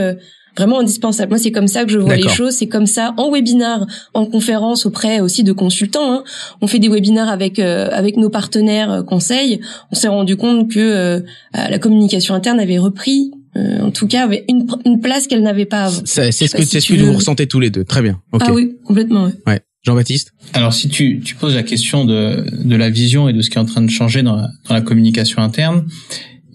vraiment 0.57 0.81
indispensable. 0.81 1.31
Moi, 1.31 1.39
c'est 1.39 1.53
comme 1.53 1.69
ça 1.69 1.85
que 1.85 1.91
je 1.93 1.99
vois 1.99 2.17
les 2.17 2.29
choses. 2.29 2.55
C'est 2.55 2.69
comme 2.69 2.87
ça 2.87 3.15
en 3.17 3.31
webinar, 3.31 3.87
en 4.15 4.27
conférence 4.27 4.87
auprès 4.87 5.21
aussi 5.21 5.45
de 5.45 5.53
consultants. 5.53 6.13
Hein. 6.13 6.25
On 6.61 6.67
fait 6.67 6.79
des 6.79 6.89
webinars 6.89 7.29
avec 7.29 7.59
avec 7.59 8.17
nos 8.17 8.31
partenaires 8.31 9.05
conseils. 9.07 9.61
On 9.93 9.95
s'est 9.95 10.09
rendu 10.09 10.37
compte 10.37 10.71
que 10.71 11.25
la 11.53 11.79
communication 11.79 12.35
interne 12.35 12.61
avait 12.61 12.79
repris 12.79 13.31
euh, 13.57 13.81
en 13.81 13.91
tout 13.91 14.07
cas 14.07 14.25
avait 14.25 14.45
une, 14.49 14.67
une 14.85 15.01
place 15.01 15.27
qu'elle 15.27 15.43
n'avait 15.43 15.65
pas 15.65 15.85
avant. 15.85 16.03
C'est 16.05 16.31
ce 16.31 16.55
que, 16.55 16.65
c'est 16.65 16.81
ce 16.81 16.93
que 16.93 17.01
vous 17.01 17.15
ressentez 17.15 17.47
tous 17.47 17.61
les 17.61 17.71
deux. 17.71 17.85
Très 17.85 18.03
bien. 18.03 18.21
Ah 18.41 18.53
oui, 18.53 18.77
complètement. 18.85 19.25
Ouais. 19.25 19.33
ouais. 19.47 19.61
Jean-Baptiste? 19.83 20.33
Alors 20.53 20.75
si 20.75 20.89
tu, 20.89 21.21
tu 21.21 21.37
poses 21.37 21.55
la 21.55 21.63
question 21.63 22.05
de, 22.05 22.45
de 22.65 22.77
la 22.77 22.91
vision 22.91 23.29
et 23.29 23.33
de 23.33 23.41
ce 23.41 23.51
qui 23.51 23.57
est 23.57 23.61
en 23.61 23.65
train 23.65 23.83
de 23.83 23.91
changer 23.91 24.23
dans 24.23 24.37
la, 24.37 24.49
dans 24.69 24.75
la 24.75 24.81
communication 24.81 25.43
interne, 25.43 25.87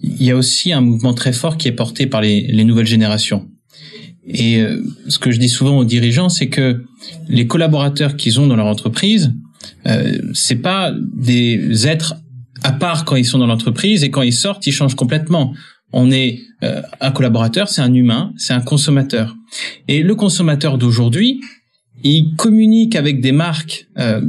il 0.02 0.22
y 0.22 0.30
a 0.30 0.36
aussi 0.36 0.72
un 0.72 0.82
mouvement 0.82 1.14
très 1.14 1.32
fort 1.32 1.56
qui 1.56 1.66
est 1.68 1.72
porté 1.72 2.06
par 2.06 2.20
les, 2.20 2.42
les 2.42 2.64
nouvelles 2.64 2.86
générations. 2.86 3.48
Et 4.26 4.60
euh, 4.60 4.82
ce 5.08 5.18
que 5.18 5.30
je 5.30 5.38
dis 5.38 5.48
souvent 5.48 5.78
aux 5.78 5.84
dirigeants, 5.84 6.28
c'est 6.28 6.48
que 6.48 6.84
les 7.28 7.46
collaborateurs 7.46 8.16
qu'ils 8.16 8.40
ont 8.40 8.46
dans 8.46 8.56
leur 8.56 8.66
entreprise, 8.66 9.32
euh, 9.86 10.18
c'est 10.32 10.56
pas 10.56 10.92
des 11.14 11.86
êtres 11.86 12.14
à 12.62 12.72
part 12.72 13.04
quand 13.04 13.16
ils 13.16 13.24
sont 13.24 13.38
dans 13.38 13.46
l'entreprise 13.46 14.04
et 14.04 14.10
quand 14.10 14.22
ils 14.22 14.32
sortent, 14.32 14.66
ils 14.66 14.72
changent 14.72 14.94
complètement 14.94 15.52
on 15.92 16.10
est 16.10 16.40
euh, 16.62 16.82
un 17.00 17.10
collaborateur, 17.10 17.68
c'est 17.68 17.82
un 17.82 17.92
humain, 17.92 18.32
c'est 18.36 18.54
un 18.54 18.60
consommateur. 18.60 19.36
Et 19.88 20.02
le 20.02 20.14
consommateur 20.14 20.78
d'aujourd'hui, 20.78 21.40
il 22.02 22.34
communique 22.36 22.96
avec 22.96 23.20
des 23.20 23.32
marques 23.32 23.86
euh, 23.98 24.22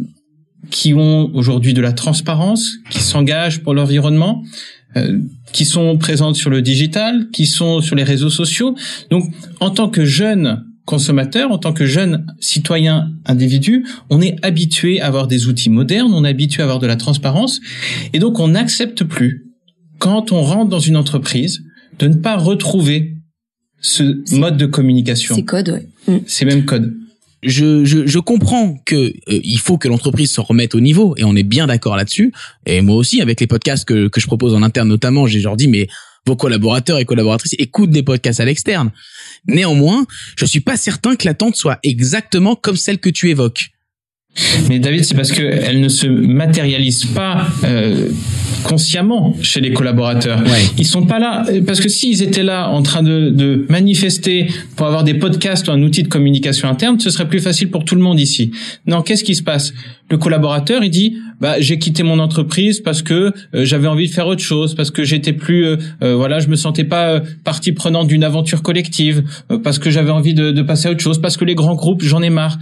qui 0.69 0.93
ont 0.93 1.31
aujourd'hui 1.33 1.73
de 1.73 1.81
la 1.81 1.93
transparence, 1.93 2.73
qui 2.89 2.99
s'engagent 2.99 3.63
pour 3.63 3.73
l'environnement, 3.73 4.43
qui 5.51 5.65
sont 5.65 5.97
présentes 5.97 6.35
sur 6.35 6.49
le 6.49 6.61
digital, 6.61 7.27
qui 7.31 7.45
sont 7.45 7.81
sur 7.81 7.95
les 7.95 8.03
réseaux 8.03 8.29
sociaux. 8.29 8.75
Donc, 9.09 9.23
en 9.59 9.69
tant 9.69 9.89
que 9.89 10.05
jeune 10.05 10.63
consommateur, 10.85 11.51
en 11.51 11.57
tant 11.57 11.73
que 11.73 11.85
jeune 11.85 12.25
citoyen 12.39 13.11
individu, 13.25 13.85
on 14.09 14.21
est 14.21 14.35
habitué 14.43 14.99
à 14.99 15.07
avoir 15.07 15.27
des 15.27 15.47
outils 15.47 15.69
modernes, 15.69 16.13
on 16.13 16.25
est 16.25 16.29
habitué 16.29 16.61
à 16.61 16.65
avoir 16.65 16.79
de 16.79 16.87
la 16.87 16.97
transparence, 16.97 17.61
et 18.11 18.19
donc 18.19 18.39
on 18.39 18.49
n'accepte 18.49 19.03
plus 19.03 19.45
quand 19.99 20.33
on 20.33 20.41
rentre 20.41 20.69
dans 20.69 20.79
une 20.79 20.97
entreprise, 20.97 21.63
de 21.99 22.07
ne 22.07 22.15
pas 22.15 22.35
retrouver 22.35 23.15
ce 23.79 24.35
mode 24.35 24.57
de 24.57 24.65
communication. 24.65 25.35
Ces 25.35 25.45
codes, 25.45 25.69
ouais. 25.69 25.87
Mm. 26.07 26.21
Ces 26.25 26.43
mêmes 26.43 26.65
codes. 26.65 26.93
Je, 27.43 27.85
je, 27.85 28.07
je 28.07 28.19
comprends 28.19 28.77
que 28.85 28.95
euh, 28.95 29.11
il 29.27 29.59
faut 29.59 29.77
que 29.77 29.87
l'entreprise 29.87 30.31
se 30.31 30.41
remette 30.41 30.75
au 30.75 30.79
niveau 30.79 31.15
et 31.17 31.23
on 31.23 31.35
est 31.35 31.43
bien 31.43 31.67
d'accord 31.67 31.95
là-dessus. 31.95 32.33
Et 32.65 32.81
moi 32.81 32.95
aussi, 32.95 33.21
avec 33.21 33.39
les 33.39 33.47
podcasts 33.47 33.85
que, 33.85 34.07
que 34.07 34.19
je 34.19 34.27
propose 34.27 34.53
en 34.53 34.63
interne 34.63 34.87
notamment, 34.87 35.27
j'ai 35.27 35.39
genre 35.39 35.57
dit 35.57 35.67
mais 35.67 35.87
vos 36.25 36.35
collaborateurs 36.35 36.99
et 36.99 37.05
collaboratrices 37.05 37.55
écoutent 37.57 37.89
des 37.89 38.03
podcasts 38.03 38.39
à 38.39 38.45
l'externe. 38.45 38.91
Néanmoins, 39.47 40.05
je 40.37 40.45
suis 40.45 40.61
pas 40.61 40.77
certain 40.77 41.15
que 41.15 41.25
l'attente 41.25 41.55
soit 41.55 41.79
exactement 41.83 42.55
comme 42.55 42.77
celle 42.77 42.99
que 42.99 43.09
tu 43.09 43.29
évoques. 43.29 43.71
Mais 44.67 44.79
David, 44.79 45.05
c'est 45.05 45.15
parce 45.15 45.31
qu'elle 45.31 45.79
ne 45.79 45.89
se 45.89 46.07
matérialise 46.07 47.05
pas 47.05 47.47
euh, 47.63 48.09
consciemment 48.63 49.35
chez 49.41 49.61
les 49.61 49.73
collaborateurs. 49.73 50.41
Ouais. 50.41 50.65
Ils 50.77 50.87
sont 50.87 51.05
pas 51.05 51.19
là 51.19 51.45
parce 51.67 51.79
que 51.79 51.89
s'ils 51.89 52.23
étaient 52.23 52.43
là 52.43 52.69
en 52.69 52.81
train 52.81 53.03
de, 53.03 53.29
de, 53.29 53.65
manifester 53.69 54.47
pour 54.75 54.87
avoir 54.87 55.03
des 55.03 55.13
podcasts 55.13 55.67
ou 55.67 55.71
un 55.71 55.81
outil 55.83 56.01
de 56.01 56.07
communication 56.07 56.67
interne, 56.67 56.99
ce 56.99 57.11
serait 57.11 57.27
plus 57.27 57.41
facile 57.41 57.69
pour 57.69 57.85
tout 57.85 57.95
le 57.95 58.01
monde 58.01 58.19
ici. 58.19 58.51
Non, 58.87 59.03
qu'est-ce 59.03 59.23
qui 59.23 59.35
se 59.35 59.43
passe? 59.43 59.73
Le 60.09 60.17
collaborateur, 60.17 60.83
il 60.83 60.89
dit 60.89 61.15
bah 61.43 61.59
j'ai 61.59 61.77
quitté 61.77 62.01
mon 62.01 62.17
entreprise 62.19 62.79
parce 62.79 63.03
que 63.03 63.33
euh, 63.53 63.65
j'avais 63.65 63.87
envie 63.87 64.07
de 64.07 64.13
faire 64.13 64.27
autre 64.27 64.41
chose, 64.41 64.73
parce 64.73 64.89
que 64.89 65.03
j'étais 65.03 65.33
plus 65.33 65.65
euh, 65.65 65.77
euh 66.01 66.15
voilà, 66.15 66.39
je 66.39 66.47
me 66.47 66.55
sentais 66.55 66.85
pas 66.85 67.21
partie 67.43 67.73
prenante 67.73 68.07
d'une 68.07 68.23
aventure 68.23 68.63
collective, 68.63 69.23
parce 69.63 69.77
que 69.77 69.91
j'avais 69.91 70.09
envie 70.09 70.33
de, 70.33 70.51
de, 70.51 70.61
passer 70.61 70.87
à 70.87 70.91
autre 70.91 71.01
chose, 71.01 71.21
parce 71.21 71.37
que 71.37 71.45
les 71.45 71.53
grands 71.53 71.75
groupes, 71.75 72.01
j'en 72.01 72.21
ai 72.21 72.29
marre, 72.29 72.57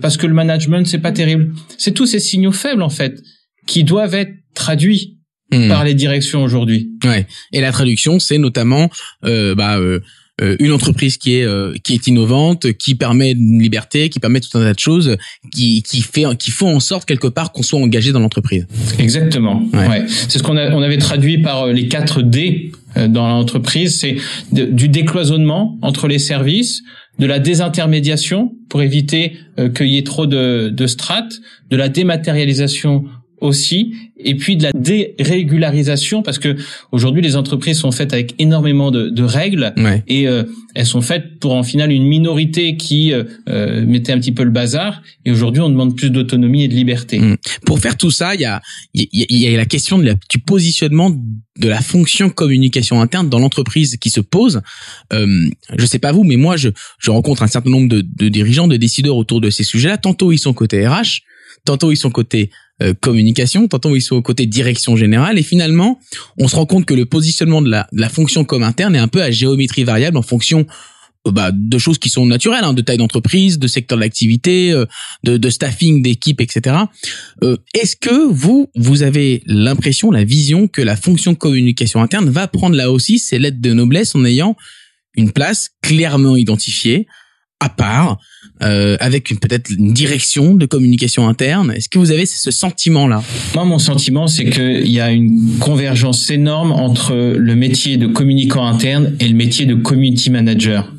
parce 0.00 0.16
que 0.16 0.26
le 0.26 0.34
management 0.34 0.86
c'est 0.86 0.98
pas 0.98 1.12
terrible. 1.12 1.54
C'est 1.78 1.92
tous 1.92 2.06
ces 2.06 2.20
signaux 2.20 2.52
faibles 2.52 2.82
en 2.82 2.90
fait 2.90 3.22
qui 3.66 3.84
doivent 3.84 4.14
être 4.14 4.32
traduits 4.54 5.18
hmm. 5.52 5.68
par 5.68 5.84
les 5.84 5.94
directions 5.94 6.42
aujourd'hui. 6.42 6.90
Ouais. 7.04 7.26
Et 7.52 7.60
la 7.60 7.72
traduction, 7.72 8.18
c'est 8.18 8.38
notamment 8.38 8.90
euh, 9.24 9.54
bah, 9.54 9.78
euh, 9.78 9.82
euh, 9.84 10.00
une 10.40 10.72
entreprise 10.72 11.16
qui 11.16 11.36
est 11.36 11.44
euh, 11.44 11.74
qui 11.84 11.94
est 11.94 12.06
innovante, 12.06 12.72
qui 12.72 12.94
permet 12.94 13.32
une 13.32 13.62
liberté, 13.62 14.08
qui 14.08 14.18
permet 14.18 14.40
tout 14.40 14.56
un 14.58 14.62
tas 14.62 14.72
de 14.72 14.78
choses, 14.78 15.16
qui 15.52 15.82
qui 15.82 16.02
fait 16.02 16.24
qui 16.38 16.50
font 16.50 16.74
en 16.74 16.80
sorte 16.80 17.04
quelque 17.04 17.28
part 17.28 17.52
qu'on 17.52 17.62
soit 17.62 17.78
engagé 17.78 18.12
dans 18.12 18.20
l'entreprise. 18.20 18.66
Exactement. 18.98 19.62
Ouais. 19.72 19.88
ouais. 19.88 20.04
C'est 20.08 20.38
ce 20.38 20.42
qu'on 20.42 20.56
a, 20.56 20.72
on 20.72 20.82
avait 20.82 20.98
traduit 20.98 21.38
par 21.38 21.68
les 21.68 21.88
4 21.88 22.22
D 22.22 22.72
dans 22.96 23.28
l'entreprise, 23.28 23.98
c'est 23.98 24.16
du 24.52 24.88
décloisonnement 24.88 25.78
entre 25.82 26.06
les 26.06 26.20
services, 26.20 26.82
de 27.18 27.26
la 27.26 27.38
désintermédiation 27.38 28.52
pour 28.68 28.82
éviter 28.82 29.36
euh, 29.58 29.68
qu'il 29.68 29.88
y 29.88 29.98
ait 29.98 30.02
trop 30.02 30.26
de, 30.26 30.70
de 30.70 30.86
strates, 30.86 31.40
de 31.70 31.76
la 31.76 31.88
dématérialisation 31.88 33.04
aussi, 33.40 33.94
et 34.16 34.36
puis 34.36 34.56
de 34.56 34.62
la 34.62 34.72
dérégularisation 34.72 36.22
parce 36.22 36.38
que 36.38 36.56
aujourd'hui 36.92 37.20
les 37.20 37.36
entreprises 37.36 37.78
sont 37.78 37.90
faites 37.90 38.12
avec 38.12 38.34
énormément 38.38 38.90
de, 38.90 39.08
de 39.08 39.22
règles 39.22 39.72
ouais. 39.76 40.02
et 40.06 40.28
euh, 40.28 40.44
elles 40.74 40.86
sont 40.86 41.00
faites 41.00 41.38
pour 41.40 41.52
en 41.54 41.62
final 41.62 41.90
une 41.92 42.04
minorité 42.04 42.76
qui 42.76 43.12
euh, 43.12 43.24
euh 43.48 43.84
mettait 43.84 44.12
un 44.12 44.18
petit 44.18 44.32
peu 44.32 44.44
le 44.44 44.50
bazar 44.50 45.02
et 45.24 45.32
aujourd'hui 45.32 45.60
on 45.62 45.68
demande 45.68 45.96
plus 45.96 46.10
d'autonomie 46.10 46.64
et 46.64 46.68
de 46.68 46.74
liberté. 46.74 47.18
Mmh. 47.18 47.36
Pour 47.66 47.80
faire 47.80 47.96
tout 47.96 48.10
ça, 48.10 48.34
il 48.34 48.40
y 48.40 48.44
a 48.44 48.62
il 48.94 49.08
y, 49.12 49.26
y, 49.36 49.54
a 49.54 49.56
la 49.56 49.66
question 49.66 49.98
de 49.98 50.04
la, 50.04 50.14
du 50.14 50.38
positionnement 50.38 51.10
de 51.10 51.68
la 51.68 51.80
fonction 51.80 52.30
communication 52.30 53.00
interne 53.00 53.28
dans 53.28 53.38
l'entreprise 53.38 53.96
qui 53.96 54.10
se 54.10 54.20
pose. 54.20 54.62
Euh, 55.12 55.48
je 55.76 55.86
sais 55.86 55.98
pas 55.98 56.12
vous, 56.12 56.24
mais 56.24 56.36
moi 56.36 56.56
je 56.56 56.68
je 56.98 57.10
rencontre 57.10 57.42
un 57.42 57.48
certain 57.48 57.70
nombre 57.70 57.88
de, 57.88 58.00
de 58.00 58.28
dirigeants, 58.28 58.68
de 58.68 58.76
décideurs 58.76 59.16
autour 59.16 59.40
de 59.40 59.50
ces 59.50 59.64
sujets-là. 59.64 59.98
Tantôt 59.98 60.32
ils 60.32 60.38
sont 60.38 60.52
côté 60.52 60.86
RH, 60.86 61.22
tantôt 61.64 61.90
ils 61.90 61.96
sont 61.96 62.10
côté 62.10 62.50
communication, 63.00 63.68
tantôt 63.68 63.94
ils 63.94 64.02
sont 64.02 64.16
au 64.16 64.22
côté 64.22 64.46
direction 64.46 64.96
générale, 64.96 65.38
et 65.38 65.42
finalement, 65.42 66.00
on 66.38 66.48
se 66.48 66.56
rend 66.56 66.66
compte 66.66 66.86
que 66.86 66.94
le 66.94 67.06
positionnement 67.06 67.62
de 67.62 67.70
la, 67.70 67.86
de 67.92 68.00
la 68.00 68.08
fonction 68.08 68.44
comme 68.44 68.62
interne 68.62 68.96
est 68.96 68.98
un 69.00 69.08
peu 69.08 69.22
à 69.22 69.30
géométrie 69.30 69.84
variable 69.84 70.16
en 70.16 70.22
fonction 70.22 70.66
euh, 71.26 71.30
bah, 71.30 71.50
de 71.52 71.78
choses 71.78 71.98
qui 71.98 72.10
sont 72.10 72.26
naturelles, 72.26 72.64
hein, 72.64 72.74
de 72.74 72.82
taille 72.82 72.98
d'entreprise, 72.98 73.58
de 73.58 73.66
secteur 73.66 73.98
d'activité, 73.98 74.72
euh, 74.72 74.84
de, 75.22 75.36
de, 75.36 75.50
staffing 75.50 76.02
d'équipe, 76.02 76.40
etc. 76.40 76.76
Euh, 77.42 77.56
Est-ce 77.72 77.96
que 77.96 78.28
vous, 78.30 78.70
vous 78.76 79.02
avez 79.02 79.42
l'impression, 79.46 80.10
la 80.10 80.24
vision 80.24 80.68
que 80.68 80.82
la 80.82 80.96
fonction 80.96 81.34
communication 81.34 82.02
interne 82.02 82.28
va 82.28 82.46
prendre 82.46 82.76
là 82.76 82.90
aussi 82.90 83.18
ses 83.18 83.38
lettres 83.38 83.60
de 83.60 83.72
noblesse 83.72 84.14
en 84.14 84.24
ayant 84.24 84.56
une 85.16 85.32
place 85.32 85.70
clairement 85.82 86.36
identifiée, 86.36 87.06
à 87.60 87.68
part, 87.68 88.18
euh, 88.62 88.96
avec 89.00 89.30
une 89.30 89.38
peut-être 89.38 89.70
une 89.70 89.92
direction 89.92 90.54
de 90.54 90.66
communication 90.66 91.28
interne. 91.28 91.72
Est-ce 91.72 91.88
que 91.88 91.98
vous 91.98 92.12
avez 92.12 92.26
ce 92.26 92.50
sentiment-là? 92.50 93.22
Moi, 93.54 93.64
mon 93.64 93.78
sentiment, 93.78 94.26
c'est 94.26 94.48
qu'il 94.48 94.90
y 94.90 95.00
a 95.00 95.10
une 95.10 95.58
convergence 95.60 96.30
énorme 96.30 96.72
entre 96.72 97.14
le 97.14 97.54
métier 97.56 97.96
de 97.96 98.06
communicant 98.06 98.66
interne 98.66 99.14
et 99.20 99.28
le 99.28 99.34
métier 99.34 99.66
de 99.66 99.74
community 99.74 100.30
manager. 100.30 100.92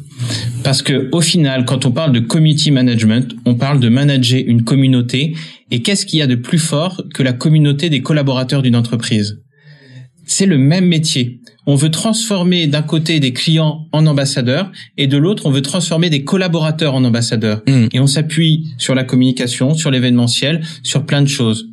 Parce 0.63 0.81
que 0.81 1.09
au 1.11 1.21
final, 1.21 1.65
quand 1.65 1.85
on 1.85 1.91
parle 1.91 2.11
de 2.11 2.19
community 2.19 2.71
management, 2.71 3.35
on 3.45 3.55
parle 3.55 3.79
de 3.79 3.89
manager 3.89 4.41
une 4.45 4.63
communauté. 4.63 5.35
Et 5.71 5.81
qu'est-ce 5.81 6.05
qu'il 6.05 6.19
y 6.19 6.21
a 6.21 6.27
de 6.27 6.35
plus 6.35 6.59
fort 6.59 7.03
que 7.13 7.23
la 7.23 7.33
communauté 7.33 7.89
des 7.89 8.01
collaborateurs 8.01 8.61
d'une 8.61 8.75
entreprise? 8.75 9.39
C'est 10.25 10.45
le 10.45 10.57
même 10.57 10.85
métier. 10.85 11.39
On 11.67 11.75
veut 11.75 11.89
transformer 11.89 12.67
d'un 12.67 12.81
côté 12.81 13.19
des 13.19 13.33
clients 13.33 13.87
en 13.91 14.05
ambassadeurs 14.05 14.71
et 14.97 15.07
de 15.07 15.17
l'autre, 15.17 15.45
on 15.45 15.51
veut 15.51 15.61
transformer 15.61 16.09
des 16.09 16.23
collaborateurs 16.23 16.93
en 16.93 17.03
ambassadeurs. 17.03 17.61
Mm. 17.67 17.87
Et 17.93 17.99
on 17.99 18.07
s'appuie 18.07 18.67
sur 18.77 18.93
la 18.95 19.03
communication, 19.03 19.73
sur 19.73 19.91
l'événementiel, 19.91 20.63
sur 20.83 21.05
plein 21.05 21.21
de 21.21 21.27
choses. 21.27 21.69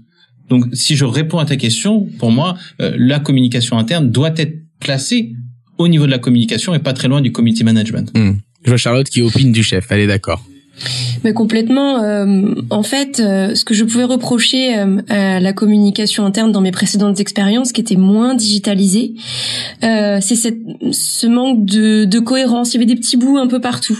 Donc, 0.49 0.67
si 0.73 0.97
je 0.97 1.05
réponds 1.05 1.38
à 1.38 1.45
ta 1.45 1.57
question, 1.57 2.07
pour 2.19 2.31
moi, 2.31 2.57
euh, 2.81 2.95
la 2.99 3.21
communication 3.21 3.79
interne 3.79 4.11
doit 4.11 4.35
être 4.37 4.55
placée 4.81 5.33
au 5.79 5.88
niveau 5.88 6.07
de 6.07 6.11
la 6.11 6.19
communication 6.19 6.75
et 6.75 6.79
pas 6.79 6.93
très 6.93 7.09
loin 7.09 7.21
du 7.21 7.33
community 7.33 7.65
management. 7.65 8.11
Hmm. 8.17 8.33
Je 8.65 8.71
vois 8.71 8.77
Charlotte 8.77 9.09
qui 9.09 9.23
opine 9.23 9.53
du 9.53 9.62
chef, 9.62 9.87
elle 9.91 10.01
est 10.01 10.07
d'accord. 10.07 10.45
Mais 11.24 11.32
complètement. 11.32 12.02
euh, 12.02 12.54
en 12.70 12.82
fait, 12.82 13.20
euh, 13.20 13.54
ce 13.54 13.64
que 13.64 13.74
je 13.74 13.85
pouvais 13.85 14.04
reprocher 14.04 14.76
euh, 14.78 15.00
à 15.08 15.40
la 15.40 15.52
communication 15.52 16.24
interne 16.24 16.52
dans 16.52 16.61
mes 16.61 16.72
précédentes 16.72 17.20
expériences, 17.20 17.72
qui 17.72 17.80
étaient 17.80 17.96
moins 17.96 18.35
digitalisées, 18.35 19.14
euh, 19.85 20.18
c'est 20.20 20.37
cette, 20.37 20.58
ce 20.90 21.26
manque 21.26 21.64
de, 21.64 22.04
de 22.04 22.18
cohérence. 22.18 22.74
Il 22.74 22.74
y 22.74 22.76
avait 22.78 22.92
des 22.92 22.96
petits 22.96 23.16
bouts 23.16 23.38
un 23.38 23.46
peu 23.46 23.61
partout. 23.61 23.98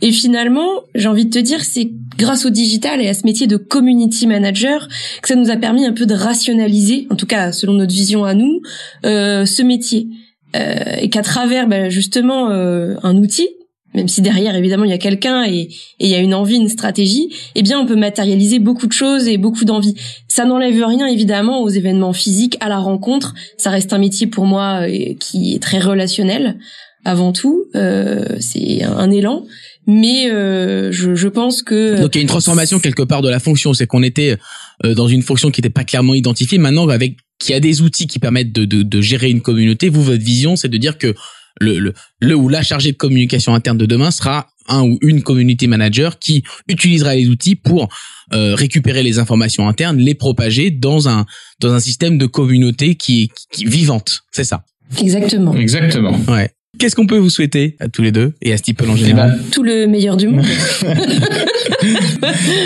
Et 0.00 0.12
finalement, 0.12 0.68
j'ai 0.94 1.08
envie 1.08 1.26
de 1.26 1.30
te 1.30 1.38
dire, 1.38 1.64
c'est 1.64 1.90
grâce 2.18 2.44
au 2.46 2.50
digital 2.50 3.00
et 3.00 3.08
à 3.08 3.14
ce 3.14 3.24
métier 3.24 3.46
de 3.46 3.56
community 3.56 4.26
manager 4.26 4.88
que 5.22 5.28
ça 5.28 5.34
nous 5.34 5.50
a 5.50 5.56
permis 5.56 5.86
un 5.86 5.92
peu 5.92 6.06
de 6.06 6.14
rationaliser, 6.14 7.06
en 7.10 7.16
tout 7.16 7.26
cas 7.26 7.52
selon 7.52 7.74
notre 7.74 7.92
vision 7.92 8.24
à 8.24 8.34
nous, 8.34 8.60
euh, 9.04 9.46
ce 9.46 9.62
métier. 9.62 10.08
Euh, 10.54 10.96
et 11.00 11.08
qu'à 11.08 11.22
travers 11.22 11.66
ben, 11.66 11.88
justement 11.88 12.50
euh, 12.50 12.96
un 13.02 13.16
outil 13.16 13.48
même 13.94 14.08
si 14.08 14.22
derrière 14.22 14.54
évidemment 14.54 14.84
il 14.84 14.90
y 14.90 14.94
a 14.94 14.98
quelqu'un 14.98 15.44
et 15.44 15.68
il 15.98 16.08
y 16.08 16.14
a 16.14 16.18
une 16.18 16.34
envie, 16.34 16.56
une 16.56 16.68
stratégie, 16.68 17.28
eh 17.54 17.62
bien 17.62 17.78
on 17.78 17.86
peut 17.86 17.96
matérialiser 17.96 18.58
beaucoup 18.58 18.86
de 18.86 18.92
choses 18.92 19.28
et 19.28 19.38
beaucoup 19.38 19.64
d'envie. 19.64 19.94
Ça 20.28 20.44
n'enlève 20.44 20.84
rien 20.84 21.06
évidemment 21.06 21.62
aux 21.62 21.68
événements 21.68 22.12
physiques, 22.12 22.56
à 22.60 22.68
la 22.68 22.78
rencontre. 22.78 23.34
Ça 23.58 23.70
reste 23.70 23.92
un 23.92 23.98
métier 23.98 24.26
pour 24.26 24.46
moi 24.46 24.82
euh, 24.82 25.14
qui 25.18 25.54
est 25.54 25.62
très 25.62 25.78
relationnel 25.78 26.58
avant 27.04 27.32
tout. 27.32 27.64
Euh, 27.74 28.24
c'est 28.40 28.82
un, 28.82 29.10
élan, 29.10 29.44
mais 29.86 30.30
euh, 30.30 30.92
je, 30.92 31.14
je 31.14 31.28
pense 31.28 31.62
que 31.62 32.00
Donc 32.00 32.14
il 32.14 32.18
y 32.18 32.20
a 32.20 32.22
une 32.22 32.28
transformation 32.28 32.78
quelque 32.78 33.02
part 33.02 33.22
de 33.22 33.28
la 33.28 33.40
fonction, 33.40 33.74
c'est 33.74 33.86
qu'on 33.86 34.02
était 34.02 34.36
euh, 34.84 34.94
dans 34.94 35.08
une 35.08 35.22
fonction 35.22 35.50
qui 35.50 35.60
n'était 35.60 35.72
pas 35.72 35.84
clairement 35.84 36.14
identifiée. 36.14 36.58
Maintenant, 36.58 36.88
avec 36.88 37.16
qu'il 37.38 37.52
y 37.52 37.56
a 37.56 37.60
des 37.60 37.82
outils 37.82 38.06
qui 38.06 38.18
permettent 38.18 38.52
de, 38.52 38.64
de, 38.64 38.82
de 38.82 39.00
gérer 39.00 39.30
une 39.30 39.40
communauté, 39.40 39.88
vous 39.88 40.02
votre 40.02 40.22
vision, 40.22 40.54
c'est 40.54 40.68
de 40.68 40.78
dire 40.78 40.96
que 40.98 41.14
le, 41.60 41.78
le, 41.78 41.94
le 42.20 42.34
ou 42.34 42.48
la 42.48 42.62
chargée 42.62 42.92
de 42.92 42.96
communication 42.96 43.54
interne 43.54 43.78
de 43.78 43.86
demain 43.86 44.10
sera 44.10 44.48
un 44.68 44.82
ou 44.82 44.98
une 45.02 45.22
community 45.22 45.66
manager 45.66 46.18
qui 46.18 46.44
utilisera 46.68 47.14
les 47.14 47.28
outils 47.28 47.56
pour 47.56 47.88
euh, 48.32 48.54
récupérer 48.54 49.02
les 49.02 49.18
informations 49.18 49.68
internes, 49.68 49.98
les 49.98 50.14
propager 50.14 50.70
dans 50.70 51.08
un 51.08 51.26
dans 51.60 51.72
un 51.72 51.80
système 51.80 52.18
de 52.18 52.26
communauté 52.26 52.94
qui 52.94 53.24
est 53.24 53.28
qui, 53.50 53.64
vivante. 53.64 54.22
C'est 54.30 54.44
ça. 54.44 54.64
exactement 55.00 55.54
Exactement. 55.54 56.18
Ouais. 56.28 56.50
Qu'est-ce 56.78 56.96
qu'on 56.96 57.06
peut 57.06 57.18
vous 57.18 57.28
souhaiter 57.28 57.76
à 57.80 57.88
tous 57.88 58.00
les 58.00 58.12
deux 58.12 58.32
et 58.40 58.52
à 58.52 58.56
Steeple 58.56 58.88
en 58.88 58.96
Eh 58.96 59.00
général 59.00 59.38
ben, 59.38 59.50
tout 59.50 59.62
le 59.62 59.86
meilleur 59.86 60.16
du 60.16 60.28
monde. 60.28 60.46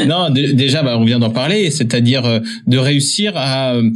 non, 0.07 0.31
déjà, 0.31 0.85
bah, 0.85 0.96
on 0.96 1.05
vient 1.05 1.18
d'en 1.18 1.31
parler, 1.31 1.70
c'est-à-dire 1.72 2.25
euh, 2.25 2.38
de 2.68 2.79
réussir 2.79 3.33
à, 3.35 3.75
euh, 3.75 3.90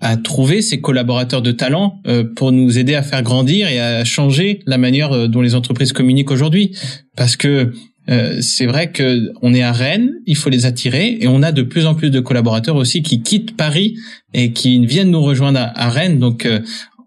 à 0.00 0.16
trouver 0.16 0.62
ces 0.62 0.80
collaborateurs 0.80 1.42
de 1.42 1.52
talent 1.52 2.00
euh, 2.06 2.24
pour 2.24 2.52
nous 2.52 2.78
aider 2.78 2.94
à 2.94 3.02
faire 3.02 3.22
grandir 3.22 3.68
et 3.68 3.80
à 3.80 4.04
changer 4.04 4.60
la 4.66 4.78
manière 4.78 5.12
euh, 5.12 5.28
dont 5.28 5.42
les 5.42 5.54
entreprises 5.54 5.92
communiquent 5.92 6.30
aujourd'hui. 6.30 6.76
Parce 7.16 7.36
que 7.36 7.72
euh, 8.08 8.38
c'est 8.40 8.66
vrai 8.66 8.90
que 8.90 9.30
on 9.42 9.52
est 9.52 9.62
à 9.62 9.72
Rennes, 9.72 10.14
il 10.26 10.36
faut 10.36 10.48
les 10.48 10.64
attirer, 10.64 11.18
et 11.20 11.28
on 11.28 11.42
a 11.42 11.52
de 11.52 11.62
plus 11.62 11.86
en 11.86 11.94
plus 11.94 12.10
de 12.10 12.18
collaborateurs 12.18 12.76
aussi 12.76 13.02
qui 13.02 13.22
quittent 13.22 13.56
Paris 13.56 13.94
et 14.32 14.52
qui 14.52 14.84
viennent 14.86 15.10
nous 15.10 15.22
rejoindre 15.22 15.60
à, 15.74 15.90
Rennes, 15.90 16.18
donc 16.18 16.48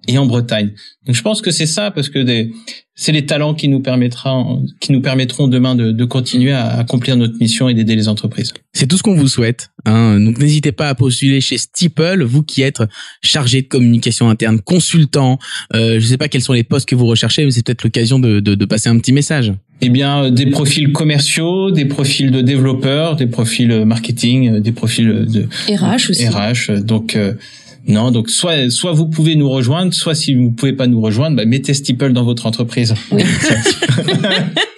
et 0.08 0.18
en 0.18 0.26
Bretagne. 0.26 0.72
Donc 1.06 1.16
je 1.16 1.22
pense 1.22 1.42
que 1.42 1.52
c'est 1.52 1.66
ça, 1.66 1.92
parce 1.92 2.10
que 2.10 2.20
des, 2.20 2.52
c'est 2.96 3.12
les 3.12 3.26
talents 3.26 3.54
qui 3.54 3.68
nous 3.68 3.80
permettra, 3.80 4.46
qui 4.80 4.92
nous 4.92 5.02
permettront 5.02 5.48
demain 5.48 5.76
de, 5.76 5.92
de 5.92 6.06
continuer 6.06 6.52
à 6.52 6.78
accomplir 6.78 7.18
notre 7.18 7.38
mission 7.40 7.70
et 7.70 7.74
d'aider 7.74 7.96
les 7.96 8.08
entreprises. 8.08 8.54
C'est 8.74 8.88
tout 8.88 8.98
ce 8.98 9.04
qu'on 9.04 9.16
vous 9.16 9.28
souhaite. 9.28 9.70
Hein. 9.86 10.20
Donc 10.20 10.38
n'hésitez 10.40 10.72
pas 10.72 10.90
à 10.90 10.96
postuler 10.96 11.42
chez 11.42 11.58
Steeple, 11.58 12.24
vous 12.24 12.44
qui 12.44 12.62
êtes 12.62 12.84
chargé 13.22 13.62
de 13.62 13.68
communication 13.68 14.30
interne, 14.30 14.62
consultant. 14.62 15.40
Euh, 15.74 16.00
je 16.00 16.06
sais 16.06 16.18
pas 16.18 16.28
quels 16.28 16.42
sont 16.42 16.54
les 16.54 16.64
postes 16.64 16.88
que 16.88 16.96
vous 16.96 17.08
recherchez, 17.08 17.46
mais 17.46 17.52
c'est 17.52 17.66
peut-être 17.66 17.84
l'occasion 17.84 18.20
de, 18.20 18.40
de, 18.40 18.56
de 18.56 18.66
passer 18.66 18.90
un 18.90 18.98
petit 19.00 19.14
message. 19.14 19.54
Eh 19.82 19.90
bien, 19.90 20.26
euh, 20.26 20.30
des 20.30 20.46
profils 20.46 20.92
commerciaux, 20.94 21.72
des 21.72 21.86
profils 21.86 22.32
de 22.32 22.42
développeurs, 22.42 23.16
des 23.16 23.28
profils 23.28 23.72
euh, 23.72 23.86
marketing, 23.86 24.50
euh, 24.50 24.60
des 24.60 24.72
profils 24.72 25.26
de 25.26 25.48
RH 25.68 26.10
aussi. 26.10 26.28
RH. 26.28 26.84
Donc 26.84 27.16
euh, 27.16 27.34
non, 27.86 28.12
donc 28.12 28.30
soit 28.30 28.70
soit 28.70 28.94
vous 28.94 29.08
pouvez 29.08 29.36
nous 29.36 29.50
rejoindre, 29.50 29.94
soit 29.94 30.16
si 30.16 30.36
vous 30.36 30.52
pouvez 30.52 30.74
pas 30.74 30.88
nous 30.88 31.02
rejoindre, 31.02 31.36
bah, 31.36 31.46
mettez 31.46 31.74
Steeple 31.74 32.14
dans 32.14 32.24
votre 32.24 32.46
entreprise. 32.46 32.94
Oui. 33.12 33.24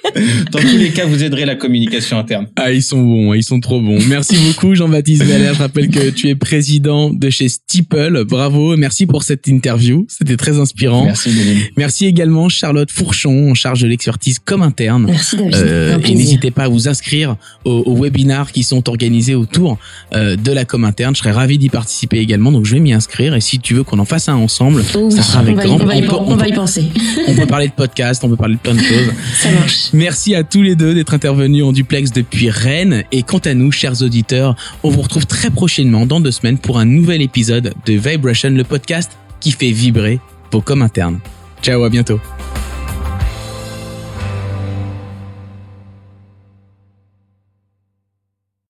dans 0.52 0.60
tous 0.60 0.78
les 0.78 0.90
cas, 0.92 1.06
vous 1.06 1.24
aiderez 1.24 1.46
la 1.46 1.56
communication 1.56 2.18
interne. 2.18 2.48
Ah, 2.56 2.72
ils 2.72 2.84
sont 2.84 3.02
bons, 3.02 3.34
ils 3.34 3.44
sont 3.44 3.60
trop 3.60 3.82
bons. 3.82 4.00
Merci 4.08 4.36
beaucoup, 4.48 4.74
Jean-Baptiste 4.76 5.24
Valère. 5.24 5.54
Je 5.54 5.60
rappelle 5.60 5.90
que 5.90 6.10
tu 6.10 6.30
es 6.30 6.36
président 6.36 7.10
de 7.10 7.30
chez 7.30 7.50
Steeple. 7.50 8.24
Bravo, 8.26 8.78
merci 8.78 9.06
pour 9.06 9.24
cette 9.24 9.48
interview. 9.48 10.06
C'était 10.10 10.38
très 10.38 10.60
inspirant. 10.60 11.06
Merci 11.06 11.30
Denis. 11.30 11.64
Merci 11.78 12.06
également 12.06 12.50
Charlotte 12.50 12.90
Fourchon, 12.92 13.52
en 13.52 13.54
charge 13.54 13.82
de 13.82 13.88
l'expertise 13.88 14.40
comme 14.40 14.62
interne. 14.64 15.06
Merci 15.08 15.38
David. 15.38 15.56
Euh, 15.56 15.98
et 16.06 16.14
n'hésitez 16.16 16.52
pas 16.52 16.64
à 16.64 16.68
vous 16.68 16.88
inscrire 16.88 17.36
aux, 17.66 17.84
aux 17.86 17.96
webinars 17.98 18.52
qui 18.52 18.64
sont 18.64 18.88
organisés 18.90 19.36
autour 19.36 19.78
euh, 20.14 20.36
de 20.36 20.52
la 20.52 20.66
com 20.66 20.84
interne. 20.86 21.14
Je 21.16 21.20
serais 21.20 21.32
ravi 21.32 21.58
d'y 21.58 21.70
participer 21.70 22.20
également, 22.20 22.52
donc 22.52 22.66
je 22.66 22.74
vais 22.76 22.80
m'y 22.80 22.94
inscrire. 22.94 23.36
Et 23.36 23.42
si 23.42 23.60
tu 23.60 23.74
veux 23.74 23.84
qu'on 23.84 24.00
en 24.00 24.06
fasse 24.06 24.30
un 24.30 24.36
ensemble, 24.36 24.84
Oh 24.96 25.10
ça 25.10 25.18
oui, 25.18 25.24
sera 25.24 25.40
avec 25.40 25.56
on 25.56 25.58
va, 25.58 25.66
y- 25.66 25.68
grand 25.68 25.80
on 25.82 25.86
va 25.86 25.96
y, 25.96 25.98
on 25.98 26.02
peut- 26.08 26.16
on 26.16 26.32
on 26.34 26.36
va 26.36 26.48
y 26.48 26.54
penser. 26.54 26.84
on 27.28 27.34
peut 27.36 27.46
parler 27.48 27.68
de 27.68 27.74
podcast, 27.74 28.24
on 28.24 28.30
peut 28.30 28.36
parler 28.36 28.56
de 28.56 28.60
plein 28.60 28.74
de 28.76 28.80
choses. 28.82 29.12
Ça 29.42 29.52
marche. 29.52 29.94
Merci 30.06 30.36
à 30.36 30.44
tous 30.44 30.62
les 30.62 30.76
deux 30.76 30.94
d'être 30.94 31.16
intervenus 31.16 31.64
en 31.64 31.72
duplex 31.72 32.12
depuis 32.12 32.52
Rennes. 32.52 33.06
Et 33.12 33.24
quant 33.24 33.40
à 33.40 33.56
nous, 33.56 33.72
chers 33.72 34.04
auditeurs, 34.04 34.56
on 34.84 34.92
vous 34.92 35.02
retrouve 35.02 35.26
très 35.26 35.50
prochainement, 35.50 36.06
dans 36.06 36.20
deux 36.20 36.30
semaines, 36.30 36.60
pour 36.60 36.78
un 36.78 36.86
nouvel 36.86 37.24
épisode 37.24 37.74
de 37.88 37.94
Vibration, 37.94 38.52
le 38.52 38.64
podcast 38.64 39.10
qui 39.40 39.52
fait 39.52 39.72
vibrer 39.72 40.20
vos 40.52 40.62
coms 40.62 40.84
internes. 40.84 41.22
Ciao, 41.64 41.84
à 41.84 41.90
bientôt. 41.90 42.20